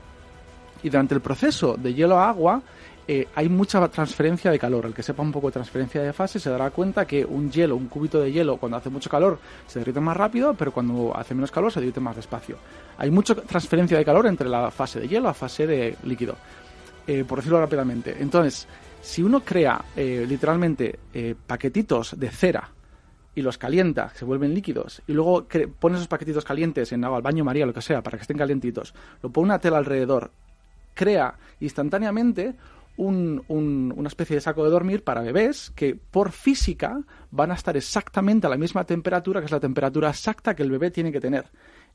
Y 0.84 0.90
durante 0.90 1.16
el 1.16 1.22
proceso 1.22 1.76
de 1.76 1.94
hielo 1.94 2.20
a 2.20 2.30
agua, 2.30 2.62
eh, 3.08 3.28
hay 3.36 3.50
mucha 3.50 3.88
transferencia 3.90 4.50
de 4.50 4.58
calor. 4.58 4.86
El 4.86 4.94
que 4.94 5.04
sepa 5.04 5.22
un 5.22 5.32
poco 5.32 5.48
de 5.48 5.54
transferencia 5.54 6.02
de 6.02 6.12
fase 6.12 6.40
se 6.40 6.50
dará 6.50 6.72
cuenta 6.72 7.06
que 7.06 7.24
un 7.24 7.52
hielo, 7.52 7.76
un 7.76 7.88
cubito 7.88 8.20
de 8.20 8.32
hielo, 8.32 8.58
cuando 8.58 8.78
hace 8.78 8.90
mucho 8.90 9.10
calor 9.10 9.40
se 9.68 9.80
derrite 9.80 10.00
más 10.00 10.18
rápido, 10.18 10.56
pero 10.56 10.72
cuando 10.72 11.16
hace 11.16 11.36
menos 11.36 11.52
calor 11.52 11.72
se 11.72 11.80
derrite 11.80 12.00
más 12.00 12.16
despacio. 12.16 12.58
Hay 12.98 13.12
mucha 13.12 13.36
transferencia 13.36 13.98
de 13.98 14.06
calor 14.06 14.26
entre 14.26 14.50
la 14.50 14.72
fase 14.72 15.00
de 15.00 15.08
hielo 15.08 15.26
la 15.26 15.34
fase 15.34 15.68
de 15.68 15.96
líquido, 16.04 16.36
eh, 17.06 17.24
por 17.28 17.40
decirlo 17.40 17.60
rápidamente. 17.60 18.16
Entonces, 18.20 18.68
si 19.02 19.22
uno 19.22 19.42
crea 19.42 19.86
eh, 19.96 20.26
literalmente 20.28 20.98
paquetitos 21.46 22.20
de 22.20 22.30
cera 22.30 22.70
y 23.36 23.42
los 23.42 23.58
calienta, 23.58 24.10
se 24.16 24.26
vuelven 24.26 24.54
líquidos, 24.54 25.02
y 25.08 25.14
luego 25.14 25.46
pone 25.80 25.98
esos 25.98 26.08
paquetitos 26.08 26.44
calientes 26.44 26.92
en 26.92 27.04
agua, 27.04 27.18
al 27.18 27.24
baño 27.24 27.44
María, 27.44 27.66
lo 27.66 27.74
que 27.74 27.82
sea, 27.82 28.02
para 28.02 28.18
que 28.18 28.22
estén 28.22 28.38
calientitos, 28.38 28.94
lo 29.22 29.30
pone 29.30 29.46
una 29.46 29.60
tela 29.60 29.78
alrededor, 29.78 30.32
crea 30.96 31.36
instantáneamente 31.60 32.56
un, 32.98 33.44
una 33.96 34.08
especie 34.08 34.36
de 34.36 34.42
saco 34.42 34.64
de 34.64 34.70
dormir 34.70 35.04
para 35.04 35.22
bebés 35.22 35.72
que 35.76 35.96
por 35.96 36.32
física 36.32 37.02
van 37.32 37.52
a 37.52 37.56
estar 37.56 37.76
exactamente 37.76 38.48
a 38.48 38.50
la 38.50 38.58
misma 38.58 38.86
temperatura, 38.86 39.42
que 39.42 39.46
es 39.46 39.52
la 39.52 39.60
temperatura 39.60 40.10
exacta 40.10 40.56
que 40.56 40.64
el 40.64 40.72
bebé 40.72 40.92
tiene 40.92 41.12
que 41.12 41.20
tener. 41.20 41.46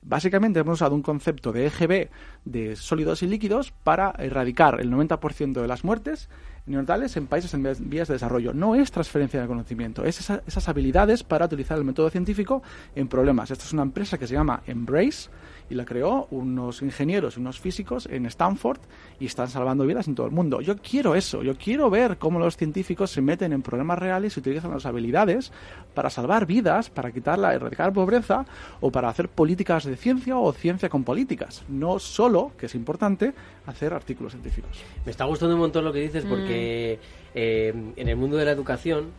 Básicamente 0.03 0.61
hemos 0.61 0.75
usado 0.75 0.95
un 0.95 1.03
concepto 1.03 1.53
de 1.53 1.67
EGB 1.67 2.09
de 2.45 2.77
sólidos 2.77 3.23
y 3.23 3.27
líquidos 3.27 3.73
para 3.85 4.15
erradicar 4.19 4.81
el 4.81 4.91
90% 4.91 5.61
de 5.61 5.69
las 5.69 5.85
muertes 5.85 6.29
neonatales 6.67 7.17
en 7.17 7.27
países 7.27 7.53
en 7.53 7.63
vías 7.91 8.09
de 8.09 8.15
desarrollo. 8.15 8.55
No 8.55 8.75
es 8.75 8.91
transferencia 8.91 9.41
de 9.41 9.47
conocimiento, 9.47 10.05
es 10.05 10.21
esas 10.21 10.69
habilidades 10.69 11.23
para 11.23 11.47
utilizar 11.47 11.77
el 11.77 11.85
método 11.85 12.09
científico 12.11 12.63
en 12.95 13.09
problemas. 13.09 13.51
Esta 13.51 13.65
es 13.65 13.73
una 13.73 13.83
empresa 13.83 14.19
que 14.19 14.27
se 14.27 14.35
llama 14.35 14.63
Embrace 14.67 15.29
y 15.70 15.74
la 15.74 15.85
creó 15.85 16.26
unos 16.30 16.83
ingenieros 16.83 17.37
y 17.37 17.40
unos 17.40 17.61
físicos 17.61 18.06
en 18.11 18.26
Stanford 18.26 18.80
y 19.18 19.26
están 19.26 19.48
salvando 19.48 19.87
vidas 19.87 20.09
en 20.09 20.16
todo 20.16 20.26
el 20.26 20.33
mundo. 20.33 20.61
Yo 20.61 20.76
quiero 20.76 21.14
eso, 21.14 21.42
yo 21.42 21.56
quiero 21.56 21.88
ver 21.88 22.18
cómo 22.18 22.38
los 22.38 22.56
científicos 22.56 23.11
se 23.12 23.22
meten 23.22 23.52
en 23.52 23.62
problemas 23.62 23.98
reales 23.98 24.37
y 24.37 24.40
utilizan 24.40 24.72
las 24.72 24.85
habilidades 24.85 25.52
para 25.94 26.11
salvar 26.11 26.44
vidas, 26.44 26.90
para 26.90 27.12
quitarla, 27.12 27.54
erradicar 27.54 27.92
pobreza 27.92 28.44
o 28.80 28.90
para 28.90 29.09
hacer 29.09 29.28
políticas 29.28 29.85
de 29.85 29.96
ciencia 29.96 30.37
o 30.37 30.52
ciencia 30.52 30.88
con 30.88 31.04
políticas. 31.04 31.62
No 31.68 31.98
solo, 31.98 32.52
que 32.59 32.66
es 32.66 32.74
importante, 32.74 33.33
hacer 33.66 33.94
artículos 33.94 34.33
científicos. 34.33 34.83
Me 35.04 35.12
está 35.12 35.24
gustando 35.24 35.54
un 35.54 35.61
montón 35.61 35.85
lo 35.85 35.92
que 35.92 36.00
dices 36.00 36.24
porque 36.24 36.98
mm. 37.00 37.30
eh, 37.35 37.74
en 37.96 38.09
el 38.09 38.16
mundo 38.16 38.37
de 38.37 38.44
la 38.44 38.50
educación 38.50 39.11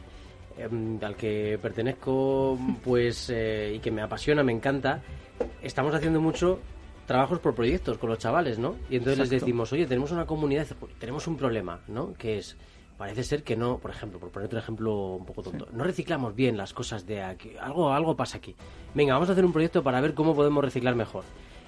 em, 0.58 1.00
al 1.02 1.16
que 1.16 1.58
pertenezco 1.62 2.58
pues 2.84 3.30
eh, 3.30 3.74
y 3.76 3.80
que 3.80 3.92
me 3.92 4.02
apasiona, 4.02 4.44
me 4.44 4.52
encanta, 4.52 5.02
estamos 5.62 5.94
haciendo 5.94 6.22
mucho 6.22 6.60
trabajos 7.06 7.40
por 7.40 7.56
proyectos 7.56 7.98
con 7.98 8.10
los 8.10 8.20
chavales, 8.20 8.60
¿no? 8.60 8.76
Y 8.90 8.96
entonces 8.96 9.20
les 9.20 9.30
decimos, 9.30 9.74
oye, 9.74 9.86
tenemos 9.86 10.12
una 10.12 10.26
comunidad, 10.26 10.68
tenemos 11.00 11.28
un 11.28 11.38
problema, 11.38 11.82
¿no? 11.88 12.14
Que 12.14 12.38
es, 12.38 12.58
parece 12.98 13.24
ser 13.24 13.44
que 13.44 13.56
no, 13.56 13.80
por 13.80 13.92
ejemplo, 13.92 14.20
por 14.20 14.30
ponerte 14.30 14.56
un 14.56 14.62
ejemplo 14.62 15.16
un 15.16 15.26
poco 15.26 15.44
tonto, 15.44 15.68
no 15.74 15.84
reciclamos 15.84 16.36
bien 16.36 16.56
las 16.56 16.74
cosas 16.74 17.06
de 17.06 17.22
aquí, 17.22 17.52
algo, 17.60 17.92
algo 17.92 18.16
pasa 18.16 18.38
aquí. 18.38 18.56
Venga, 18.94 19.14
vamos 19.14 19.30
a 19.30 19.34
hacer 19.34 19.44
un 19.44 19.52
proyecto 19.52 19.84
para 19.84 20.00
ver 20.00 20.14
cómo 20.14 20.36
podemos 20.36 20.64
reciclar 20.64 20.96
mejor. 20.96 21.24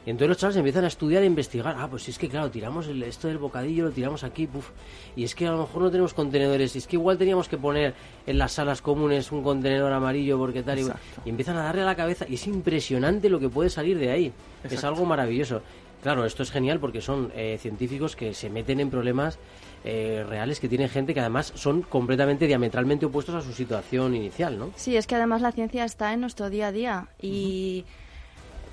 Y 0.05 0.09
entonces 0.09 0.29
los 0.29 0.37
chavales 0.37 0.57
empiezan 0.57 0.83
a 0.83 0.87
estudiar 0.87 1.23
e 1.23 1.25
investigar. 1.25 1.75
Ah, 1.77 1.87
pues 1.89 2.09
es 2.09 2.17
que 2.17 2.27
claro, 2.27 2.51
tiramos 2.51 2.87
el, 2.87 3.01
esto 3.03 3.27
del 3.27 3.37
bocadillo, 3.37 3.85
lo 3.85 3.91
tiramos 3.91 4.23
aquí, 4.23 4.47
puf. 4.47 4.69
Y 5.15 5.23
es 5.23 5.33
que 5.33 5.47
a 5.47 5.51
lo 5.51 5.59
mejor 5.59 5.81
no 5.81 5.91
tenemos 5.91 6.13
contenedores. 6.13 6.75
Y 6.75 6.79
es 6.79 6.87
que 6.87 6.97
igual 6.97 7.17
teníamos 7.17 7.47
que 7.47 7.57
poner 7.57 7.93
en 8.25 8.37
las 8.37 8.53
salas 8.53 8.81
comunes 8.81 9.31
un 9.31 9.43
contenedor 9.43 9.93
amarillo 9.93 10.37
porque 10.37 10.63
tal. 10.63 10.79
Y, 10.79 10.83
y, 11.25 11.29
empiezan 11.29 11.57
a 11.57 11.63
darle 11.63 11.83
a 11.83 11.85
la 11.85 11.95
cabeza. 11.95 12.25
Y 12.27 12.35
es 12.35 12.47
impresionante 12.47 13.29
lo 13.29 13.39
que 13.39 13.49
puede 13.49 13.69
salir 13.69 13.97
de 13.97 14.11
ahí. 14.11 14.33
Es 14.63 14.83
algo 14.83 15.05
maravilloso. 15.05 15.61
Claro, 16.03 16.25
esto 16.25 16.43
es 16.43 16.51
genial 16.51 16.81
porque 16.81 16.99
son 16.99 17.31
eh, 17.33 17.57
científicos 17.61 18.17
que 18.17 18.33
se 18.33 18.49
meten 18.49 18.81
en 18.81 18.89
problemas 18.89 19.39
eh, 19.85 20.25
reales 20.27 20.59
que 20.59 20.67
tienen 20.67 20.89
gente 20.89 21.13
que 21.13 21.21
además 21.21 21.53
son 21.55 21.81
completamente 21.81 22.45
diametralmente 22.45 23.05
opuestos 23.05 23.35
a 23.35 23.41
su 23.41 23.53
situación 23.53 24.13
inicial, 24.13 24.59
¿no? 24.59 24.71
Sí, 24.75 24.97
es 24.97 25.07
que 25.07 25.15
además 25.15 25.41
la 25.41 25.53
ciencia 25.53 25.85
está 25.85 26.11
en 26.11 26.19
nuestro 26.19 26.49
día 26.49 26.67
a 26.67 26.71
día 26.73 27.07
y 27.21 27.85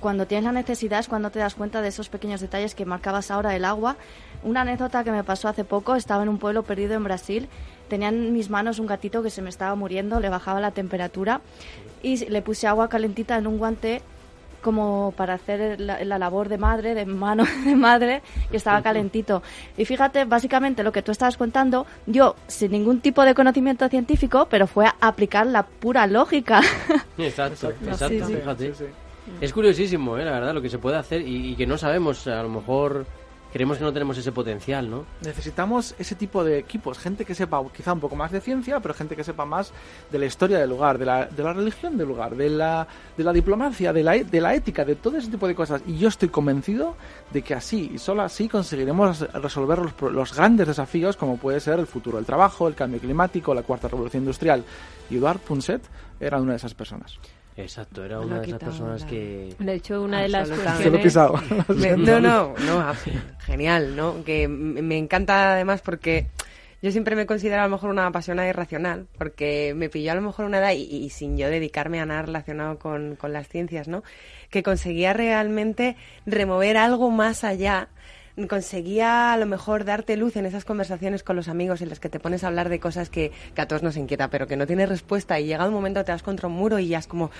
cuando 0.01 0.25
tienes 0.25 0.43
la 0.43 0.51
necesidad 0.51 0.99
es 0.99 1.07
cuando 1.07 1.31
te 1.31 1.39
das 1.39 1.55
cuenta 1.55 1.81
de 1.81 1.87
esos 1.87 2.09
pequeños 2.09 2.41
detalles 2.41 2.75
que 2.75 2.85
marcabas 2.85 3.31
ahora 3.31 3.51
del 3.51 3.63
agua. 3.63 3.95
Una 4.43 4.61
anécdota 4.61 5.03
que 5.03 5.11
me 5.11 5.23
pasó 5.23 5.47
hace 5.47 5.63
poco, 5.63 5.95
estaba 5.95 6.23
en 6.23 6.29
un 6.29 6.39
pueblo 6.39 6.63
perdido 6.63 6.95
en 6.95 7.03
Brasil, 7.03 7.47
tenía 7.87 8.09
en 8.09 8.33
mis 8.33 8.49
manos 8.49 8.79
un 8.79 8.87
gatito 8.87 9.23
que 9.23 9.29
se 9.29 9.41
me 9.41 9.49
estaba 9.49 9.75
muriendo, 9.75 10.19
le 10.19 10.29
bajaba 10.29 10.59
la 10.59 10.71
temperatura 10.71 11.41
y 12.01 12.25
le 12.29 12.41
puse 12.41 12.67
agua 12.67 12.89
calentita 12.89 13.37
en 13.37 13.47
un 13.47 13.57
guante 13.57 14.01
como 14.61 15.13
para 15.17 15.33
hacer 15.33 15.79
la, 15.79 16.17
labor 16.17 16.47
de 16.47 16.57
madre, 16.57 16.93
de 16.93 17.05
mano 17.05 17.45
de 17.65 17.75
madre, 17.75 18.21
y 18.51 18.55
estaba 18.55 18.81
calentito. 18.81 19.41
Y 19.77 19.85
fíjate, 19.85 20.25
básicamente 20.25 20.83
lo 20.83 20.91
que 20.91 21.01
tú 21.01 21.11
estabas 21.11 21.37
contando, 21.37 21.85
yo 22.05 22.35
sin 22.47 22.71
ningún 22.71 23.01
tipo 23.01 23.23
de 23.23 23.33
conocimiento 23.33 23.87
científico, 23.89 24.47
pero 24.49 24.67
fue 24.67 24.85
a 24.85 24.95
aplicar 25.01 25.47
la 25.47 25.63
pura 25.63 26.07
lógica. 26.07 26.61
Exacto, 27.17 27.71
exacto, 27.85 28.25
fíjate. 28.25 28.73
Es 29.39 29.53
curiosísimo, 29.53 30.17
¿eh? 30.17 30.25
la 30.25 30.31
verdad, 30.31 30.53
lo 30.53 30.61
que 30.61 30.69
se 30.69 30.77
puede 30.77 30.97
hacer 30.97 31.21
y, 31.25 31.55
que 31.55 31.67
no 31.67 31.77
sabemos, 31.77 32.27
a 32.27 32.41
lo 32.43 32.49
mejor 32.49 33.05
creemos 33.51 33.77
que 33.77 33.83
no 33.83 33.91
tenemos 33.91 34.17
ese 34.17 34.31
potencial, 34.31 34.89
¿no? 34.89 35.05
Necesitamos 35.21 35.93
ese 35.99 36.15
tipo 36.15 36.43
de 36.43 36.57
equipos, 36.57 36.97
gente 36.97 37.25
que 37.25 37.35
sepa 37.35 37.61
quizá 37.75 37.91
un 37.93 37.99
poco 37.99 38.15
más 38.15 38.31
de 38.31 38.39
ciencia, 38.39 38.79
pero 38.79 38.93
gente 38.93 39.15
que 39.15 39.23
sepa 39.23 39.45
más 39.45 39.73
de 40.09 40.19
la 40.19 40.25
historia 40.25 40.57
del 40.57 40.69
lugar, 40.69 40.97
de 40.97 41.05
la, 41.05 41.27
religión 41.53 41.97
del 41.97 42.07
lugar, 42.07 42.35
de 42.35 42.49
la, 42.49 42.87
de 43.17 43.23
la 43.23 43.33
diplomacia, 43.33 43.91
de 43.91 44.03
la, 44.03 44.13
de 44.13 44.41
la 44.41 44.55
ética, 44.55 44.85
de 44.85 44.95
todo 44.95 45.17
ese 45.17 45.29
tipo 45.29 45.47
de 45.47 45.55
cosas. 45.55 45.81
Y 45.85 45.97
yo 45.97 46.07
estoy 46.07 46.29
convencido 46.29 46.95
de 47.31 47.41
que 47.41 47.53
así 47.53 47.91
y 47.93 47.97
solo 47.97 48.21
así 48.21 48.47
conseguiremos 48.47 49.19
resolver 49.33 49.79
los, 49.79 50.13
los 50.13 50.33
grandes 50.33 50.67
desafíos 50.67 51.17
como 51.17 51.37
puede 51.37 51.59
ser 51.59 51.79
el 51.79 51.87
futuro 51.87 52.17
del 52.17 52.25
trabajo, 52.25 52.67
el 52.67 52.75
cambio 52.75 52.99
climático, 52.99 53.53
la 53.53 53.63
cuarta 53.63 53.89
revolución 53.89 54.23
industrial. 54.23 54.63
Y 55.09 55.17
Eduard 55.17 55.39
Punset 55.39 55.81
era 56.19 56.39
una 56.39 56.51
de 56.51 56.57
esas 56.57 56.73
personas. 56.73 57.19
Exacto, 57.61 58.03
era 58.03 58.19
una 58.19 58.39
de 58.39 58.47
esas 58.47 58.59
personas 58.59 59.05
que... 59.05 59.55
De 59.59 59.73
hecho, 59.73 60.01
una 60.01 60.21
de 60.21 60.29
las 60.29 60.49
cuestiones... 60.49 61.15
no, 61.97 62.19
no, 62.19 62.53
no, 62.57 62.93
genial, 63.39 63.95
¿no? 63.95 64.23
Que 64.23 64.47
me 64.47 64.97
encanta 64.97 65.53
además 65.53 65.81
porque 65.81 66.27
yo 66.81 66.91
siempre 66.91 67.15
me 67.15 67.27
considero 67.27 67.61
a 67.61 67.65
lo 67.65 67.69
mejor 67.69 67.91
una 67.91 68.07
apasionada 68.07 68.49
irracional, 68.49 69.05
porque 69.17 69.73
me 69.75 69.89
pilló 69.89 70.13
a 70.13 70.15
lo 70.15 70.21
mejor 70.21 70.45
una 70.45 70.57
edad, 70.57 70.71
y, 70.71 71.09
sin 71.11 71.37
yo 71.37 71.47
dedicarme 71.47 71.99
a 71.99 72.07
nada 72.07 72.23
relacionado 72.23 72.79
con, 72.79 73.15
con 73.15 73.33
las 73.33 73.47
ciencias, 73.47 73.87
¿no? 73.87 74.03
Que 74.49 74.63
conseguía 74.63 75.13
realmente 75.13 75.95
remover 76.25 76.77
algo 76.77 77.11
más 77.11 77.43
allá 77.43 77.89
conseguía 78.47 79.33
a 79.33 79.37
lo 79.37 79.45
mejor 79.45 79.85
darte 79.85 80.17
luz 80.17 80.35
en 80.35 80.45
esas 80.45 80.65
conversaciones 80.65 81.23
con 81.23 81.35
los 81.35 81.47
amigos 81.47 81.81
en 81.81 81.89
las 81.89 81.99
que 81.99 82.09
te 82.09 82.19
pones 82.19 82.43
a 82.43 82.47
hablar 82.47 82.69
de 82.69 82.79
cosas 82.79 83.09
que, 83.09 83.31
a 83.55 83.65
todos 83.65 83.83
nos 83.83 83.97
inquieta, 83.97 84.29
pero 84.29 84.47
que 84.47 84.57
no 84.57 84.67
tienes 84.67 84.89
respuesta 84.89 85.39
y 85.39 85.45
llega 85.45 85.67
un 85.67 85.73
momento 85.73 86.03
te 86.03 86.11
das 86.11 86.23
contra 86.23 86.47
un 86.47 86.53
muro 86.53 86.79
y 86.79 86.87
ya 86.87 86.99
es 86.99 87.07
como, 87.07 87.31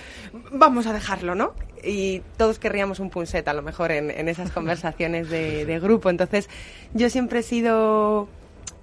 vamos 0.52 0.86
a 0.86 0.92
dejarlo, 0.92 1.34
¿no? 1.34 1.54
Y 1.82 2.22
todos 2.36 2.58
querríamos 2.58 3.00
un 3.00 3.10
punset 3.10 3.46
a 3.48 3.52
lo 3.52 3.62
mejor 3.62 3.92
en, 3.92 4.28
esas 4.28 4.50
conversaciones 4.52 5.28
de, 5.28 5.80
grupo. 5.80 6.10
Entonces, 6.10 6.48
yo 6.94 7.10
siempre 7.10 7.40
he 7.40 7.42
sido 7.42 8.28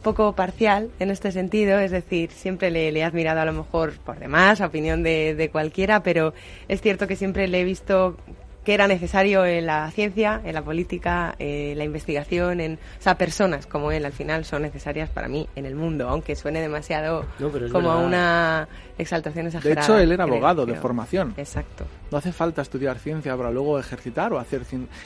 poco 0.01 0.33
parcial 0.33 0.89
en 0.99 1.11
este 1.11 1.31
sentido, 1.31 1.79
es 1.79 1.91
decir, 1.91 2.31
siempre 2.31 2.71
le, 2.71 2.89
he 2.89 3.03
admirado 3.03 3.41
a 3.41 3.45
lo 3.45 3.53
mejor 3.53 3.93
por 3.99 4.19
demás, 4.19 4.61
a 4.61 4.67
opinión 4.67 5.03
de, 5.03 5.35
de, 5.35 5.49
cualquiera, 5.49 6.03
pero 6.03 6.33
es 6.67 6.81
cierto 6.81 7.07
que 7.07 7.15
siempre 7.15 7.47
le 7.47 7.61
he 7.61 7.63
visto 7.63 8.17
que 8.63 8.73
era 8.73 8.87
necesario 8.87 9.45
en 9.45 9.65
la 9.65 9.89
ciencia, 9.91 10.41
en 10.43 10.53
la 10.53 10.61
política, 10.61 11.35
en 11.39 11.77
la 11.77 11.83
investigación, 11.83 12.59
en, 12.59 12.73
o 12.73 13.01
sea, 13.01 13.17
personas 13.17 13.65
como 13.65 13.91
él 13.91 14.05
al 14.05 14.13
final 14.13 14.45
son 14.45 14.61
necesarias 14.63 15.09
para 15.09 15.27
mí 15.27 15.47
en 15.55 15.65
el 15.65 15.75
mundo, 15.75 16.09
aunque 16.09 16.35
suene 16.35 16.61
demasiado 16.61 17.25
como 17.71 17.99
una 17.99 18.67
exaltación 18.99 19.47
exagerada. 19.47 19.81
De 19.81 19.81
hecho, 19.81 19.97
él 19.97 20.11
era 20.11 20.25
abogado 20.25 20.65
de 20.65 20.75
formación. 20.75 21.33
Exacto. 21.37 21.85
No 22.11 22.17
hace 22.17 22.31
falta 22.31 22.61
estudiar 22.61 22.99
ciencia 22.99 23.35
para 23.35 23.49
luego 23.49 23.79
ejercitar 23.79 24.33
o 24.33 24.39
hacer... 24.39 24.63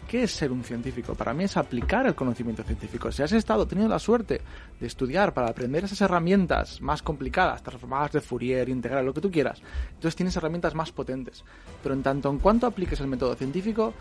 ¿Qué 0.08 0.24
es 0.24 0.32
ser 0.32 0.52
un 0.52 0.64
científico? 0.64 1.14
Para 1.16 1.34
mí 1.34 1.44
es 1.44 1.56
aplicar 1.56 2.08
el 2.08 2.16
conocimiento 2.16 2.64
científico. 2.64 3.12
Si 3.12 3.22
has 3.22 3.32
estado 3.32 3.68
teniendo 3.68 3.94
la 3.94 4.00
suerte 4.00 4.42
de 4.80 4.88
estudiar 4.88 5.34
para 5.34 5.48
aprender 5.48 5.84
esas 5.84 6.02
herramientas 6.02 6.82
más 6.82 7.02
complicadas, 7.02 7.62
transformadas 7.62 8.14
de 8.14 8.22
Fourier, 8.22 8.68
integral, 8.70 9.06
lo 9.06 9.14
que 9.14 9.22
tú 9.22 9.30
quieras, 9.30 9.62
entonces 9.90 10.16
tienes 10.16 10.36
herramientas 10.36 10.74
más 10.74 10.92
potentes. 10.92 11.44
Pero 11.82 11.94
en 11.94 12.04
tanto 12.04 12.30
en 12.30 12.40
cuanto 12.40 12.66
apliques 12.66 13.00
el 13.00 13.08
método 13.08 13.36
científico, 13.36 13.94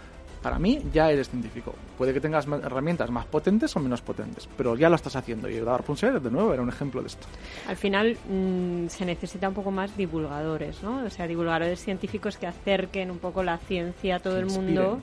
para 0.42 0.59
mí 0.59 0.81
ya 0.92 1.11
eres 1.11 1.31
científico. 1.31 1.74
Puede 1.96 2.12
que 2.12 2.20
tengas 2.20 2.46
herramientas 2.46 3.11
más 3.11 3.26
potentes 3.26 3.74
o 3.76 3.81
menos 3.81 4.02
potentes, 4.02 4.48
pero 4.57 4.76
ya 4.76 4.88
lo 4.88 4.96
estás 4.96 5.16
haciendo. 5.16 5.48
Y 5.48 5.62
Punset, 5.87 6.14
de 6.14 6.31
nuevo, 6.31 6.52
era 6.52 6.62
un 6.62 6.68
ejemplo 6.68 7.00
de 7.00 7.07
esto. 7.07 7.26
Al 7.68 7.76
final 7.76 8.16
mm, 8.28 8.88
se 8.88 9.05
necesita 9.05 9.48
un 9.48 9.55
poco 9.55 9.70
más 9.70 9.96
divulgadores, 9.96 10.83
¿no? 10.83 11.05
O 11.05 11.11
sea, 11.11 11.26
divulgadores 11.26 11.81
científicos 11.81 12.37
que 12.37 12.46
acerquen 12.46 13.11
un 13.11 13.18
poco 13.18 13.42
la 13.42 13.59
ciencia 13.59 14.16
a 14.16 14.18
todo 14.18 14.38
el 14.38 14.46
mundo. 14.46 15.00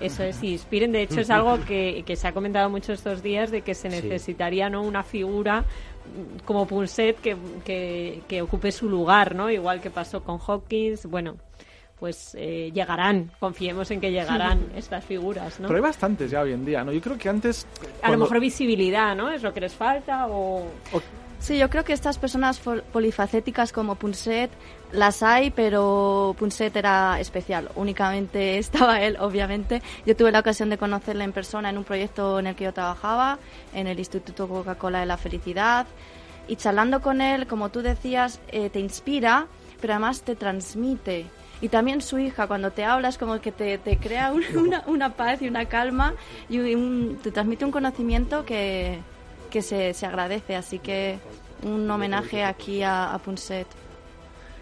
Eso 0.00 0.22
es, 0.22 0.42
y 0.42 0.52
inspiren. 0.52 0.92
De 0.92 1.02
hecho, 1.02 1.20
es 1.20 1.30
algo 1.30 1.58
que, 1.64 2.04
que, 2.06 2.14
se 2.14 2.28
ha 2.28 2.32
comentado 2.32 2.70
mucho 2.70 2.92
estos 2.92 3.22
días 3.22 3.50
de 3.50 3.62
que 3.62 3.74
se 3.74 3.88
necesitaría 3.88 4.70
¿no? 4.70 4.82
una 4.82 5.02
figura 5.02 5.62
mm, 5.62 6.44
como 6.44 6.66
Punset 6.66 7.20
que, 7.20 7.36
que, 7.64 8.22
que, 8.28 8.42
ocupe 8.42 8.70
su 8.70 8.88
lugar, 8.88 9.34
¿no? 9.34 9.50
Igual 9.50 9.80
que 9.80 9.90
pasó 9.90 10.22
con 10.22 10.38
Hopkins. 10.46 11.06
Bueno, 11.06 11.36
pues 11.98 12.34
eh, 12.38 12.70
llegarán, 12.72 13.30
confiemos 13.40 13.90
en 13.90 14.00
que 14.00 14.10
llegarán 14.10 14.60
estas 14.76 15.04
figuras, 15.04 15.58
¿no? 15.60 15.68
Pero 15.68 15.78
hay 15.78 15.82
bastantes 15.82 16.30
ya 16.30 16.42
hoy 16.42 16.52
en 16.52 16.64
día, 16.64 16.84
¿no? 16.84 16.92
Yo 16.92 17.00
creo 17.00 17.18
que 17.18 17.28
antes... 17.28 17.66
A 18.02 18.10
lo 18.10 18.18
mejor 18.18 18.40
visibilidad, 18.40 19.16
¿no? 19.16 19.30
Es 19.30 19.42
lo 19.42 19.52
que 19.52 19.60
les 19.60 19.74
falta 19.74 20.26
o... 20.28 20.66
Sí, 21.40 21.56
yo 21.56 21.70
creo 21.70 21.84
que 21.84 21.92
estas 21.92 22.18
personas 22.18 22.58
polifacéticas 22.58 23.72
como 23.72 23.94
Punset 23.94 24.50
las 24.90 25.22
hay, 25.22 25.50
pero 25.50 26.34
Punset 26.36 26.74
era 26.74 27.20
especial. 27.20 27.70
Únicamente 27.76 28.58
estaba 28.58 29.00
él, 29.00 29.16
obviamente. 29.20 29.80
Yo 30.04 30.16
tuve 30.16 30.32
la 30.32 30.40
ocasión 30.40 30.68
de 30.68 30.78
conocerle 30.78 31.24
en 31.24 31.32
persona 31.32 31.70
en 31.70 31.78
un 31.78 31.84
proyecto 31.84 32.40
en 32.40 32.48
el 32.48 32.56
que 32.56 32.64
yo 32.64 32.72
trabajaba, 32.72 33.38
en 33.72 33.86
el 33.86 33.98
Instituto 33.98 34.48
Coca-Cola 34.48 35.00
de 35.00 35.06
la 35.06 35.16
Felicidad. 35.16 35.86
Y 36.48 36.56
charlando 36.56 37.00
con 37.00 37.20
él, 37.20 37.46
como 37.46 37.68
tú 37.68 37.82
decías, 37.82 38.40
eh, 38.48 38.68
te 38.70 38.80
inspira, 38.80 39.46
pero 39.80 39.92
además 39.92 40.22
te 40.22 40.34
transmite 40.34 41.26
y 41.60 41.68
también 41.68 42.00
su 42.00 42.18
hija, 42.18 42.46
cuando 42.46 42.70
te 42.70 42.84
hablas, 42.84 43.18
como 43.18 43.40
que 43.40 43.52
te, 43.52 43.78
te 43.78 43.98
crea 43.98 44.32
una, 44.54 44.84
una, 44.86 45.14
paz 45.14 45.42
y 45.42 45.48
una 45.48 45.66
calma 45.66 46.14
y 46.48 46.58
te 47.22 47.30
transmite 47.30 47.64
un 47.64 47.70
conocimiento 47.70 48.44
que, 48.44 48.98
que 49.50 49.62
se, 49.62 49.94
se, 49.94 50.06
agradece. 50.06 50.56
Así 50.56 50.78
que 50.78 51.18
un 51.62 51.90
homenaje 51.90 52.44
aquí 52.44 52.82
a, 52.82 53.12
a 53.12 53.18
Punset. 53.18 53.66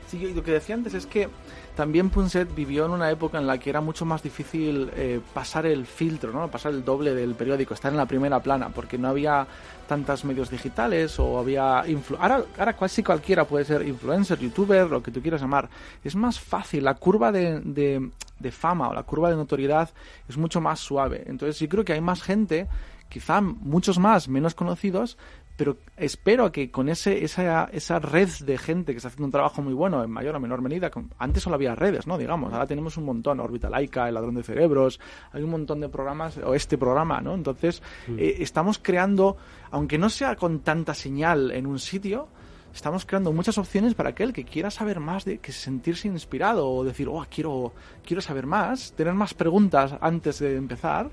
Sí, 0.09 0.33
lo 0.33 0.43
que 0.43 0.53
decía 0.53 0.75
antes 0.75 0.95
es 0.95 1.07
que 1.07 1.29
también 1.77 2.09
Punset 2.09 2.53
vivió 2.55 2.87
en 2.87 2.93
una 2.93 3.11
época 3.11 3.37
en 3.39 3.47
la 3.47 3.59
que 3.59 3.69
era 3.69 3.83
mucho 3.83 4.07
más 4.07 4.23
difícil 4.23 4.91
eh, 4.95 5.21
pasar 5.35 5.67
el 5.67 5.87
filtro, 5.87 6.33
¿no? 6.33 6.51
pasar 6.51 6.73
el 6.73 6.85
doble 6.85 7.15
del 7.15 7.35
periódico, 7.35 7.75
estar 7.75 7.93
en 7.93 7.99
la 7.99 8.07
primera 8.07 8.41
plana, 8.41 8.71
porque 8.71 8.97
no 8.97 9.09
había 9.09 9.47
tantos 9.87 10.25
medios 10.25 10.51
digitales 10.51 11.19
o 11.21 11.39
había... 11.39 11.85
ahora, 12.19 12.43
ahora 12.59 12.73
casi 12.73 13.03
cualquiera 13.03 13.45
puede 13.45 13.67
ser 13.67 13.87
influencer, 13.87 14.39
youtuber, 14.39 14.89
lo 14.89 15.03
que 15.03 15.11
tú 15.11 15.21
quieras 15.21 15.43
llamar. 15.43 15.69
Es 16.03 16.17
más 16.17 16.41
fácil, 16.41 16.83
la 16.83 16.95
curva 16.95 17.31
de, 17.31 17.61
de, 17.61 18.11
de 18.39 18.53
fama 18.53 18.89
o 18.89 18.95
la 18.95 19.03
curva 19.03 19.29
de 19.29 19.37
notoriedad 19.37 19.91
es 20.29 20.37
mucho 20.39 20.63
más 20.63 20.81
suave. 20.81 21.25
Entonces 21.27 21.61
yo 21.61 21.69
creo 21.69 21.85
que 21.85 21.93
hay 21.93 22.01
más 22.01 22.23
gente 22.23 22.69
quizá 23.09 23.41
muchos 23.41 23.99
más 23.99 24.29
menos 24.29 24.55
conocidos, 24.55 25.17
pero 25.57 25.79
espero 25.97 26.53
que 26.53 26.71
con 26.71 26.89
ese, 26.89 27.25
esa, 27.25 27.65
esa 27.73 27.99
red 27.99 28.29
de 28.45 28.59
gente 28.59 28.93
que 28.93 28.99
está 28.99 29.09
haciendo 29.09 29.25
un 29.25 29.33
trabajo 29.33 29.63
muy 29.63 29.73
bueno 29.73 30.05
en 30.05 30.11
mayor 30.11 30.37
o 30.37 30.41
menor 30.41 30.61
medida, 30.61 30.91
antes 31.19 31.43
solo 31.43 31.57
había 31.57 31.75
redes, 31.75 32.07
¿no? 32.07 32.19
Digamos, 32.19 32.53
ahora 32.53 32.67
tenemos 32.67 32.97
un 32.99 33.05
montón, 33.05 33.41
Orbita 33.41 33.71
Laica, 33.71 34.07
El 34.09 34.15
Ladrón 34.15 34.35
de 34.35 34.43
Cerebros, 34.43 35.01
hay 35.33 35.43
un 35.43 35.51
montón 35.51 35.81
de 35.81 35.89
programas, 35.89 36.37
o 36.39 36.55
este 36.55 36.77
programa, 36.77 37.21
¿no? 37.21 37.35
Entonces, 37.35 37.83
mm. 38.07 38.19
eh, 38.19 38.37
estamos 38.41 38.79
creando, 38.79 39.39
aunque 39.71 39.97
no 39.97 40.11
sea 40.11 40.37
con 40.37 40.61
tanta 40.61 40.93
señal 40.93 41.51
en 41.51 41.67
un 41.67 41.79
sitio, 41.79 42.29
estamos 42.75 43.07
creando 43.07 43.33
muchas 43.33 43.57
opciones 43.57 43.95
para 43.95 44.11
aquel 44.11 44.35
que 44.35 44.45
quiera 44.45 44.71
saber 44.71 45.01
más, 45.01 45.25
de 45.25 45.39
que 45.39 45.53
sentirse 45.53 46.07
inspirado 46.07 46.69
o 46.69 46.85
decir, 46.85 47.09
oh, 47.09 47.25
quiero, 47.31 47.73
quiero 48.05 48.21
saber 48.21 48.45
más, 48.45 48.93
tener 48.93 49.15
más 49.15 49.33
preguntas 49.33 49.95
antes 50.03 50.39
de 50.41 50.57
empezar 50.57 51.09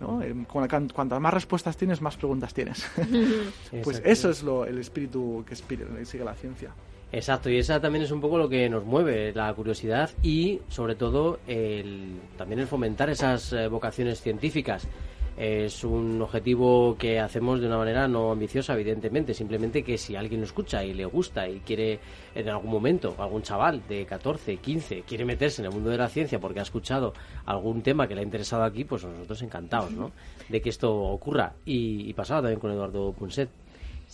¿no? 0.00 0.20
Cuantas 0.48 1.20
más 1.20 1.34
respuestas 1.34 1.76
tienes, 1.76 2.00
más 2.00 2.16
preguntas 2.16 2.52
tienes. 2.52 2.86
pues 3.84 4.02
eso 4.04 4.30
es 4.30 4.42
lo, 4.42 4.64
el 4.64 4.78
espíritu 4.78 5.44
que 5.46 5.54
sigue 5.56 6.24
la 6.24 6.34
ciencia. 6.34 6.72
Exacto, 7.12 7.48
y 7.48 7.58
esa 7.58 7.80
también 7.80 8.04
es 8.04 8.10
un 8.10 8.20
poco 8.20 8.38
lo 8.38 8.48
que 8.48 8.68
nos 8.68 8.84
mueve, 8.84 9.32
la 9.32 9.54
curiosidad 9.54 10.10
y 10.20 10.60
sobre 10.68 10.96
todo 10.96 11.38
el, 11.46 12.18
también 12.36 12.58
el 12.58 12.66
fomentar 12.66 13.08
esas 13.08 13.52
eh, 13.52 13.68
vocaciones 13.68 14.20
científicas. 14.20 14.88
Es 15.36 15.82
un 15.82 16.22
objetivo 16.22 16.96
que 16.96 17.18
hacemos 17.18 17.60
de 17.60 17.66
una 17.66 17.76
manera 17.76 18.06
no 18.06 18.30
ambiciosa, 18.30 18.74
evidentemente, 18.74 19.34
simplemente 19.34 19.82
que 19.82 19.98
si 19.98 20.14
alguien 20.14 20.40
lo 20.40 20.46
escucha 20.46 20.84
y 20.84 20.94
le 20.94 21.04
gusta 21.06 21.48
y 21.48 21.58
quiere 21.60 21.98
en 22.34 22.48
algún 22.48 22.70
momento, 22.70 23.16
algún 23.18 23.42
chaval 23.42 23.82
de 23.88 24.06
14, 24.06 24.56
15, 24.58 25.02
quiere 25.02 25.24
meterse 25.24 25.62
en 25.62 25.66
el 25.66 25.72
mundo 25.72 25.90
de 25.90 25.98
la 25.98 26.08
ciencia 26.08 26.38
porque 26.38 26.60
ha 26.60 26.62
escuchado 26.62 27.14
algún 27.46 27.82
tema 27.82 28.06
que 28.06 28.14
le 28.14 28.20
ha 28.20 28.24
interesado 28.24 28.62
aquí, 28.62 28.84
pues 28.84 29.04
nosotros 29.04 29.42
encantados, 29.42 29.90
¿no? 29.90 30.12
De 30.48 30.60
que 30.60 30.70
esto 30.70 30.94
ocurra. 30.94 31.54
Y, 31.64 32.08
y 32.08 32.12
pasaba 32.12 32.42
también 32.42 32.60
con 32.60 32.70
Eduardo 32.70 33.12
Punset. 33.12 33.63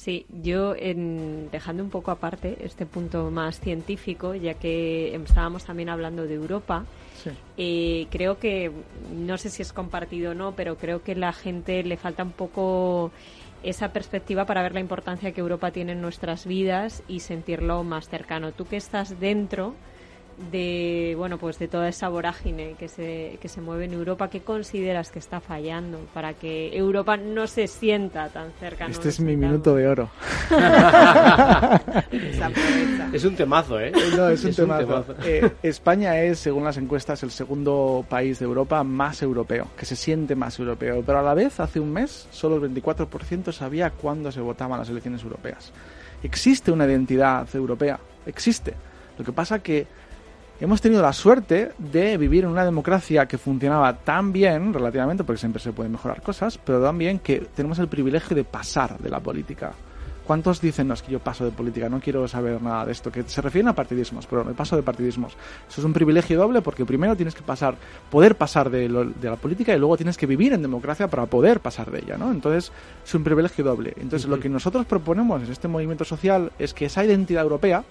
Sí, 0.02 0.24
yo 0.42 0.74
en, 0.76 1.50
dejando 1.52 1.82
un 1.82 1.90
poco 1.90 2.10
aparte 2.10 2.56
este 2.64 2.86
punto 2.86 3.30
más 3.30 3.60
científico, 3.60 4.34
ya 4.34 4.54
que 4.54 5.14
estábamos 5.14 5.66
también 5.66 5.90
hablando 5.90 6.26
de 6.26 6.36
Europa, 6.36 6.86
eh, 7.58 8.06
creo 8.10 8.38
que, 8.38 8.72
no 9.14 9.36
sé 9.36 9.50
si 9.50 9.60
es 9.60 9.74
compartido 9.74 10.30
o 10.30 10.34
no, 10.34 10.52
pero 10.52 10.76
creo 10.76 11.02
que 11.02 11.14
la 11.14 11.34
gente 11.34 11.82
le 11.82 11.98
falta 11.98 12.22
un 12.22 12.32
poco 12.32 13.12
esa 13.62 13.92
perspectiva 13.92 14.46
para 14.46 14.62
ver 14.62 14.72
la 14.72 14.80
importancia 14.80 15.32
que 15.32 15.42
Europa 15.42 15.70
tiene 15.70 15.92
en 15.92 16.00
nuestras 16.00 16.46
vidas 16.46 17.02
y 17.06 17.20
sentirlo 17.20 17.84
más 17.84 18.08
cercano. 18.08 18.52
Tú 18.52 18.64
que 18.64 18.78
estás 18.78 19.20
dentro, 19.20 19.74
de 20.50 21.14
bueno 21.16 21.38
pues 21.38 21.58
de 21.58 21.68
toda 21.68 21.88
esa 21.88 22.08
vorágine 22.08 22.74
que 22.78 22.88
se, 22.88 23.38
que 23.40 23.48
se 23.48 23.60
mueve 23.60 23.84
en 23.84 23.92
Europa, 23.92 24.28
¿qué 24.28 24.40
consideras 24.40 25.10
que 25.10 25.18
está 25.18 25.40
fallando 25.40 25.98
para 26.14 26.34
que 26.34 26.76
Europa 26.76 27.16
no 27.16 27.46
se 27.46 27.66
sienta 27.66 28.28
tan 28.28 28.52
cerca? 28.58 28.86
Este 28.86 29.10
es 29.10 29.20
mi 29.20 29.36
minuto 29.36 29.74
de 29.74 29.88
oro. 29.88 30.10
es 33.12 33.24
un 33.24 33.36
temazo, 33.36 33.78
¿eh? 33.80 33.92
No, 34.16 34.28
es 34.28 34.44
un 34.44 34.54
temazo. 34.54 35.14
Eh, 35.24 35.50
España 35.62 36.18
es, 36.20 36.38
según 36.38 36.64
las 36.64 36.76
encuestas, 36.76 37.22
el 37.22 37.30
segundo 37.30 38.04
país 38.08 38.38
de 38.38 38.46
Europa 38.46 38.82
más 38.82 39.22
europeo, 39.22 39.68
que 39.76 39.84
se 39.84 39.96
siente 39.96 40.34
más 40.34 40.58
europeo, 40.58 41.02
pero 41.04 41.18
a 41.18 41.22
la 41.22 41.34
vez, 41.34 41.60
hace 41.60 41.80
un 41.80 41.92
mes, 41.92 42.26
solo 42.30 42.56
el 42.56 42.74
24% 42.74 43.52
sabía 43.52 43.90
cuándo 43.90 44.32
se 44.32 44.40
votaban 44.40 44.78
las 44.78 44.88
elecciones 44.88 45.22
europeas. 45.22 45.72
Existe 46.22 46.70
una 46.72 46.86
identidad 46.86 47.48
europea, 47.54 47.98
existe. 48.26 48.74
Lo 49.18 49.24
que 49.24 49.32
pasa 49.32 49.58
que 49.58 49.86
hemos 50.60 50.80
tenido 50.80 51.02
la 51.02 51.12
suerte 51.12 51.72
de 51.78 52.16
vivir 52.16 52.44
en 52.44 52.50
una 52.50 52.64
democracia 52.64 53.26
que 53.26 53.38
funcionaba 53.38 53.96
tan 53.96 54.32
bien, 54.32 54.72
relativamente, 54.72 55.24
porque 55.24 55.40
siempre 55.40 55.62
se 55.62 55.72
pueden 55.72 55.92
mejorar 55.92 56.22
cosas, 56.22 56.58
pero 56.58 56.82
también 56.82 57.18
que 57.18 57.40
tenemos 57.54 57.78
el 57.78 57.88
privilegio 57.88 58.36
de 58.36 58.44
pasar 58.44 58.98
de 58.98 59.08
la 59.08 59.20
política. 59.20 59.72
¿Cuántos 60.30 60.60
dicen, 60.60 60.86
no, 60.86 60.94
es 60.94 61.02
que 61.02 61.10
yo 61.10 61.18
paso 61.18 61.44
de 61.44 61.50
política, 61.50 61.88
no 61.88 61.98
quiero 61.98 62.28
saber 62.28 62.62
nada 62.62 62.86
de 62.86 62.92
esto? 62.92 63.10
Que 63.10 63.24
se 63.24 63.40
refieren 63.40 63.66
a 63.66 63.74
partidismos, 63.74 64.28
pero 64.28 64.44
me 64.44 64.54
paso 64.54 64.76
de 64.76 64.82
partidismos. 64.82 65.32
Eso 65.68 65.80
es 65.80 65.84
un 65.84 65.92
privilegio 65.92 66.38
doble 66.38 66.62
porque 66.62 66.84
primero 66.84 67.16
tienes 67.16 67.34
que 67.34 67.42
pasar, 67.42 67.74
poder 68.08 68.36
pasar 68.36 68.70
de, 68.70 68.88
la 68.88 69.36
política 69.36 69.74
y 69.74 69.78
luego 69.80 69.96
tienes 69.96 70.16
que 70.16 70.26
vivir 70.26 70.52
en 70.52 70.62
democracia 70.62 71.08
para 71.08 71.26
poder 71.26 71.58
pasar 71.58 71.90
de 71.90 71.98
ella, 71.98 72.16
¿no? 72.16 72.30
Entonces, 72.30 72.70
es 73.04 73.12
un 73.12 73.24
privilegio 73.24 73.64
doble. 73.64 73.92
Entonces, 73.96 74.28
lo 74.28 74.38
que 74.38 74.48
nosotros 74.48 74.86
proponemos 74.86 75.42
en 75.42 75.50
este 75.50 75.66
movimiento 75.66 76.04
social 76.04 76.52
es 76.60 76.74
que 76.74 76.84
esa 76.84 77.04
identidad 77.04 77.42
europea 77.42 77.82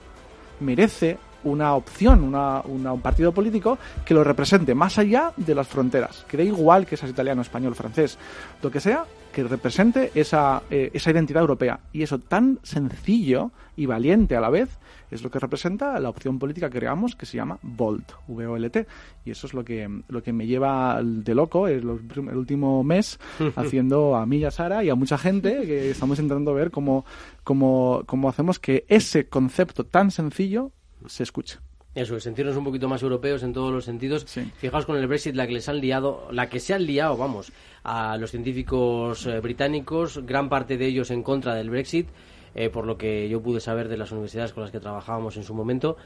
merece 0.62 1.18
una 1.44 1.76
opción, 1.76 2.24
una, 2.24 2.62
un 2.62 3.02
partido 3.02 3.32
político 3.32 3.78
que 4.06 4.14
lo 4.14 4.24
represente 4.24 4.76
más 4.76 4.98
allá 4.98 5.34
de 5.38 5.56
las 5.56 5.68
fronteras, 5.68 6.26
que 6.28 6.38
dé 6.38 6.46
igual 6.46 6.86
que 6.86 6.98
seas 6.98 7.12
italiano, 7.12 7.42
español, 7.42 7.76
francés, 7.76 8.18
lo 8.62 8.72
que 8.72 8.80
sea, 8.80 9.06
que 9.32 9.44
represente 9.44 10.12
esa, 10.16 10.64
eh, 10.70 10.90
esa 10.94 11.12
identidad 11.12 11.42
europea. 11.42 11.80
Y 11.94 12.04
eso 12.04 12.20
tan 12.20 12.60
sencillo 12.64 13.52
y 13.76 13.86
valiente 13.86 14.36
a 14.36 14.42
la 14.42 14.50
vez 14.50 14.70
es 15.12 15.24
lo 15.24 15.32
que 15.32 15.40
representa 15.40 16.00
la 16.00 16.10
opción 16.10 16.38
política 16.38 16.70
que 16.70 16.80
creamos 16.80 17.16
que 17.16 17.26
se 17.26 17.38
llama 17.38 17.58
VOLT, 17.62 18.12
V-O-L-T. 18.28 18.88
Y 19.26 19.32
eso 19.32 19.48
es 19.48 19.54
lo 19.54 19.64
que, 19.64 19.90
lo 20.08 20.22
que 20.22 20.34
me 20.34 20.46
lleva 20.46 21.00
de 21.04 21.36
loco 21.36 21.68
el, 21.68 21.84
el 21.84 22.38
último 22.38 22.84
mes 22.84 23.20
haciendo 23.56 24.16
a 24.16 24.26
mí 24.26 24.38
y 24.38 24.46
a 24.46 24.52
Sara 24.52 24.84
y 24.84 24.90
a 24.90 24.96
mucha 24.96 25.18
gente 25.18 25.66
que 25.66 25.92
estamos 25.92 26.20
intentando 26.20 26.54
ver 26.54 26.72
cómo, 26.72 27.06
cómo, 27.44 28.04
cómo 28.06 28.30
hacemos 28.30 28.60
que 28.60 28.86
ese 28.88 29.28
concepto 29.28 29.86
tan 29.86 30.12
sencillo 30.12 30.72
se 31.08 31.24
escucha. 31.24 31.62
Eso, 31.96 32.16
es, 32.16 32.24
sentirnos 32.24 32.56
un 32.56 32.64
poquito 32.64 32.88
más 32.88 33.02
europeos 33.02 33.42
en 33.42 33.52
todos 33.52 33.74
los 33.74 33.86
sentidos. 33.86 34.26
Fijaos 34.58 34.86
con 34.86 34.96
el 34.98 35.08
Brexit 35.08 35.36
la 35.36 35.48
que 35.48 35.54
les 35.54 35.68
han 35.70 35.80
liado, 35.80 36.28
la 36.32 36.48
que 36.48 36.60
se 36.60 36.74
han 36.74 36.86
liado, 36.86 37.18
vamos, 37.18 37.52
a 37.84 38.16
los 38.18 38.30
científicos 38.30 39.26
eh, 39.26 39.40
británicos, 39.40 40.24
gran 40.26 40.50
parte 40.50 40.78
de 40.78 40.86
ellos 40.86 41.10
en 41.10 41.24
contra 41.24 41.56
del 41.56 41.72
Brexit, 41.72 42.08
eh, 42.54 42.70
por 42.70 42.86
lo 42.86 42.98
que 42.98 43.28
yo 43.28 43.42
pude 43.42 43.60
saber 43.60 43.88
de 43.88 43.98
las 43.98 44.12
universidades 44.12 44.54
con 44.54 44.62
las 44.64 44.72
que 44.72 44.80
trabajábamos 44.80 45.36
en 45.38 45.44
su 45.44 45.56
momento. 45.56 45.98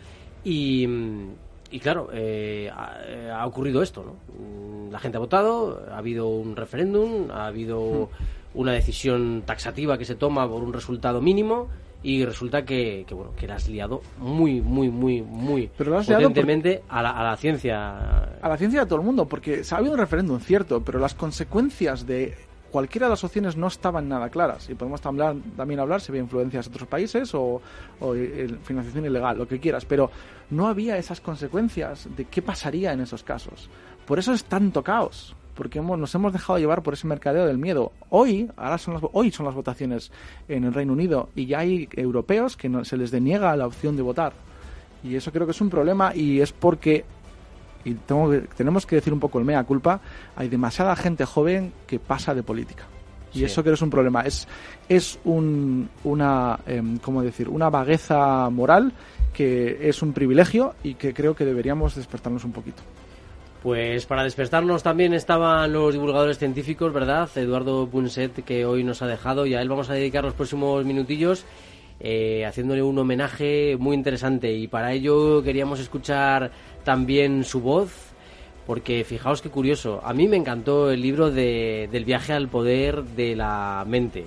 Y, 0.45 0.87
claro, 1.81 2.09
eh, 2.13 2.71
ha, 2.73 3.45
ocurrido 3.45 3.81
esto, 3.81 4.03
¿no? 4.03 4.89
La 4.89 4.99
gente 4.99 5.17
ha 5.17 5.19
votado, 5.19 5.83
ha 5.91 5.97
habido 5.97 6.27
un 6.27 6.55
referéndum, 6.55 7.29
ha 7.29 7.47
habido 7.47 8.09
hmm. 8.09 8.59
una 8.59 8.71
decisión 8.71 9.43
taxativa 9.45 9.97
que 9.97 10.05
se 10.05 10.15
toma 10.15 10.47
por 10.47 10.63
un 10.63 10.71
resultado 10.71 11.19
mínimo 11.19 11.69
y 12.03 12.25
resulta 12.25 12.65
que, 12.65 13.05
que, 13.07 13.13
bueno 13.15 13.33
que 13.35 13.47
la 13.47 13.55
has 13.55 13.69
liado 13.69 14.01
muy 14.19 14.61
muy 14.61 14.89
muy 14.89 15.21
muy 15.21 15.71
pero 15.77 15.95
potentemente 15.95 16.83
a, 16.89 17.01
la, 17.01 17.11
a 17.11 17.23
la 17.23 17.37
ciencia. 17.37 18.23
A 18.41 18.49
la 18.49 18.57
ciencia 18.57 18.81
de 18.81 18.85
todo 18.85 18.99
el 18.99 19.05
mundo 19.05 19.25
porque 19.25 19.63
se 19.63 19.73
ha 19.73 19.77
habido 19.77 19.93
un 19.93 19.99
referéndum 19.99 20.39
cierto 20.39 20.83
pero 20.83 20.99
las 20.99 21.13
consecuencias 21.15 22.05
de 22.05 22.35
cualquiera 22.71 23.05
de 23.05 23.11
las 23.11 23.23
opciones 23.23 23.55
no 23.55 23.67
estaban 23.67 24.09
nada 24.09 24.29
claras. 24.29 24.67
Y 24.67 24.73
podemos 24.73 24.99
también 24.99 25.79
hablar 25.79 26.01
si 26.01 26.11
había 26.11 26.23
influencias 26.23 26.65
de 26.65 26.71
otros 26.71 26.89
países 26.89 27.33
o, 27.35 27.61
o 27.99 28.13
financiación 28.63 29.05
ilegal 29.05 29.37
lo 29.37 29.47
que 29.47 29.59
quieras 29.59 29.85
pero 29.85 30.09
no 30.49 30.67
había 30.67 30.97
esas 30.97 31.21
consecuencias 31.21 32.09
de 32.17 32.25
qué 32.25 32.41
pasaría 32.41 32.91
en 32.91 33.01
esos 33.01 33.23
casos. 33.23 33.69
Por 34.05 34.19
eso 34.19 34.33
es 34.33 34.43
tanto 34.43 34.83
caos 34.83 35.35
porque 35.55 35.79
nos 35.81 36.13
hemos 36.15 36.33
dejado 36.33 36.59
llevar 36.59 36.83
por 36.83 36.93
ese 36.93 37.07
mercadeo 37.07 37.45
del 37.45 37.57
miedo. 37.57 37.91
Hoy, 38.09 38.49
ahora 38.55 38.77
son 38.77 38.95
las, 38.95 39.03
hoy 39.11 39.31
son 39.31 39.45
las 39.45 39.55
votaciones 39.55 40.11
en 40.47 40.63
el 40.63 40.73
Reino 40.73 40.93
Unido 40.93 41.29
y 41.35 41.45
ya 41.45 41.59
hay 41.59 41.87
europeos 41.93 42.57
que 42.57 42.69
no, 42.69 42.83
se 42.85 42.97
les 42.97 43.11
deniega 43.11 43.55
la 43.55 43.67
opción 43.67 43.95
de 43.95 44.01
votar. 44.01 44.33
Y 45.03 45.15
eso 45.15 45.31
creo 45.31 45.45
que 45.45 45.51
es 45.51 45.61
un 45.61 45.69
problema 45.69 46.15
y 46.15 46.41
es 46.41 46.51
porque, 46.51 47.05
y 47.83 47.93
tengo 47.93 48.31
tenemos 48.55 48.85
que 48.85 48.95
decir 48.95 49.13
un 49.13 49.19
poco 49.19 49.39
el 49.39 49.45
mea 49.45 49.63
culpa, 49.63 49.99
hay 50.35 50.47
demasiada 50.47 50.95
gente 50.95 51.25
joven 51.25 51.73
que 51.87 51.99
pasa 51.99 52.33
de 52.33 52.43
política. 52.43 52.85
Y 53.35 53.43
eso 53.43 53.63
creo 53.63 53.73
que 53.73 53.77
es 53.77 53.81
un 53.81 53.89
problema. 53.89 54.21
Es, 54.21 54.47
es 54.87 55.19
un, 55.23 55.89
una, 56.03 56.59
em, 56.67 56.99
¿cómo 56.99 57.23
decir? 57.23 57.49
Una 57.49 57.69
vagueza 57.69 58.47
moral 58.51 58.93
que 59.33 59.89
es 59.89 60.03
un 60.03 60.13
privilegio 60.13 60.75
y 60.83 60.93
que 60.93 61.13
creo 61.15 61.35
que 61.35 61.43
deberíamos 61.43 61.95
despertarnos 61.95 62.43
un 62.43 62.51
poquito. 62.51 62.83
Pues 63.63 64.05
para 64.05 64.25
despertarnos 64.25 64.83
también 64.83 65.13
estaban 65.13 65.71
los 65.71 65.93
divulgadores 65.93 66.37
científicos, 66.37 66.91
¿verdad? 66.91 67.29
Eduardo 67.33 67.87
Punset, 67.87 68.43
que 68.43 68.65
hoy 68.65 68.83
nos 68.83 69.01
ha 69.01 69.07
dejado, 69.07 69.45
y 69.45 69.55
a 69.55 69.61
él 69.61 69.69
vamos 69.69 69.89
a 69.89 69.93
dedicar 69.93 70.25
los 70.25 70.33
próximos 70.33 70.83
minutillos 70.83 71.45
eh, 72.01 72.45
haciéndole 72.45 72.83
un 72.83 72.99
homenaje 72.99 73.77
muy 73.79 73.95
interesante. 73.95 74.51
Y 74.51 74.67
para 74.67 74.91
ello 74.91 75.41
queríamos 75.41 75.79
escuchar 75.79 76.51
también 76.83 77.45
su 77.45 77.61
voz, 77.61 78.11
porque 78.67 79.05
fijaos 79.05 79.41
qué 79.41 79.49
curioso. 79.49 80.01
A 80.03 80.13
mí 80.13 80.27
me 80.27 80.35
encantó 80.35 80.91
el 80.91 81.01
libro 81.01 81.31
de, 81.31 81.87
del 81.89 82.03
viaje 82.03 82.33
al 82.33 82.49
poder 82.49 83.01
de 83.01 83.37
la 83.37 83.85
mente. 83.87 84.25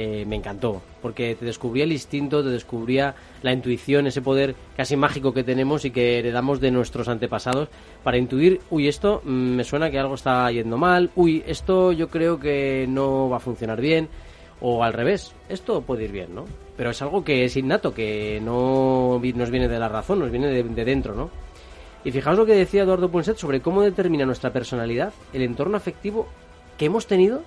Eh, 0.00 0.24
me 0.28 0.36
encantó, 0.36 0.80
porque 1.02 1.34
te 1.34 1.44
descubría 1.44 1.82
el 1.82 1.90
instinto, 1.90 2.44
te 2.44 2.50
descubría 2.50 3.16
la 3.42 3.52
intuición, 3.52 4.06
ese 4.06 4.22
poder 4.22 4.54
casi 4.76 4.96
mágico 4.96 5.34
que 5.34 5.42
tenemos 5.42 5.84
y 5.84 5.90
que 5.90 6.20
heredamos 6.20 6.60
de 6.60 6.70
nuestros 6.70 7.08
antepasados 7.08 7.68
para 8.04 8.16
intuir, 8.16 8.60
uy, 8.70 8.86
esto 8.86 9.20
mm, 9.24 9.56
me 9.56 9.64
suena 9.64 9.90
que 9.90 9.98
algo 9.98 10.14
está 10.14 10.48
yendo 10.52 10.76
mal, 10.76 11.10
uy, 11.16 11.42
esto 11.48 11.90
yo 11.90 12.06
creo 12.10 12.38
que 12.38 12.86
no 12.88 13.28
va 13.28 13.38
a 13.38 13.40
funcionar 13.40 13.80
bien, 13.80 14.08
o 14.60 14.84
al 14.84 14.92
revés, 14.92 15.34
esto 15.48 15.82
puede 15.82 16.04
ir 16.04 16.12
bien, 16.12 16.32
¿no? 16.32 16.44
Pero 16.76 16.90
es 16.90 17.02
algo 17.02 17.24
que 17.24 17.44
es 17.44 17.56
innato, 17.56 17.92
que 17.92 18.40
no 18.40 19.20
nos 19.20 19.50
viene 19.50 19.66
de 19.66 19.80
la 19.80 19.88
razón, 19.88 20.20
nos 20.20 20.30
viene 20.30 20.46
de, 20.46 20.62
de 20.62 20.84
dentro, 20.84 21.16
¿no? 21.16 21.28
Y 22.04 22.12
fijaos 22.12 22.38
lo 22.38 22.46
que 22.46 22.54
decía 22.54 22.84
Eduardo 22.84 23.10
Punset 23.10 23.36
sobre 23.36 23.60
cómo 23.60 23.82
determina 23.82 24.24
nuestra 24.24 24.52
personalidad 24.52 25.12
el 25.32 25.42
entorno 25.42 25.76
afectivo 25.76 26.28
que 26.76 26.84
hemos 26.84 27.08
tenido 27.08 27.42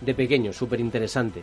de 0.00 0.14
pequeño, 0.14 0.54
súper 0.54 0.80
interesante. 0.80 1.42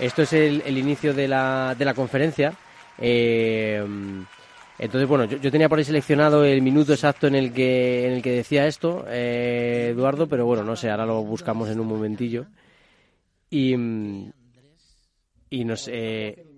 Esto 0.00 0.22
es 0.22 0.32
el, 0.32 0.62
el 0.64 0.78
inicio 0.78 1.12
de 1.12 1.28
la, 1.28 1.74
de 1.78 1.84
la 1.84 1.94
conferencia. 1.94 2.54
Eh, 2.98 3.84
entonces, 4.78 5.06
bueno, 5.06 5.26
yo, 5.26 5.50
tenía 5.50 5.68
por 5.68 5.78
ahí 5.78 5.84
seleccionado 5.84 6.42
el 6.42 6.62
minuto 6.62 6.94
exacto 6.94 7.26
en 7.26 7.34
el 7.34 7.52
que, 7.52 8.06
en 8.06 8.14
el 8.14 8.22
que 8.22 8.30
decía 8.32 8.66
esto, 8.66 9.04
eh, 9.08 9.88
Eduardo, 9.90 10.26
pero 10.26 10.46
bueno, 10.46 10.64
no 10.64 10.74
sé, 10.74 10.90
ahora 10.90 11.04
lo 11.04 11.22
buscamos 11.22 11.68
en 11.68 11.80
un 11.80 11.86
momentillo. 11.86 12.46
Y, 13.50 13.74
y 15.50 15.64
no 15.64 15.76
sé 15.76 16.49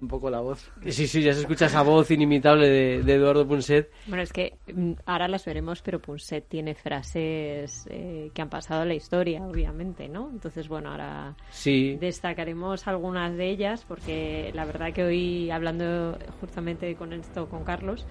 un 0.00 0.08
poco 0.08 0.28
la 0.28 0.40
voz. 0.40 0.70
Sí, 0.88 1.06
sí, 1.06 1.22
ya 1.22 1.32
se 1.32 1.40
escucha 1.40 1.66
esa 1.66 1.82
voz 1.82 2.10
inimitable 2.10 2.68
de, 2.68 3.02
de 3.02 3.14
Eduardo 3.14 3.46
Punset. 3.48 3.90
Bueno, 4.06 4.22
es 4.22 4.32
que 4.32 4.54
mm, 4.72 4.92
ahora 5.06 5.26
las 5.26 5.44
veremos, 5.46 5.80
pero 5.80 6.00
Punset 6.00 6.46
tiene 6.48 6.74
frases 6.74 7.86
eh, 7.90 8.30
que 8.34 8.42
han 8.42 8.50
pasado 8.50 8.82
a 8.82 8.84
la 8.84 8.94
historia, 8.94 9.42
obviamente, 9.46 10.08
¿no? 10.08 10.28
Entonces, 10.30 10.68
bueno, 10.68 10.90
ahora 10.90 11.34
sí. 11.50 11.96
destacaremos 11.98 12.86
algunas 12.86 13.34
de 13.36 13.48
ellas, 13.48 13.84
porque 13.88 14.50
la 14.54 14.66
verdad 14.66 14.92
que 14.92 15.02
hoy, 15.02 15.50
hablando 15.50 16.18
justamente 16.40 16.94
con 16.94 17.14
esto 17.14 17.48
con 17.48 17.64
Carlos, 17.64 18.06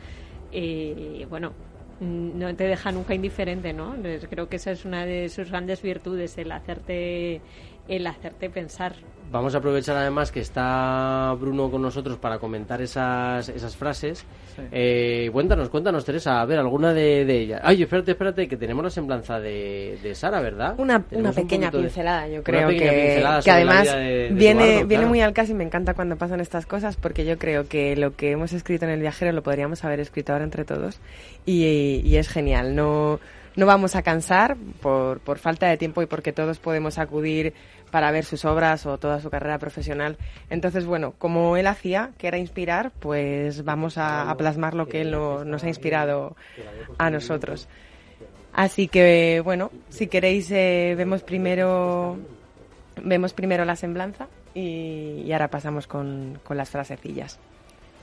eh, 0.51 1.27
bueno, 1.29 1.53
mm, 1.99 2.39
no 2.39 2.55
te 2.55 2.63
deja 2.63 2.91
nunca 2.91 3.13
indiferente, 3.13 3.73
¿no? 3.73 3.95
Creo 4.27 4.49
que 4.49 4.55
esa 4.55 4.71
es 4.71 4.85
una 4.85 5.05
de 5.05 5.29
sus 5.29 5.51
grandes 5.51 5.83
virtudes, 5.83 6.35
el 6.39 6.51
hacerte, 6.51 7.41
el 7.87 8.07
hacerte 8.07 8.49
pensar 8.49 8.95
Vamos 9.31 9.53
a 9.55 9.57
aprovechar 9.57 9.97
además 9.97 10.31
que 10.31 10.39
está 10.39 11.35
Bruno 11.39 11.69
con 11.69 11.81
nosotros 11.81 12.17
para 12.17 12.39
comentar 12.39 12.81
esas, 12.81 13.49
esas 13.49 13.75
frases. 13.75 14.25
Sí. 14.55 14.61
Eh, 14.71 15.29
cuéntanos, 15.33 15.69
cuéntanos, 15.69 16.05
Teresa, 16.05 16.39
a 16.39 16.45
ver, 16.45 16.59
alguna 16.59 16.93
de, 16.93 17.25
de, 17.25 17.39
ellas. 17.41 17.61
Ay, 17.63 17.83
espérate, 17.83 18.11
espérate, 18.11 18.47
que 18.47 18.55
tenemos 18.55 18.83
la 18.83 18.89
semblanza 18.89 19.39
de, 19.39 19.97
de 20.01 20.15
Sara, 20.15 20.39
¿verdad? 20.39 20.75
Una, 20.77 21.03
una 21.11 21.31
pequeña 21.33 21.69
un 21.73 21.81
pincelada, 21.81 22.27
yo 22.27 22.43
creo 22.43 22.69
que, 22.69 23.21
que 23.43 23.51
además 23.51 23.91
de, 23.91 24.29
viene, 24.31 24.69
Eduardo, 24.69 24.87
viene 24.87 25.05
muy 25.05 25.21
al 25.21 25.33
caso 25.33 25.51
y 25.51 25.55
me 25.55 25.65
encanta 25.65 25.93
cuando 25.93 26.15
pasan 26.15 26.39
estas 26.39 26.65
cosas 26.65 26.95
porque 26.95 27.25
yo 27.25 27.37
creo 27.37 27.67
que 27.67 27.95
lo 27.95 28.15
que 28.15 28.31
hemos 28.31 28.53
escrito 28.53 28.85
en 28.85 28.91
el 28.91 29.01
viajero 29.01 29.31
lo 29.31 29.43
podríamos 29.43 29.83
haber 29.83 29.99
escrito 29.99 30.31
ahora 30.31 30.45
entre 30.45 30.63
todos 30.63 30.99
y, 31.45 32.01
y 32.05 32.15
es 32.15 32.29
genial. 32.29 32.75
No, 32.75 33.19
no 33.55 33.65
vamos 33.65 33.95
a 33.95 34.01
cansar 34.01 34.57
por, 34.81 35.19
por 35.19 35.39
falta 35.39 35.67
de 35.67 35.77
tiempo 35.77 36.01
y 36.01 36.05
porque 36.05 36.33
todos 36.33 36.59
podemos 36.59 36.97
acudir 36.97 37.53
para 37.95 38.11
ver 38.11 38.25
sus 38.25 38.43
obras 38.43 38.85
o 38.85 38.97
toda 38.97 39.21
su 39.21 39.29
carrera 39.29 39.57
profesional. 39.57 40.17
Entonces, 40.49 40.85
bueno, 40.85 41.13
como 41.17 41.55
él 41.55 41.65
hacía, 41.65 42.11
que 42.17 42.27
era 42.27 42.37
inspirar, 42.37 42.91
pues 42.99 43.63
vamos 43.63 43.97
a, 43.97 44.29
a 44.29 44.35
plasmar 44.35 44.73
lo 44.73 44.89
que 44.89 44.99
él 44.99 45.11
no, 45.11 45.45
nos 45.45 45.63
ha 45.63 45.69
inspirado 45.69 46.35
a 46.97 47.09
nosotros. 47.09 47.69
Así 48.51 48.89
que, 48.89 49.41
bueno, 49.45 49.71
si 49.87 50.07
queréis, 50.07 50.51
eh, 50.51 50.95
vemos 50.97 51.23
primero 51.23 52.17
vemos 53.01 53.31
primero 53.31 53.63
la 53.63 53.77
semblanza 53.77 54.27
y, 54.53 55.23
y 55.25 55.31
ahora 55.31 55.47
pasamos 55.47 55.87
con, 55.87 56.37
con 56.43 56.57
las 56.57 56.69
frasecillas. 56.69 57.39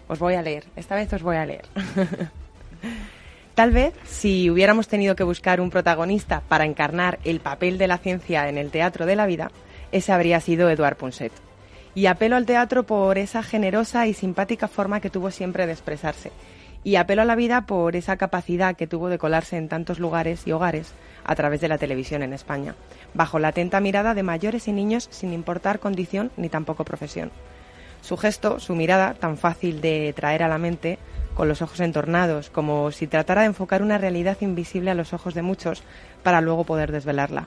Os 0.09 0.19
voy 0.19 0.37
a 0.37 0.43
leer, 0.43 0.65
esta 0.75 0.95
vez 0.95 1.13
os 1.13 1.23
voy 1.23 1.37
a 1.37 1.45
leer. 1.45 1.67
Tal 3.55 3.73
vez, 3.73 3.93
si 4.05 4.49
hubiéramos 4.49 4.89
tenido 4.89 5.17
que 5.17 5.23
buscar 5.23 5.61
un 5.61 5.69
protagonista 5.69 6.41
para 6.49 6.65
encarnar 6.65 7.19
el 7.25 7.41
papel 7.41 7.77
de 7.77 7.89
la 7.89 7.99
ciencia 7.99 8.49
en 8.49 8.57
el 8.57 8.71
teatro 8.71 9.05
de 9.05 9.17
la 9.17 9.27
vida, 9.27 9.51
ese 9.93 10.13
habría 10.13 10.41
sido 10.41 10.69
Eduard 10.71 10.97
Punset. 10.97 11.33
Y 11.95 12.07
apelo 12.07 12.37
al 12.37 12.47
teatro 12.47 12.85
por 12.85 13.19
esa 13.19 13.43
generosa 13.43 14.07
y 14.07 14.15
simpática 14.15 14.67
forma 14.67 15.01
que 15.01 15.11
tuvo 15.11 15.31
siempre 15.31 15.67
de 15.67 15.73
expresarse. 15.73 16.33
Y 16.85 16.97
apelo 16.97 17.23
a 17.23 17.27
la 17.27 17.37
vida 17.37 17.67
por 17.67 17.95
esa 17.95 18.17
capacidad 18.17 18.75
que 18.75 18.87
tuvo 18.87 19.09
de 19.09 19.19
colarse 19.19 19.59
en 19.59 19.69
tantos 19.69 20.01
lugares 20.01 20.47
y 20.47 20.53
hogares 20.53 20.95
a 21.25 21.35
través 21.35 21.61
de 21.61 21.69
la 21.69 21.79
televisión 21.79 22.23
en 22.23 22.33
España, 22.33 22.75
bajo 23.15 23.39
la 23.39 23.49
atenta 23.49 23.79
mirada 23.79 24.15
de 24.15 24.25
mayores 24.25 24.67
y 24.67 24.73
niños 24.73 25.07
sin 25.13 25.33
importar 25.33 25.79
condición 25.79 26.33
ni 26.37 26.49
tampoco 26.49 26.85
profesión. 26.85 27.31
Su 28.01 28.17
gesto, 28.17 28.59
su 28.59 28.75
mirada, 28.75 29.15
tan 29.15 29.37
fácil 29.37 29.81
de 29.81 30.13
traer 30.17 30.43
a 30.43 30.49
la 30.49 30.59
mente, 30.59 30.99
con 31.35 31.47
los 31.47 31.63
ojos 31.63 31.79
entornados, 31.79 32.51
como 32.51 32.91
si 32.91 33.07
tratara 33.07 33.43
de 33.43 33.49
enfocar 33.49 33.83
una 33.83 33.99
realidad 33.99 34.39
invisible 34.41 34.91
a 34.91 34.95
los 34.95 35.13
ojos 35.13 35.35
de 35.35 35.43
muchos 35.43 35.85
para 36.23 36.41
luego 36.41 36.65
poder 36.65 36.91
desvelarla 36.91 37.47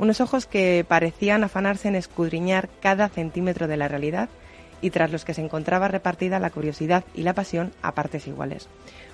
unos 0.00 0.22
ojos 0.22 0.46
que 0.46 0.82
parecían 0.88 1.44
afanarse 1.44 1.86
en 1.86 1.94
escudriñar 1.94 2.70
cada 2.80 3.10
centímetro 3.10 3.68
de 3.68 3.76
la 3.76 3.86
realidad 3.86 4.30
y 4.80 4.88
tras 4.88 5.12
los 5.12 5.26
que 5.26 5.34
se 5.34 5.42
encontraba 5.42 5.88
repartida 5.88 6.40
la 6.40 6.48
curiosidad 6.48 7.04
y 7.14 7.22
la 7.22 7.34
pasión 7.34 7.72
a 7.82 7.92
partes 7.92 8.26
iguales. 8.26 8.66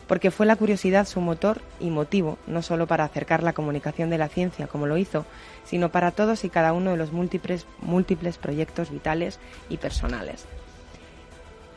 Porque 0.07 0.31
fue 0.31 0.47
la 0.47 0.55
curiosidad 0.55 1.09
su 1.09 1.21
motor 1.21 1.61
y 1.81 1.91
motivo, 1.91 2.39
no 2.47 2.63
solo 2.63 2.87
para 2.87 3.03
acercar 3.03 3.43
la 3.43 3.53
comunicación 3.53 4.11
de 4.11 4.19
la 4.19 4.29
ciencia 4.29 4.69
como 4.69 4.87
lo 4.87 4.97
hizo, 4.97 5.27
sino 5.65 5.91
para 5.91 6.13
todos 6.13 6.45
y 6.45 6.51
cada 6.51 6.73
uno 6.73 6.93
de 6.93 6.99
los 6.99 7.11
múltiples, 7.11 7.67
múltiples 7.81 8.39
proyectos 8.39 8.93
vitales 8.93 9.41
y 9.69 9.79
personales. 9.79 10.45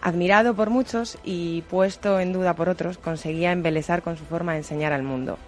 Admirado 0.01 0.53
por 0.53 0.70
muchos 0.70 1.18
y 1.24 1.64
puesto 1.64 2.20
en 2.20 2.32
duda 2.32 2.53
por 2.53 2.70
otros, 2.70 2.99
conseguía 2.99 3.53
embelesar 3.53 4.03
con 4.03 4.18
su 4.18 4.26
forma 4.26 4.51
de 4.51 4.60
enseñar 4.60 4.93
al 4.93 5.01
mundo, 5.01 5.39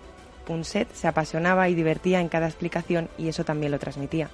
Punset 0.45 0.91
se 0.93 1.07
apasionaba 1.07 1.69
y 1.69 1.75
divertía 1.75 2.19
en 2.19 2.29
cada 2.29 2.47
explicación 2.47 3.09
y 3.17 3.27
eso 3.27 3.43
también 3.43 3.71
lo 3.71 3.79
transmitía. 3.79 4.29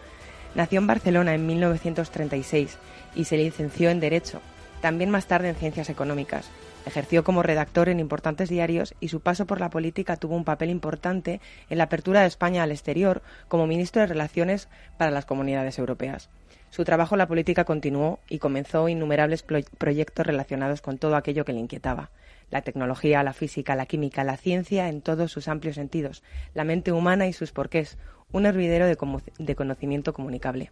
Nació 0.55 0.79
en 0.79 0.87
Barcelona 0.87 1.35
en 1.35 1.45
1936 1.45 2.77
y 3.15 3.25
se 3.25 3.37
licenció 3.37 3.89
en 3.89 3.99
Derecho, 3.99 4.41
también 4.81 5.09
más 5.09 5.27
tarde 5.27 5.49
en 5.49 5.55
Ciencias 5.55 5.89
Económicas. 5.89 6.49
Ejerció 6.85 7.23
como 7.23 7.43
redactor 7.43 7.89
en 7.89 7.99
importantes 7.99 8.49
diarios 8.49 8.95
y 8.99 9.09
su 9.09 9.19
paso 9.19 9.45
por 9.45 9.59
la 9.59 9.69
política 9.69 10.15
tuvo 10.15 10.35
un 10.35 10.45
papel 10.45 10.69
importante 10.69 11.41
en 11.69 11.77
la 11.77 11.85
apertura 11.85 12.21
de 12.21 12.27
España 12.27 12.63
al 12.63 12.71
exterior 12.71 13.21
como 13.49 13.67
ministro 13.67 14.01
de 14.01 14.07
Relaciones 14.07 14.69
para 14.97 15.11
las 15.11 15.25
comunidades 15.25 15.77
europeas. 15.79 16.29
Su 16.69 16.85
trabajo 16.85 17.15
en 17.15 17.19
la 17.19 17.27
política 17.27 17.65
continuó 17.65 18.19
y 18.29 18.39
comenzó 18.39 18.87
innumerables 18.87 19.43
proyectos 19.43 20.25
relacionados 20.25 20.81
con 20.81 20.97
todo 20.97 21.15
aquello 21.15 21.43
que 21.43 21.53
le 21.53 21.59
inquietaba 21.59 22.09
la 22.49 22.61
tecnología, 22.61 23.23
la 23.23 23.33
física, 23.33 23.75
la 23.75 23.85
química, 23.85 24.23
la 24.23 24.37
ciencia 24.37 24.89
en 24.89 25.01
todos 25.01 25.31
sus 25.31 25.47
amplios 25.47 25.75
sentidos, 25.75 26.23
la 26.53 26.63
mente 26.63 26.91
humana 26.91 27.27
y 27.27 27.33
sus 27.33 27.51
porqués, 27.51 27.97
un 28.31 28.45
hervidero 28.45 28.85
de, 28.85 29.55
conocimiento 29.55 30.13
comunicable. 30.13 30.71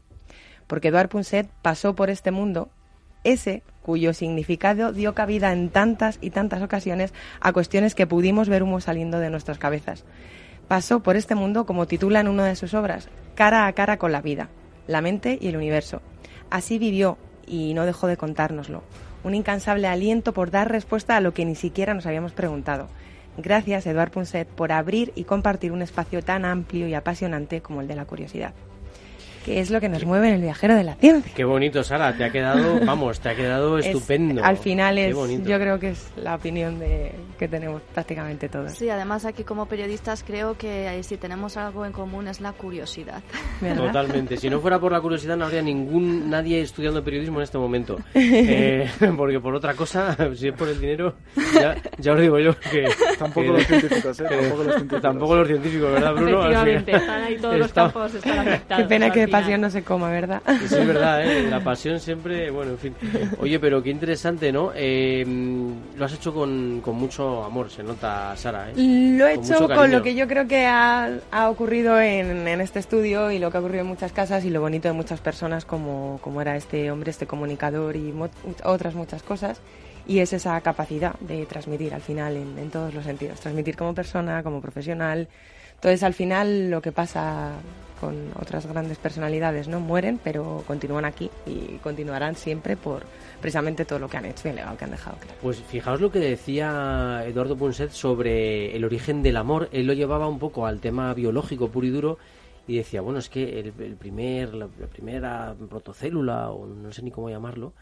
Porque 0.67 0.89
Eduard 0.89 1.09
Punset 1.09 1.47
pasó 1.61 1.95
por 1.95 2.09
este 2.09 2.32
mundo, 2.32 2.69
ese 3.23 3.63
cuyo 3.82 4.13
significado 4.13 4.93
dio 4.93 5.13
cabida 5.13 5.51
en 5.51 5.69
tantas 5.69 6.17
y 6.21 6.32
tantas 6.32 6.61
ocasiones 6.61 7.13
a 7.39 7.53
cuestiones 7.53 7.95
que 7.95 8.07
pudimos 8.07 8.49
ver 8.49 8.63
humo 8.63 8.80
saliendo 8.82 9.19
de 9.19 9.30
nuestras 9.30 9.57
cabezas. 9.57 10.05
Pasó 10.67 11.01
por 11.01 11.15
este 11.15 11.36
mundo, 11.36 11.65
como 11.65 11.86
titula 11.86 12.19
en 12.19 12.28
una 12.28 12.45
de 12.45 12.55
sus 12.55 12.73
obras, 12.73 13.09
cara 13.36 13.67
a 13.67 13.73
cara 13.73 13.97
con 13.97 14.11
la 14.11 14.21
vida, 14.21 14.49
la 14.88 15.01
mente 15.01 15.38
y 15.39 15.47
el 15.47 15.57
universo. 15.57 16.01
Así 16.49 16.80
vivió 16.80 17.17
y 17.45 17.73
no 17.73 17.86
dejó 17.86 18.07
de 18.07 18.17
contárnoslo 18.17 18.84
un 19.26 19.34
incansable 19.34 19.88
aliento 19.88 20.34
por 20.34 20.51
dar 20.51 20.71
respuesta 20.71 21.17
a 21.17 21.19
lo 21.19 21.34
que 21.34 21.43
ni 21.43 21.55
siquiera 21.55 21.93
nos 21.93 22.05
habíamos 22.05 22.32
preguntado. 22.32 22.88
Gracias, 23.38 23.86
Eduard 23.86 24.11
Punset, 24.11 24.47
por 24.47 24.71
abrir 24.71 25.11
y 25.15 25.26
compartir 25.26 25.73
un 25.73 25.82
espacio 25.82 26.23
tan 26.23 26.45
amplio 26.45 26.88
y 26.88 26.93
apasionante 26.93 27.59
como 27.59 27.82
el 27.82 27.88
de 27.88 27.95
la 27.95 28.05
curiosidad 28.05 28.53
que 29.46 29.60
es 29.60 29.70
lo 29.70 29.80
que 29.80 29.89
nos 29.89 30.04
mueve 30.06 30.30
en 30.30 30.36
el 30.36 30.41
viajero 30.41 30.74
de 30.76 30.84
la 30.84 30.96
ciencia. 30.96 31.32
Qué 31.36 31.43
bonito, 31.43 31.84
Sara, 31.84 32.18
te 32.18 32.24
ha 32.24 32.32
quedado, 32.32 32.80
vamos, 32.86 33.20
te 33.20 33.30
ha 33.30 33.36
quedado 33.36 33.78
estupendo. 33.78 34.43
al 34.43 34.58
final 34.58 34.98
es, 34.98 35.16
yo 35.16 35.60
creo 35.60 35.80
que 35.80 35.89
es 35.89 36.12
la 36.18 36.36
opinión 36.36 36.80
de 36.80 37.12
que 37.38 37.48
tenemos 37.48 37.82
prácticamente 37.93 38.50
todos. 38.50 38.72
Sí, 38.72 38.89
además 38.89 39.24
aquí 39.26 39.43
como 39.43 39.68
periodistas 39.68 40.24
creo 40.24 40.58
que 40.58 41.00
si 41.04 41.18
tenemos 41.18 41.58
algo 41.58 41.86
en 41.86 41.91
común 41.91 42.28
es 42.28 42.41
la 42.41 42.54
curiosidad. 42.54 43.22
Totalmente. 43.78 44.38
Si 44.38 44.50
no 44.50 44.60
fuera 44.60 44.80
por 44.80 44.91
la 44.91 45.00
curiosidad 45.00 45.38
no 45.38 45.46
habría 45.46 45.62
ningún 45.62 46.30
nadie 46.30 46.62
estudiando 46.62 47.04
periodismo 47.04 47.39
en 47.39 47.43
este 47.43 47.58
momento. 47.58 48.00
Eh, 48.48 48.89
porque 49.18 49.39
por 49.39 49.56
otra 49.56 49.74
cosa, 49.74 50.16
si 50.36 50.50
es 50.50 50.54
por 50.54 50.68
el 50.68 50.80
dinero, 50.80 51.16
ya, 51.54 51.76
ya 51.98 52.14
os 52.14 52.20
digo 52.20 52.38
yo 52.39 52.58
que, 52.60 52.86
Tampoco 53.18 53.54
los 53.54 53.66
científicos, 53.66 54.20
¿eh? 54.20 54.26
Tampoco 54.30 54.64
los 54.64 54.76
científicos. 54.76 55.02
Tampoco 55.02 55.36
los 55.36 55.48
científicos, 55.48 55.91
¿verdad, 55.91 56.14
Bruno? 56.14 56.41
Efectivamente, 56.41 56.96
están 56.96 57.22
ahí 57.24 57.38
todos 57.38 57.58
los 57.58 57.74
campos 57.74 58.14
están 58.14 58.39
afectados. 58.39 58.84
Qué 58.84 58.89
pena 58.89 59.12
que. 59.12 59.28
Pasión 59.41 59.61
no 59.61 59.69
se 59.69 59.83
coma, 59.83 60.09
¿verdad? 60.09 60.41
Sí, 60.45 60.63
es 60.65 60.88
verdad, 60.88 61.25
¿eh? 61.25 61.49
La 61.49 61.59
pasión 61.63 61.99
siempre, 61.99 62.49
bueno, 62.49 62.71
en 62.71 62.77
fin. 62.77 62.95
Oye, 63.39 63.59
pero 63.59 63.81
qué 63.83 63.89
interesante, 63.89 64.51
¿no? 64.51 64.71
Eh, 64.75 65.25
lo 65.97 66.05
has 66.05 66.13
hecho 66.13 66.33
con, 66.33 66.81
con 66.81 66.95
mucho 66.95 67.43
amor, 67.43 67.69
se 67.69 67.83
nota, 67.83 68.36
Sara, 68.36 68.69
¿eh? 68.69 68.73
Lo 68.75 69.27
he 69.27 69.36
Con 69.36 69.43
hecho 69.45 69.67
con 69.67 69.91
lo 69.91 70.01
que 70.01 70.15
yo 70.15 70.27
creo 70.27 70.47
que 70.47 70.65
ha, 70.65 71.09
ha 71.31 71.49
ocurrido 71.49 71.99
en, 71.99 72.47
en 72.47 72.61
este 72.61 72.79
estudio 72.79 73.31
y 73.31 73.39
lo 73.39 73.51
que 73.51 73.57
ha 73.57 73.59
ocurrido 73.59 73.81
en 73.81 73.88
muchas 73.88 74.11
casas 74.11 74.43
y 74.45 74.49
lo 74.49 74.61
bonito 74.61 74.88
de 74.88 74.93
muchas 74.93 75.19
personas 75.19 75.65
como, 75.65 76.19
como 76.21 76.41
era 76.41 76.55
este 76.55 76.91
hombre, 76.91 77.11
este 77.11 77.27
comunicador 77.27 77.95
y 77.95 78.11
mo- 78.11 78.29
otras 78.63 78.95
muchas 78.95 79.23
cosas. 79.23 79.59
Y 80.07 80.19
es 80.19 80.33
esa 80.33 80.59
capacidad 80.61 81.15
de 81.19 81.47
transmitir 81.47 81.93
al 81.95 82.01
final 82.01 82.38
en, 82.38 82.59
en 82.59 82.69
todos 82.69 82.93
los 82.93 83.03
sentidos. 83.05 83.39
Transmitir 83.39 83.75
como 83.75 83.95
persona, 83.95 84.43
como 84.43 84.61
profesional. 84.61 85.27
Entonces 85.75 86.03
al 86.03 86.13
final 86.13 86.69
lo 86.69 86.81
que 86.81 86.91
pasa 86.91 87.53
con 88.00 88.32
otras 88.39 88.66
grandes 88.66 88.98
personalidades, 88.98 89.68
¿no? 89.68 89.80
Mueren, 89.80 90.20
pero 90.24 90.64
continúan 90.68 91.06
aquí 91.06 91.30
y 91.46 91.78
continuarán 91.78 92.36
siempre 92.36 92.78
por 92.78 93.04
precisamente 93.41 93.86
todo 93.86 94.00
lo 94.00 94.08
que 94.08 94.18
han 94.18 94.26
hecho 94.26 94.48
y 94.48 94.52
el 94.52 94.58
legado 94.58 94.78
que 94.78 94.86
han 94.86 94.91
dejado, 94.91 95.18
claro. 95.18 95.38
Pues 95.41 95.62
fijaos 95.62 96.02
lo 96.02 96.12
que 96.12 96.20
decía 96.20 97.24
Eduardo 97.26 97.56
Punset 97.56 97.91
sobre 97.91 98.76
el 98.76 98.84
origen 98.86 99.24
del 99.24 99.38
amor. 99.38 99.70
Él 99.72 99.88
lo 99.88 99.93
llevaba 99.93 100.28
un 100.28 100.39
poco 100.39 100.66
al 100.66 100.80
tema 100.80 101.14
biológico 101.14 101.70
puro 101.70 101.88
y 101.88 101.89
duro 101.89 102.18
y 102.68 102.78
decía, 102.78 103.02
bueno, 103.02 103.20
es 103.20 103.30
que 103.30 103.60
el, 103.60 103.72
primer, 103.96 104.54
la, 104.54 104.68
la 104.80 104.88
primera 104.88 105.56
protocélula, 105.70 106.50
o 106.50 106.66
no 106.66 106.91
sé 106.91 107.04
ni 107.04 107.12
cómo 107.12 107.30
llamarlo, 107.30 107.74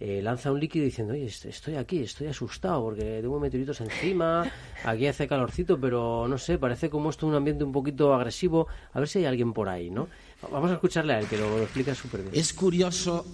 eh, 0.00 0.20
lanza 0.22 0.50
un 0.50 0.58
líquido 0.58 0.86
diciendo, 0.86 1.12
oye, 1.12 1.26
est- 1.26 1.44
estoy 1.44 1.74
aquí, 1.76 1.98
estoy 2.00 2.26
asustado 2.28 2.82
porque 2.82 3.20
tengo 3.20 3.38
meteoritos 3.38 3.80
encima, 3.82 4.50
aquí 4.84 5.06
hace 5.06 5.28
calorcito, 5.28 5.78
pero 5.78 6.26
no 6.26 6.38
sé, 6.38 6.56
parece 6.58 6.88
como 6.88 7.10
esto 7.10 7.26
un 7.26 7.34
ambiente 7.34 7.64
un 7.64 7.72
poquito 7.72 8.14
agresivo. 8.14 8.66
A 8.94 8.98
ver 9.00 9.08
si 9.08 9.18
hay 9.18 9.26
alguien 9.26 9.52
por 9.52 9.68
ahí, 9.68 9.90
¿no? 9.90 10.08
Vamos 10.50 10.70
a 10.70 10.74
escucharle 10.74 11.12
a 11.12 11.20
él, 11.20 11.26
que 11.26 11.36
lo, 11.36 11.50
lo 11.58 11.62
explica 11.64 11.94
súper 11.94 12.22
bien. 12.22 12.32
Es 12.34 12.52
curioso 12.54 13.26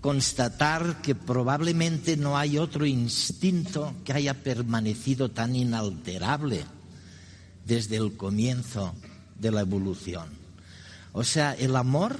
constatar 0.00 1.02
que 1.02 1.14
probablemente 1.14 2.16
no 2.16 2.38
hay 2.38 2.56
otro 2.56 2.86
instinto 2.86 3.92
que 4.04 4.12
haya 4.12 4.34
permanecido 4.34 5.28
tan 5.30 5.54
inalterable 5.56 6.64
desde 7.66 7.96
el 7.96 8.16
comienzo 8.16 8.94
de 9.38 9.50
la 9.50 9.60
evolución. 9.62 10.28
O 11.12 11.24
sea, 11.24 11.54
el 11.54 11.74
amor, 11.76 12.16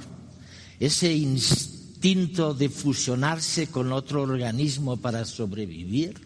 ese 0.79 1.13
instinto 1.13 1.80
de 2.01 2.67
fusionarse 2.67 3.67
con 3.67 3.91
otro 3.91 4.23
organismo 4.23 4.97
para 4.97 5.23
sobrevivir, 5.23 6.19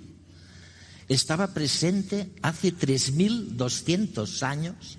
estaba 1.10 1.54
presente 1.54 2.32
hace 2.42 2.74
3.200 2.74 4.44
años, 4.44 4.98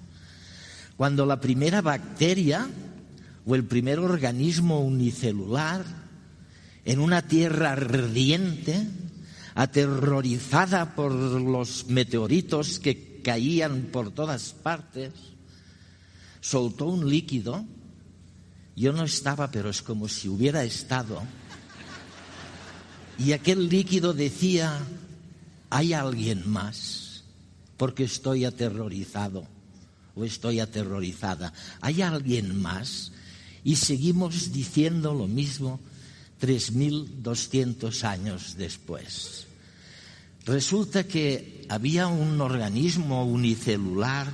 cuando 0.99 1.25
la 1.25 1.41
primera 1.41 1.81
bacteria 1.81 2.69
o 3.47 3.55
el 3.55 3.65
primer 3.65 4.01
organismo 4.01 4.81
unicelular 4.81 5.83
en 6.85 7.01
una 7.01 7.23
tierra 7.23 7.73
ardiente, 7.73 8.87
aterrorizada 9.55 10.95
por 10.95 11.11
los 11.13 11.87
meteoritos 11.87 12.79
que 12.79 13.23
caían 13.25 13.89
por 13.91 14.11
todas 14.11 14.53
partes, 14.53 15.13
soltó 16.43 16.85
un 16.85 17.09
líquido. 17.09 17.65
Yo 18.77 18.93
no 18.93 19.05
estaba, 19.05 19.51
pero 19.51 19.71
es 19.71 19.81
como 19.81 20.07
si 20.07 20.29
hubiera 20.29 20.63
estado. 20.63 21.23
Y 23.19 23.33
aquel 23.33 23.71
líquido 23.71 24.13
decía, 24.13 24.79
hay 25.71 25.95
alguien 25.95 26.49
más, 26.49 27.25
porque 27.79 28.05
estoy 28.05 28.45
aterrorizado 28.45 29.49
o 30.15 30.25
estoy 30.25 30.61
aterrorizada. 30.61 31.53
¿Hay 31.81 32.03
alguien 32.03 32.61
más? 32.61 33.13
Y 33.65 33.77
seguimos 33.77 34.53
diciendo 34.53 35.15
lo 35.15 35.27
mismo 35.27 35.81
3.200 36.41 38.05
años 38.05 38.57
después. 38.57 39.47
Resulta 40.45 41.05
que 41.05 41.67
había 41.69 42.07
un 42.07 42.41
organismo 42.41 43.25
unicelular 43.25 44.33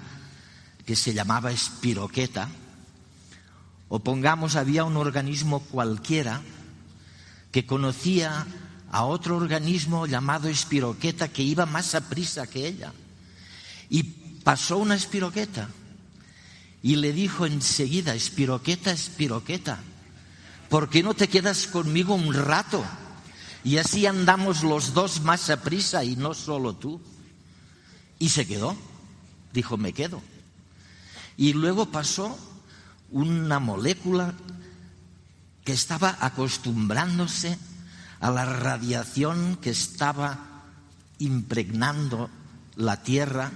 que 0.85 0.97
se 0.97 1.15
llamaba 1.15 1.53
espiroqueta, 1.53 2.51
o 3.93 3.99
pongamos, 4.01 4.57
había 4.57 4.85
un 4.85 4.97
organismo 4.97 5.61
cualquiera 5.61 6.41
que 7.51 7.67
conocía 7.67 8.47
a 8.91 9.05
otro 9.05 9.37
organismo 9.37 10.07
llamado 10.07 10.49
espiroqueta 10.49 11.29
que 11.29 11.43
iba 11.43 11.67
más 11.67 11.95
a 11.95 12.09
prisa 12.09 12.47
que 12.47 12.67
ella. 12.67 12.95
Y 13.91 14.03
pasó 14.45 14.79
una 14.79 14.95
espiroqueta 14.95 15.69
y 16.83 16.97
le 16.97 17.13
dijo 17.13 17.45
enseguida, 17.45 18.15
espiroqueta, 18.15 18.93
espiroqueta, 18.93 19.79
¿por 20.71 20.89
qué 20.89 21.03
no 21.03 21.13
te 21.13 21.29
quedas 21.29 21.67
conmigo 21.67 22.15
un 22.15 22.33
rato? 22.33 22.83
Y 23.63 23.77
así 23.77 24.07
andamos 24.07 24.63
los 24.63 24.95
dos 24.95 25.21
más 25.21 25.51
a 25.51 25.61
prisa 25.61 26.03
y 26.03 26.17
no 26.17 26.33
solo 26.33 26.73
tú. 26.73 26.99
Y 28.19 28.31
se 28.31 28.47
quedó, 28.47 28.75
dijo, 29.53 29.77
me 29.77 29.93
quedo. 29.93 30.23
Y 31.37 31.53
luego 31.53 31.91
pasó 31.91 32.39
una 33.13 33.61
molécula 33.61 34.35
que 35.65 35.73
estaba 35.73 36.17
acostumbrándose 36.21 37.59
a 38.21 38.31
la 38.31 38.45
radiación 38.45 39.57
que 39.57 39.71
estaba 39.71 40.65
impregnando 41.19 42.31
la 42.77 43.03
Tierra 43.03 43.53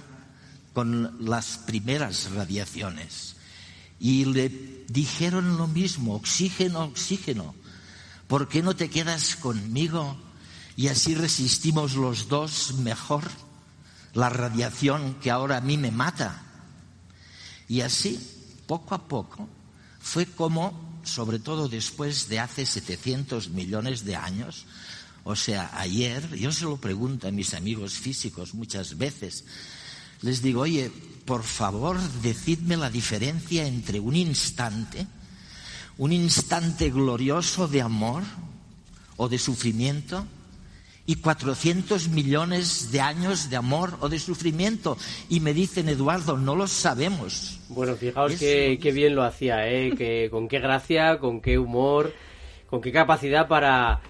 con 0.73 1.25
las 1.25 1.57
primeras 1.57 2.31
radiaciones. 2.31 3.35
Y 3.99 4.25
le 4.25 4.85
dijeron 4.87 5.57
lo 5.57 5.67
mismo, 5.67 6.15
oxígeno, 6.15 6.83
oxígeno, 6.83 7.55
¿por 8.27 8.47
qué 8.47 8.61
no 8.61 8.75
te 8.75 8.89
quedas 8.89 9.35
conmigo 9.35 10.17
y 10.75 10.89
así 10.89 11.15
resistimos 11.15 11.95
los 11.95 12.27
dos 12.27 12.75
mejor 12.75 13.23
la 14.13 14.29
radiación 14.29 15.15
que 15.15 15.31
ahora 15.31 15.57
a 15.57 15.61
mí 15.61 15.77
me 15.77 15.91
mata? 15.91 16.43
Y 17.67 17.81
así, 17.81 18.36
poco 18.67 18.93
a 18.93 19.07
poco, 19.07 19.47
fue 19.99 20.25
como, 20.25 20.99
sobre 21.03 21.39
todo 21.39 21.67
después 21.67 22.29
de 22.29 22.39
hace 22.39 22.65
700 22.65 23.49
millones 23.49 24.05
de 24.05 24.15
años, 24.15 24.65
o 25.23 25.35
sea, 25.35 25.71
ayer, 25.73 26.35
yo 26.37 26.51
se 26.51 26.65
lo 26.65 26.77
pregunto 26.77 27.27
a 27.27 27.31
mis 27.31 27.53
amigos 27.53 27.93
físicos 27.93 28.53
muchas 28.53 28.97
veces, 28.97 29.43
les 30.21 30.41
digo, 30.41 30.61
oye, 30.61 30.91
por 31.25 31.43
favor, 31.43 31.99
decidme 32.21 32.77
la 32.77 32.89
diferencia 32.89 33.67
entre 33.67 33.99
un 33.99 34.15
instante, 34.15 35.05
un 35.97 36.13
instante 36.13 36.89
glorioso 36.89 37.67
de 37.67 37.81
amor 37.81 38.23
o 39.17 39.27
de 39.27 39.37
sufrimiento, 39.37 40.25
y 41.07 41.15
400 41.15 42.09
millones 42.09 42.91
de 42.91 42.99
años 42.99 43.49
de 43.49 43.55
amor 43.55 43.93
o 44.01 44.09
de 44.09 44.19
sufrimiento. 44.19 44.97
Y 45.29 45.39
me 45.39 45.53
dicen, 45.53 45.87
Eduardo, 45.89 46.37
no 46.37 46.55
lo 46.55 46.67
sabemos. 46.67 47.61
Bueno, 47.69 47.95
fijaos 47.95 48.33
qué, 48.35 48.77
qué 48.79 48.91
bien 48.91 49.15
lo 49.15 49.23
hacía, 49.23 49.67
¿eh? 49.71 49.93
Que, 49.97 50.27
con 50.29 50.49
qué 50.49 50.59
gracia, 50.59 51.17
con 51.17 51.39
qué 51.39 51.57
humor, 51.57 52.13
con 52.69 52.81
qué 52.81 52.91
capacidad 52.91 53.47
para 53.47 54.01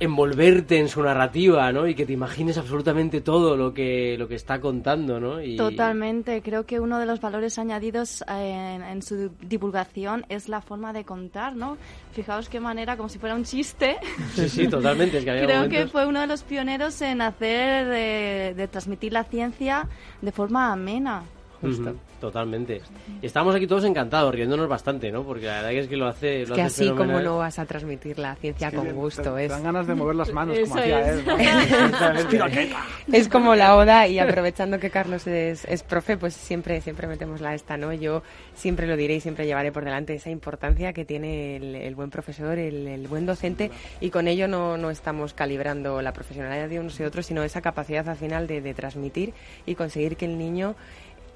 envolverte 0.00 0.78
en 0.78 0.88
su 0.88 1.02
narrativa, 1.02 1.70
¿no? 1.72 1.86
Y 1.86 1.94
que 1.94 2.04
te 2.06 2.12
imagines 2.12 2.58
absolutamente 2.58 3.20
todo 3.20 3.56
lo 3.56 3.72
que, 3.72 4.16
lo 4.18 4.26
que 4.26 4.34
está 4.34 4.60
contando, 4.60 5.20
¿no? 5.20 5.42
Y... 5.42 5.56
Totalmente. 5.56 6.42
Creo 6.42 6.66
que 6.66 6.80
uno 6.80 6.98
de 6.98 7.06
los 7.06 7.20
valores 7.20 7.58
añadidos 7.58 8.22
eh, 8.22 8.74
en, 8.76 8.82
en 8.82 9.02
su 9.02 9.30
divulgación 9.40 10.26
es 10.28 10.48
la 10.48 10.60
forma 10.60 10.92
de 10.92 11.04
contar, 11.04 11.54
¿no? 11.54 11.76
Fijaos 12.12 12.48
qué 12.48 12.60
manera, 12.60 12.96
como 12.96 13.08
si 13.08 13.18
fuera 13.18 13.34
un 13.34 13.44
chiste. 13.44 13.96
Sí, 14.34 14.48
sí, 14.48 14.68
totalmente. 14.68 15.18
Es 15.18 15.24
que 15.24 15.30
había 15.30 15.42
Creo 15.46 15.68
que 15.68 15.86
fue 15.86 16.06
uno 16.06 16.20
de 16.20 16.26
los 16.26 16.42
pioneros 16.42 17.00
en 17.02 17.20
hacer, 17.20 17.86
eh, 17.92 18.54
de 18.56 18.68
transmitir 18.68 19.12
la 19.12 19.24
ciencia 19.24 19.88
de 20.20 20.32
forma 20.32 20.72
amena. 20.72 21.24
Ujú, 21.62 21.96
Totalmente. 22.20 22.80
Y 23.20 23.26
estamos 23.26 23.54
aquí 23.54 23.66
todos 23.66 23.84
encantados, 23.84 24.34
riéndonos 24.34 24.68
bastante, 24.68 25.10
¿no? 25.10 25.22
Porque 25.24 25.46
la 25.46 25.54
verdad 25.56 25.70
que 25.70 25.78
es 25.80 25.88
que 25.88 25.96
lo 25.96 26.06
hace, 26.06 26.42
Es 26.42 26.48
lo 26.48 26.54
que 26.54 26.62
hace 26.62 26.84
así 26.84 26.94
como 26.96 27.20
no 27.20 27.38
vas 27.38 27.58
a 27.58 27.64
transmitir 27.66 28.18
la 28.18 28.34
ciencia 28.36 28.70
Que 28.70 28.76
con 28.76 28.86
te- 28.86 28.92
gusto. 28.92 29.34
te 29.34 29.44
Es, 29.46 29.50
dan 29.50 29.62
ganas 29.64 29.86
de 29.86 29.94
mover 29.94 30.14
las 30.16 30.32
manos 30.32 30.56
como 30.60 30.76
hacía 30.76 31.00
es. 31.10 31.18
él. 31.18 31.24
¿no? 31.26 31.36
es 33.12 33.28
como 33.28 33.54
la 33.54 33.76
oda 33.76 34.06
y 34.06 34.18
aprovechando 34.18 34.78
que 34.78 34.90
Carlos 34.90 35.26
es, 35.26 35.64
es 35.64 35.82
profe, 35.82 36.16
pues 36.16 36.34
siempre, 36.34 36.80
siempre 36.80 37.06
metemos 37.06 37.40
la 37.40 37.54
esta, 37.54 37.76
¿no? 37.76 37.92
Yo 37.92 38.22
siempre 38.54 38.86
lo 38.86 38.96
diré 38.96 39.14
y 39.16 39.20
siempre 39.20 39.46
llevaré 39.46 39.72
por 39.72 39.84
delante 39.84 40.14
esa 40.14 40.30
importancia 40.30 40.92
que 40.92 41.04
tiene 41.04 41.56
el, 41.56 41.74
el 41.74 41.94
buen 41.94 42.10
profesor, 42.10 42.58
el, 42.58 42.86
el 42.86 43.08
buen 43.08 43.26
docente 43.26 43.70
y 44.00 44.10
con 44.10 44.28
ello 44.28 44.48
no, 44.48 44.76
no 44.76 44.90
estamos 44.90 45.34
calibrando 45.34 46.02
la 46.02 46.12
profesionalidad 46.12 46.68
de 46.68 46.80
unos 46.80 46.98
y 47.00 47.04
otros, 47.04 47.26
sino 47.26 47.42
esa 47.42 47.60
capacidad 47.60 48.08
al 48.08 48.16
final 48.16 48.46
de, 48.46 48.60
de 48.60 48.74
transmitir 48.74 49.32
y 49.66 49.74
conseguir 49.74 50.16
que 50.16 50.26
el 50.26 50.38
niño 50.38 50.74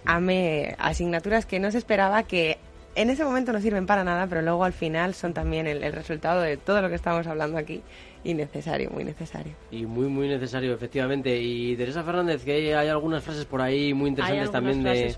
ame 0.07 0.75
asignaturas 0.79 1.47
que 1.47 1.61
no 1.61 1.71
se 1.71 1.79
esperaba 1.79 2.23
que 2.23 2.59
en 2.97 3.11
ese 3.11 3.25
momento 3.25 3.53
no 3.53 3.61
sirven 3.61 3.87
para 3.87 4.05
nada, 4.05 4.27
pero 4.27 4.41
luego 4.43 4.65
al 4.65 4.73
final 4.73 5.15
son 5.15 5.35
también 5.35 5.67
el, 5.67 5.93
resultado 5.93 6.41
de 6.41 6.57
todo 6.57 6.81
lo 6.81 6.89
que 6.89 6.95
estamos 6.95 7.27
hablando 7.27 7.59
aquí 7.59 7.83
y 8.25 8.33
necesario, 8.33 8.91
muy 8.91 9.05
necesario. 9.05 9.53
Y 9.71 9.85
muy, 9.85 10.09
muy 10.09 10.29
necesario, 10.29 10.73
efectivamente. 10.73 11.39
Y 11.39 11.77
Teresa 11.77 12.03
Fernández, 12.03 12.43
que 12.43 12.75
hay, 12.75 12.89
algunas 12.89 13.23
frases 13.23 13.45
por 13.45 13.61
ahí 13.61 13.93
muy 13.93 14.09
interesantes 14.09 14.51
también 14.51 14.83
de 14.83 15.15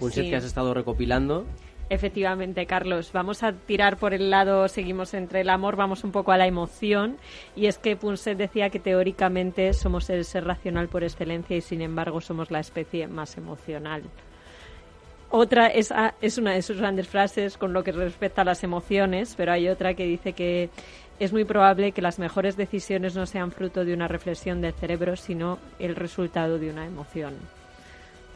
un 0.00 0.10
set 0.10 0.30
que 0.30 0.36
has 0.36 0.44
estado 0.44 0.72
recopilando. 0.72 1.44
Efectivamente, 1.90 2.66
Carlos. 2.66 3.12
Vamos 3.12 3.42
a 3.42 3.52
tirar 3.52 3.96
por 3.96 4.12
el 4.12 4.30
lado, 4.30 4.68
seguimos 4.68 5.14
entre 5.14 5.40
el 5.40 5.48
amor, 5.48 5.76
vamos 5.76 6.04
un 6.04 6.12
poco 6.12 6.32
a 6.32 6.36
la 6.36 6.46
emoción. 6.46 7.16
Y 7.56 7.66
es 7.66 7.78
que 7.78 7.96
Punset 7.96 8.36
decía 8.36 8.70
que 8.70 8.78
teóricamente 8.78 9.72
somos 9.72 10.10
el 10.10 10.24
ser 10.24 10.44
racional 10.44 10.88
por 10.88 11.02
excelencia 11.02 11.56
y 11.56 11.60
sin 11.60 11.80
embargo 11.80 12.20
somos 12.20 12.50
la 12.50 12.60
especie 12.60 13.06
más 13.06 13.36
emocional. 13.38 14.02
Otra 15.30 15.66
es, 15.66 15.92
ah, 15.92 16.14
es 16.22 16.38
una 16.38 16.52
de 16.52 16.62
sus 16.62 16.78
grandes 16.78 17.06
frases 17.06 17.58
con 17.58 17.72
lo 17.72 17.84
que 17.84 17.92
respecta 17.92 18.42
a 18.42 18.44
las 18.46 18.64
emociones, 18.64 19.34
pero 19.36 19.52
hay 19.52 19.68
otra 19.68 19.94
que 19.94 20.04
dice 20.04 20.32
que 20.32 20.70
es 21.18 21.32
muy 21.32 21.44
probable 21.44 21.92
que 21.92 22.00
las 22.00 22.18
mejores 22.18 22.56
decisiones 22.56 23.14
no 23.14 23.26
sean 23.26 23.52
fruto 23.52 23.84
de 23.84 23.92
una 23.92 24.08
reflexión 24.08 24.62
del 24.62 24.72
cerebro, 24.72 25.16
sino 25.16 25.58
el 25.78 25.96
resultado 25.96 26.58
de 26.58 26.70
una 26.70 26.86
emoción. 26.86 27.34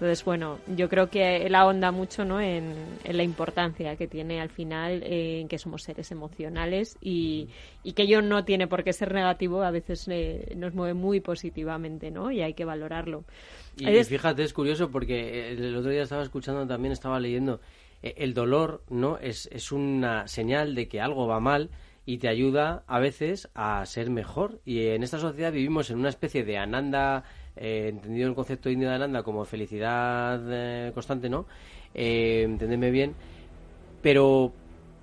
Entonces, 0.02 0.24
bueno, 0.24 0.58
yo 0.66 0.88
creo 0.88 1.10
que 1.10 1.46
él 1.46 1.54
ahonda 1.54 1.92
mucho 1.92 2.24
¿no? 2.24 2.40
en, 2.40 2.74
la 3.04 3.22
importancia 3.22 3.94
que 3.94 4.08
tiene 4.08 4.40
al 4.40 4.48
final 4.48 5.00
en 5.04 5.46
que 5.46 5.58
somos 5.58 5.84
seres 5.84 6.10
emocionales 6.10 6.96
y, 7.00 7.50
que 7.94 8.02
ello 8.02 8.20
no 8.20 8.44
tiene 8.44 8.66
por 8.66 8.82
qué 8.82 8.92
ser 8.92 9.14
negativo, 9.14 9.62
a 9.62 9.70
veces 9.70 10.08
eh, 10.08 10.54
nos 10.56 10.74
mueve 10.74 10.94
muy 10.94 11.20
positivamente 11.20 12.10
¿no? 12.10 12.32
y 12.32 12.42
hay 12.42 12.54
que 12.54 12.64
valorarlo. 12.64 13.22
Y, 13.76 13.86
fíjate, 14.02 14.42
es 14.42 14.52
curioso 14.52 14.90
porque 14.90 15.52
el 15.52 15.76
otro 15.76 15.92
día 15.92 16.02
estaba 16.02 16.24
escuchando, 16.24 16.66
también 16.66 16.90
estaba 16.90 17.20
leyendo, 17.20 17.60
eh, 18.02 18.14
el 18.16 18.34
dolor 18.34 18.82
no 18.90 19.18
es, 19.18 19.48
es 19.52 19.70
una 19.70 20.26
señal 20.26 20.74
de 20.74 20.88
que 20.88 21.00
algo 21.00 21.28
va 21.28 21.38
mal 21.38 21.70
y 22.04 22.18
te 22.18 22.26
ayuda 22.26 22.82
a 22.88 22.98
veces 22.98 23.48
a 23.54 23.86
ser 23.86 24.10
mejor. 24.10 24.60
Y 24.64 24.88
en 24.88 25.04
esta 25.04 25.20
sociedad 25.20 25.52
vivimos 25.52 25.90
en 25.90 26.00
una 26.00 26.08
especie 26.08 26.42
de 26.42 26.58
ananda 26.58 27.22
eh, 27.56 27.88
entendido 27.88 28.28
el 28.28 28.34
concepto 28.34 28.68
de 28.68 28.88
Ananda 28.88 29.22
como 29.22 29.44
felicidad 29.44 30.40
eh, 30.48 30.90
constante, 30.94 31.28
¿no? 31.28 31.46
Eh, 31.94 32.42
entendedme 32.44 32.90
bien, 32.90 33.14
pero 34.00 34.52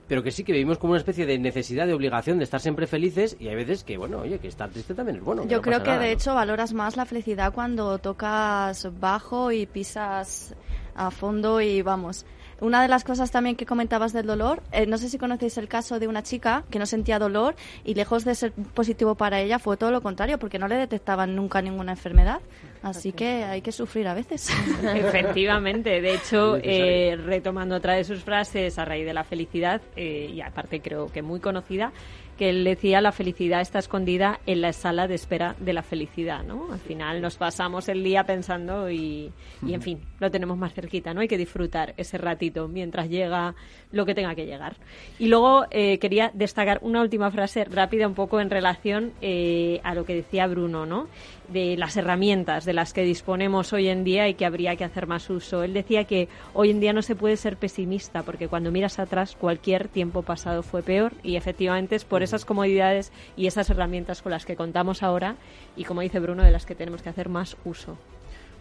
pero 0.08 0.24
que 0.24 0.32
sí 0.32 0.44
que 0.44 0.54
vivimos 0.54 0.80
como 0.80 0.94
una 0.94 1.00
especie 1.00 1.28
de 1.28 1.38
necesidad, 1.38 1.86
de 1.86 1.94
obligación 1.94 2.40
de 2.40 2.44
estar 2.44 2.60
siempre 2.60 2.88
felices 2.88 3.38
y 3.40 3.48
hay 3.48 3.56
veces 3.56 3.84
que, 3.84 3.96
bueno, 3.96 4.22
oye, 4.22 4.40
que 4.40 4.48
estar 4.48 4.68
triste 4.68 4.96
también 4.96 5.18
es 5.18 5.24
bueno. 5.24 5.46
Yo 5.46 5.62
creo 5.62 5.84
que 5.84 5.92
de 6.00 6.12
hecho 6.12 6.34
valoras 6.34 6.74
más 6.74 6.98
la 6.98 7.06
felicidad 7.06 7.54
cuando 7.54 8.00
tocas 8.00 8.90
bajo 9.00 9.52
y 9.52 9.68
pisas 9.68 10.56
a 10.96 11.12
fondo 11.12 11.62
y 11.62 11.84
vamos. 11.84 12.26
Una 12.62 12.82
de 12.82 12.88
las 12.88 13.04
cosas 13.04 13.32
también 13.32 13.56
que 13.56 13.66
comentabas 13.66 14.14
del 14.14 14.26
dolor, 14.26 14.62
eh, 14.72 14.86
no 14.86 14.98
sé 14.98 15.10
si 15.10 15.18
conocéis 15.18 15.58
el 15.58 15.68
caso 15.68 16.00
de 16.00 16.08
una 16.08 16.24
chica 16.24 16.64
que 16.70 16.80
no 16.80 16.86
sentía 16.86 17.20
dolor 17.20 17.56
y 17.84 17.94
lejos 17.94 18.26
de 18.26 18.36
ser 18.36 18.52
positivo 18.52 19.16
para 19.16 19.40
ella 19.40 19.60
fue 19.60 19.78
todo 19.78 19.92
lo 19.92 20.02
contrario 20.02 20.38
porque 20.40 20.60
no 20.60 20.68
le 20.68 20.76
detectaban 20.76 21.36
nunca 21.36 21.62
ninguna 21.62 21.94
enfermedad. 21.94 22.42
Así 22.82 23.12
que 23.12 23.44
hay 23.44 23.62
que 23.62 23.72
sufrir 23.72 24.08
a 24.08 24.14
veces. 24.14 24.50
Efectivamente. 24.96 26.02
De 26.02 26.16
hecho, 26.16 26.58
eh, 26.62 27.18
retomando 27.26 27.76
otra 27.76 27.94
de 27.94 28.04
sus 28.04 28.24
frases 28.24 28.78
a 28.80 28.86
raíz 28.86 29.06
de 29.06 29.14
la 29.14 29.24
felicidad, 29.24 29.82
eh, 29.96 30.32
y 30.34 30.42
aparte 30.42 30.82
creo 30.82 31.08
que 31.08 31.22
muy 31.22 31.40
conocida, 31.40 31.92
que 32.40 32.50
él 32.50 32.64
decía 32.64 33.02
la 33.02 33.12
felicidad 33.12 33.60
está 33.60 33.80
escondida 33.80 34.40
en 34.46 34.62
la 34.62 34.72
sala 34.72 35.10
de 35.10 35.16
espera 35.16 35.58
de 35.60 35.74
la 35.74 35.84
felicidad, 35.84 36.42
¿no? 36.42 36.72
Al 36.72 36.80
final 36.80 37.22
nos 37.22 37.36
pasamos 37.36 37.90
el 37.90 38.02
día 38.02 38.24
pensando 38.24 38.90
y, 38.90 39.30
y 39.62 39.74
en 39.74 39.82
fin, 39.82 40.00
lo 40.20 40.32
tenemos 40.32 40.58
más 40.58 40.74
cerquita, 40.74 41.14
¿no? 41.14 41.20
Hay 41.20 41.28
que 41.28 41.38
disfrutar 41.38 41.94
ese 41.98 42.18
ratito 42.18 42.70
mientras 42.70 43.10
llega 43.10 43.56
lo 43.92 44.06
que 44.06 44.16
tenga 44.16 44.36
que 44.36 44.46
llegar. 44.46 44.78
Y 45.18 45.28
luego 45.28 45.66
eh, 45.72 45.98
quería 46.00 46.32
destacar 46.34 46.80
una 46.82 47.02
última 47.02 47.30
frase 47.30 47.66
rápida 47.66 48.08
un 48.08 48.14
poco 48.14 48.40
en 48.40 48.50
relación 48.50 49.12
eh, 49.22 49.82
a 49.84 49.94
lo 49.94 50.06
que 50.06 50.16
decía 50.16 50.48
Bruno, 50.48 50.86
¿no? 50.86 51.08
De 51.50 51.76
las 51.78 51.98
herramientas 51.98 52.64
de 52.64 52.74
las 52.74 52.94
que 52.94 53.02
disponemos 53.02 53.74
hoy 53.74 53.90
en 53.90 54.04
día 54.04 54.30
y 54.30 54.36
que 54.36 54.46
habría 54.46 54.76
que 54.76 54.84
hacer 54.84 55.08
más 55.08 55.30
uso. 55.30 55.64
Él 55.64 55.74
decía 55.74 56.04
que 56.04 56.30
hoy 56.54 56.70
en 56.70 56.80
día 56.80 56.94
no 56.94 57.02
se 57.02 57.16
puede 57.16 57.36
ser 57.38 57.58
pesimista 57.58 58.24
porque 58.24 58.48
cuando 58.48 58.72
miras 58.72 59.00
atrás 59.00 59.36
cualquier 59.36 59.88
tiempo 59.88 60.22
pasado 60.22 60.62
fue 60.62 60.84
peor 60.84 61.14
y 61.24 61.36
efectivamente 61.36 61.96
es 61.96 62.06
por 62.06 62.22
esas 62.30 62.46
comodidades 62.46 63.12
y 63.36 63.48
esas 63.48 63.70
herramientas 63.70 64.22
con 64.22 64.32
las 64.32 64.46
que 64.46 64.56
contamos 64.56 65.04
ahora 65.04 65.36
y, 65.76 65.84
como 65.84 66.02
dice 66.02 66.20
Bruno, 66.20 66.44
de 66.44 66.52
las 66.52 66.66
que 66.66 66.76
tenemos 66.76 67.02
que 67.02 67.10
hacer 67.10 67.30
más 67.30 67.58
uso. 67.66 67.98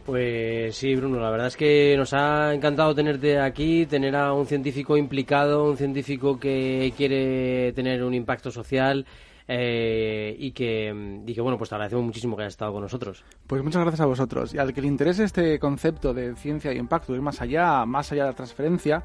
Pues 0.07 0.75
sí, 0.75 0.95
Bruno, 0.95 1.21
la 1.21 1.31
verdad 1.31 1.49
es 1.49 1.57
que 1.59 1.95
nos 1.99 2.15
ha 2.15 2.55
encantado 2.55 2.95
tenerte 2.95 3.39
aquí, 3.39 3.85
tener 3.85 4.17
a 4.17 4.33
un 4.33 4.47
científico 4.47 4.97
implicado, 4.97 5.71
un 5.71 5.77
científico 5.77 6.41
que 6.41 6.95
quiere 6.97 7.75
tener 7.75 8.03
un 8.03 8.15
impacto 8.15 8.51
social 8.51 9.05
eh, 9.49 10.37
y, 10.39 10.53
que, 10.53 11.23
y 11.27 11.35
que, 11.35 11.41
bueno, 11.41 11.57
pues 11.57 11.71
te 11.71 11.75
agradecemos 11.75 12.05
muchísimo 12.05 12.37
que 12.37 12.43
hayas 12.43 12.53
estado 12.53 12.73
con 12.73 12.83
nosotros. 12.83 13.25
Pues 13.47 13.63
muchas 13.63 13.81
gracias 13.83 14.03
a 14.03 14.07
vosotros. 14.07 14.55
Y 14.55 14.59
al 14.59 14.75
que 14.75 14.83
le 14.83 14.89
interese 14.89 15.25
este 15.25 15.59
concepto 15.59 16.13
de 16.13 16.37
ciencia 16.37 16.73
y 16.73 16.77
impacto, 16.77 17.15
ir 17.15 17.23
más 17.23 17.41
allá, 17.41 17.85
más 17.87 18.13
allá 18.13 18.25
de 18.25 18.31
la 18.31 18.37
transferencia, 18.37 19.03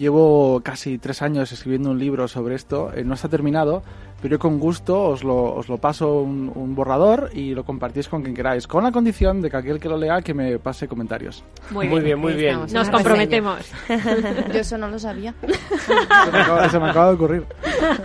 Llevo 0.00 0.62
casi 0.64 0.96
tres 0.96 1.20
años 1.20 1.52
escribiendo 1.52 1.90
un 1.90 1.98
libro 1.98 2.26
sobre 2.26 2.54
esto, 2.54 2.90
eh, 2.94 3.04
no 3.04 3.12
está 3.12 3.28
terminado, 3.28 3.82
pero 4.20 4.32
yo 4.32 4.38
con 4.38 4.58
gusto 4.58 5.02
os 5.02 5.24
lo, 5.24 5.54
os 5.54 5.68
lo 5.68 5.78
paso 5.78 6.20
un, 6.20 6.74
borrador 6.74 7.30
y 7.32 7.54
lo 7.54 7.64
compartís 7.64 8.08
con 8.08 8.22
quien 8.22 8.34
queráis, 8.34 8.66
con 8.66 8.84
la 8.84 8.92
condición 8.92 9.40
de 9.40 9.50
que 9.50 9.56
aquel 9.56 9.80
que 9.80 9.88
lo 9.88 9.96
lea 9.96 10.22
que 10.22 10.34
me 10.34 10.58
pase 10.58 10.86
comentarios. 10.86 11.42
Muy 11.70 12.00
bien, 12.00 12.18
muy 12.18 12.34
bien. 12.34 12.60
Nos 12.72 12.90
comprometemos. 12.90 13.60
yo 14.52 14.60
eso 14.60 14.78
no 14.78 14.88
lo 14.88 14.98
sabía. 14.98 15.34
Se 15.40 16.78
me, 16.78 16.90
acaba, 16.90 17.08
de 17.08 17.14
ocurrir. 17.14 17.44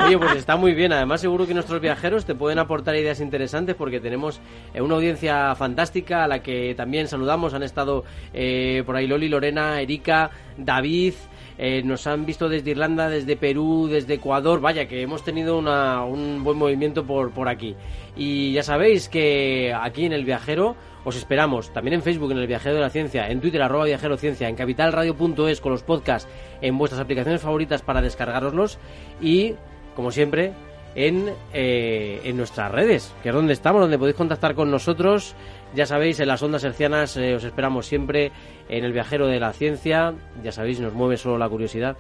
Oye, 0.06 0.18
pues 0.18 0.36
está 0.36 0.56
muy 0.56 0.74
bien. 0.74 0.94
Además, 0.94 1.22
seguro 1.22 1.46
que 1.46 1.54
nuestros 1.54 1.82
viajeros 1.82 2.26
te 2.26 2.34
pueden 2.34 2.60
aportar 2.60 2.96
ideas 2.96 3.20
interesantes 3.20 3.76
porque 3.76 4.00
tenemos 4.00 4.40
eh, 4.74 4.82
una 4.82 4.96
audiencia 4.96 5.54
fantástica 5.56 6.24
a 6.24 6.28
la 6.28 6.40
que 6.40 6.74
también 6.76 7.08
saludamos. 7.08 7.54
Han 7.54 7.64
estado 7.64 8.04
eh, 8.34 8.84
por 8.86 8.96
ahí 8.96 9.08
Loli, 9.08 9.30
Lorena, 9.30 9.82
Erika, 9.82 10.32
David. 10.58 11.14
Eh, 11.58 11.82
nos 11.84 12.06
han 12.08 12.26
visto 12.26 12.50
desde 12.50 12.72
Irlanda, 12.72 13.10
desde 13.10 13.38
Perú, 13.38 13.88
desde 13.90 14.16
Ecuador. 14.16 14.60
Vaya, 14.60 14.88
que 14.88 15.02
hemos 15.02 15.24
tenido 15.24 15.58
un 15.58 16.44
buen 16.44 16.58
movimiento 16.58 17.06
por, 17.06 17.32
por 17.32 17.48
aquí. 17.48 17.76
Y 18.16 18.54
ya 18.54 18.64
sabéis 18.64 19.08
que 19.10 19.74
aquí 19.74 20.06
en 20.06 20.14
El 20.14 20.26
Viajero 20.26 20.76
os 21.06 21.16
esperamos. 21.16 21.72
También 21.72 21.96
en 21.96 22.02
Facebook, 22.02 22.32
en 22.32 22.40
El 22.40 22.48
Viajero 22.48 22.76
de 22.76 22.82
la 22.82 22.90
Ciencia. 22.90 23.30
En 23.30 23.40
Twitter, 23.40 23.62
arroba 23.62 23.86
Viajero 23.86 24.18
Ciencia. 24.18 24.50
En 24.50 24.56
capitalradio.es 24.56 25.62
con 25.62 25.72
los 25.72 25.84
podcasts 25.84 26.30
en 26.62 26.78
vuestras 26.78 27.02
aplicaciones 27.02 27.42
favoritas 27.42 27.82
para 27.82 28.02
descargaroslos. 28.02 28.78
Y, 29.22 29.54
como 29.96 30.12
siempre, 30.12 30.54
en, 30.96 31.32
eh, 31.54 32.22
en 32.24 32.38
nuestras 32.38 32.72
redes, 32.72 33.14
que 33.22 33.30
es 33.30 33.36
donde 33.36 33.54
estamos, 33.54 33.82
donde 33.82 34.00
podéis 34.00 34.18
contactar 34.18 34.56
con 34.56 34.72
nosotros. 34.72 35.36
Ya 35.76 35.86
sabéis, 35.86 36.20
en 36.22 36.28
las 36.28 36.42
ondas 36.42 36.64
hercianas 36.64 37.18
eh, 37.18 37.36
os 37.36 37.44
esperamos 37.44 37.86
siempre 37.86 38.32
en 38.70 38.86
el 38.86 38.94
viajero 38.94 39.28
de 39.28 39.40
la 39.40 39.52
ciencia. 39.52 40.14
Ya 40.44 40.52
sabéis, 40.52 40.80
nos 40.80 40.94
mueve 40.94 41.18
solo 41.18 41.38
la 41.38 41.50
curiosidad. 41.50 41.98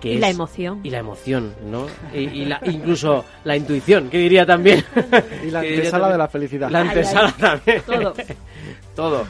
Que 0.00 0.12
y 0.12 0.18
la 0.18 0.28
emoción. 0.28 0.80
Y 0.84 0.90
la 0.90 0.98
emoción, 0.98 1.54
¿no? 1.64 1.86
Y, 2.12 2.44
la, 2.44 2.60
incluso 2.66 3.24
la 3.44 3.56
intuición, 3.56 4.10
que 4.10 4.18
diría 4.18 4.44
también. 4.44 4.84
Y 5.46 5.50
la 5.50 5.60
antesala 5.60 6.10
de 6.10 6.18
la 6.18 6.28
felicidad. 6.28 6.70
La 6.70 6.80
antesala 6.80 7.32
también. 7.32 7.82
Todo. 7.86 8.14
Todo. 8.94 9.26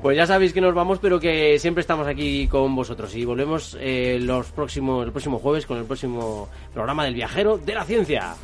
Pues 0.00 0.16
ya 0.16 0.26
sabéis 0.26 0.52
que 0.52 0.60
nos 0.60 0.74
vamos, 0.74 0.98
pero 0.98 1.20
que 1.20 1.60
siempre 1.60 1.80
estamos 1.80 2.08
aquí 2.08 2.48
con 2.48 2.74
vosotros. 2.74 3.14
Y 3.14 3.24
volvemos 3.24 3.76
eh, 3.80 4.18
los 4.20 4.50
próximos, 4.50 5.06
el 5.06 5.12
próximo 5.12 5.38
jueves 5.38 5.66
con 5.66 5.78
el 5.78 5.84
próximo 5.84 6.48
programa 6.74 7.04
del 7.04 7.14
viajero 7.14 7.58
de 7.58 7.74
la 7.74 7.84
ciencia. 7.84 8.34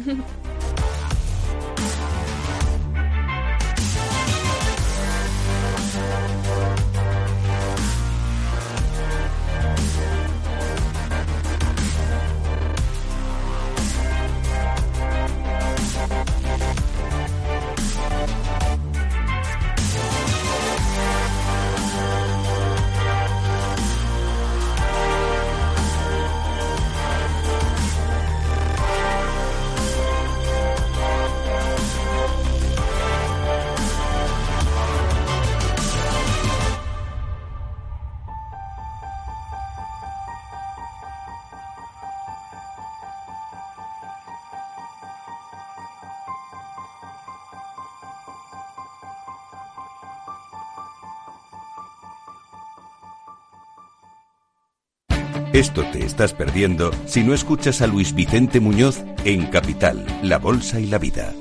Esto 55.59 55.83
te 55.91 56.05
estás 56.05 56.35
perdiendo 56.35 56.93
si 57.07 57.25
no 57.25 57.35
escuchas 57.35 57.83
a 57.83 57.89
Luis 57.89 58.15
Vicente 58.15 58.61
Muñoz 58.61 59.03
en 59.25 59.47
Capital, 59.47 60.07
La 60.23 60.39
Bolsa 60.39 60.79
y 60.79 60.87
la 60.87 60.99
Vida 60.99 61.35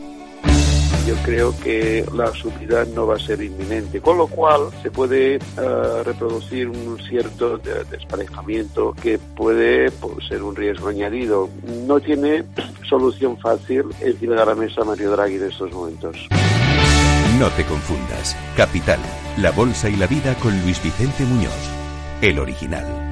yo 1.05 1.15
creo 1.24 1.57
que 1.63 2.03
la 2.13 2.34
subida 2.34 2.84
no 2.93 3.07
va 3.07 3.15
a 3.15 3.20
ser 3.20 3.41
inminente, 3.41 4.01
con 4.01 4.18
lo 4.18 4.28
cual 4.28 4.63
se 4.84 4.91
puede 4.91 5.36
eh, 5.36 5.39
reproducir 6.03 6.68
un 6.68 6.99
cierto 7.07 7.57
desparejamiento 7.57 8.93
que 9.01 9.18
puede 9.18 9.89
pues, 9.89 10.28
ser 10.28 10.43
un 10.43 10.53
riesgo 10.53 10.89
añadido. 10.89 11.49
No 11.86 12.01
tiene 12.01 12.43
solución 12.89 13.38
fácil 13.38 13.84
encima 14.01 14.36
de 14.36 14.45
la 14.47 14.55
mesa 14.55 14.84
Mario 14.84 15.11
Draghi 15.11 15.36
en 15.36 15.45
estos 15.45 15.72
momentos. 15.72 16.28
No 17.39 17.47
te 17.51 17.63
confundas. 17.63 18.36
Capital, 18.57 18.99
la 19.38 19.51
bolsa 19.51 19.88
y 19.88 19.95
la 19.95 20.07
vida 20.07 20.36
con 20.36 20.61
Luis 20.63 20.84
Vicente 20.84 21.24
Muñoz, 21.24 21.72
el 22.22 22.38
original. 22.38 23.07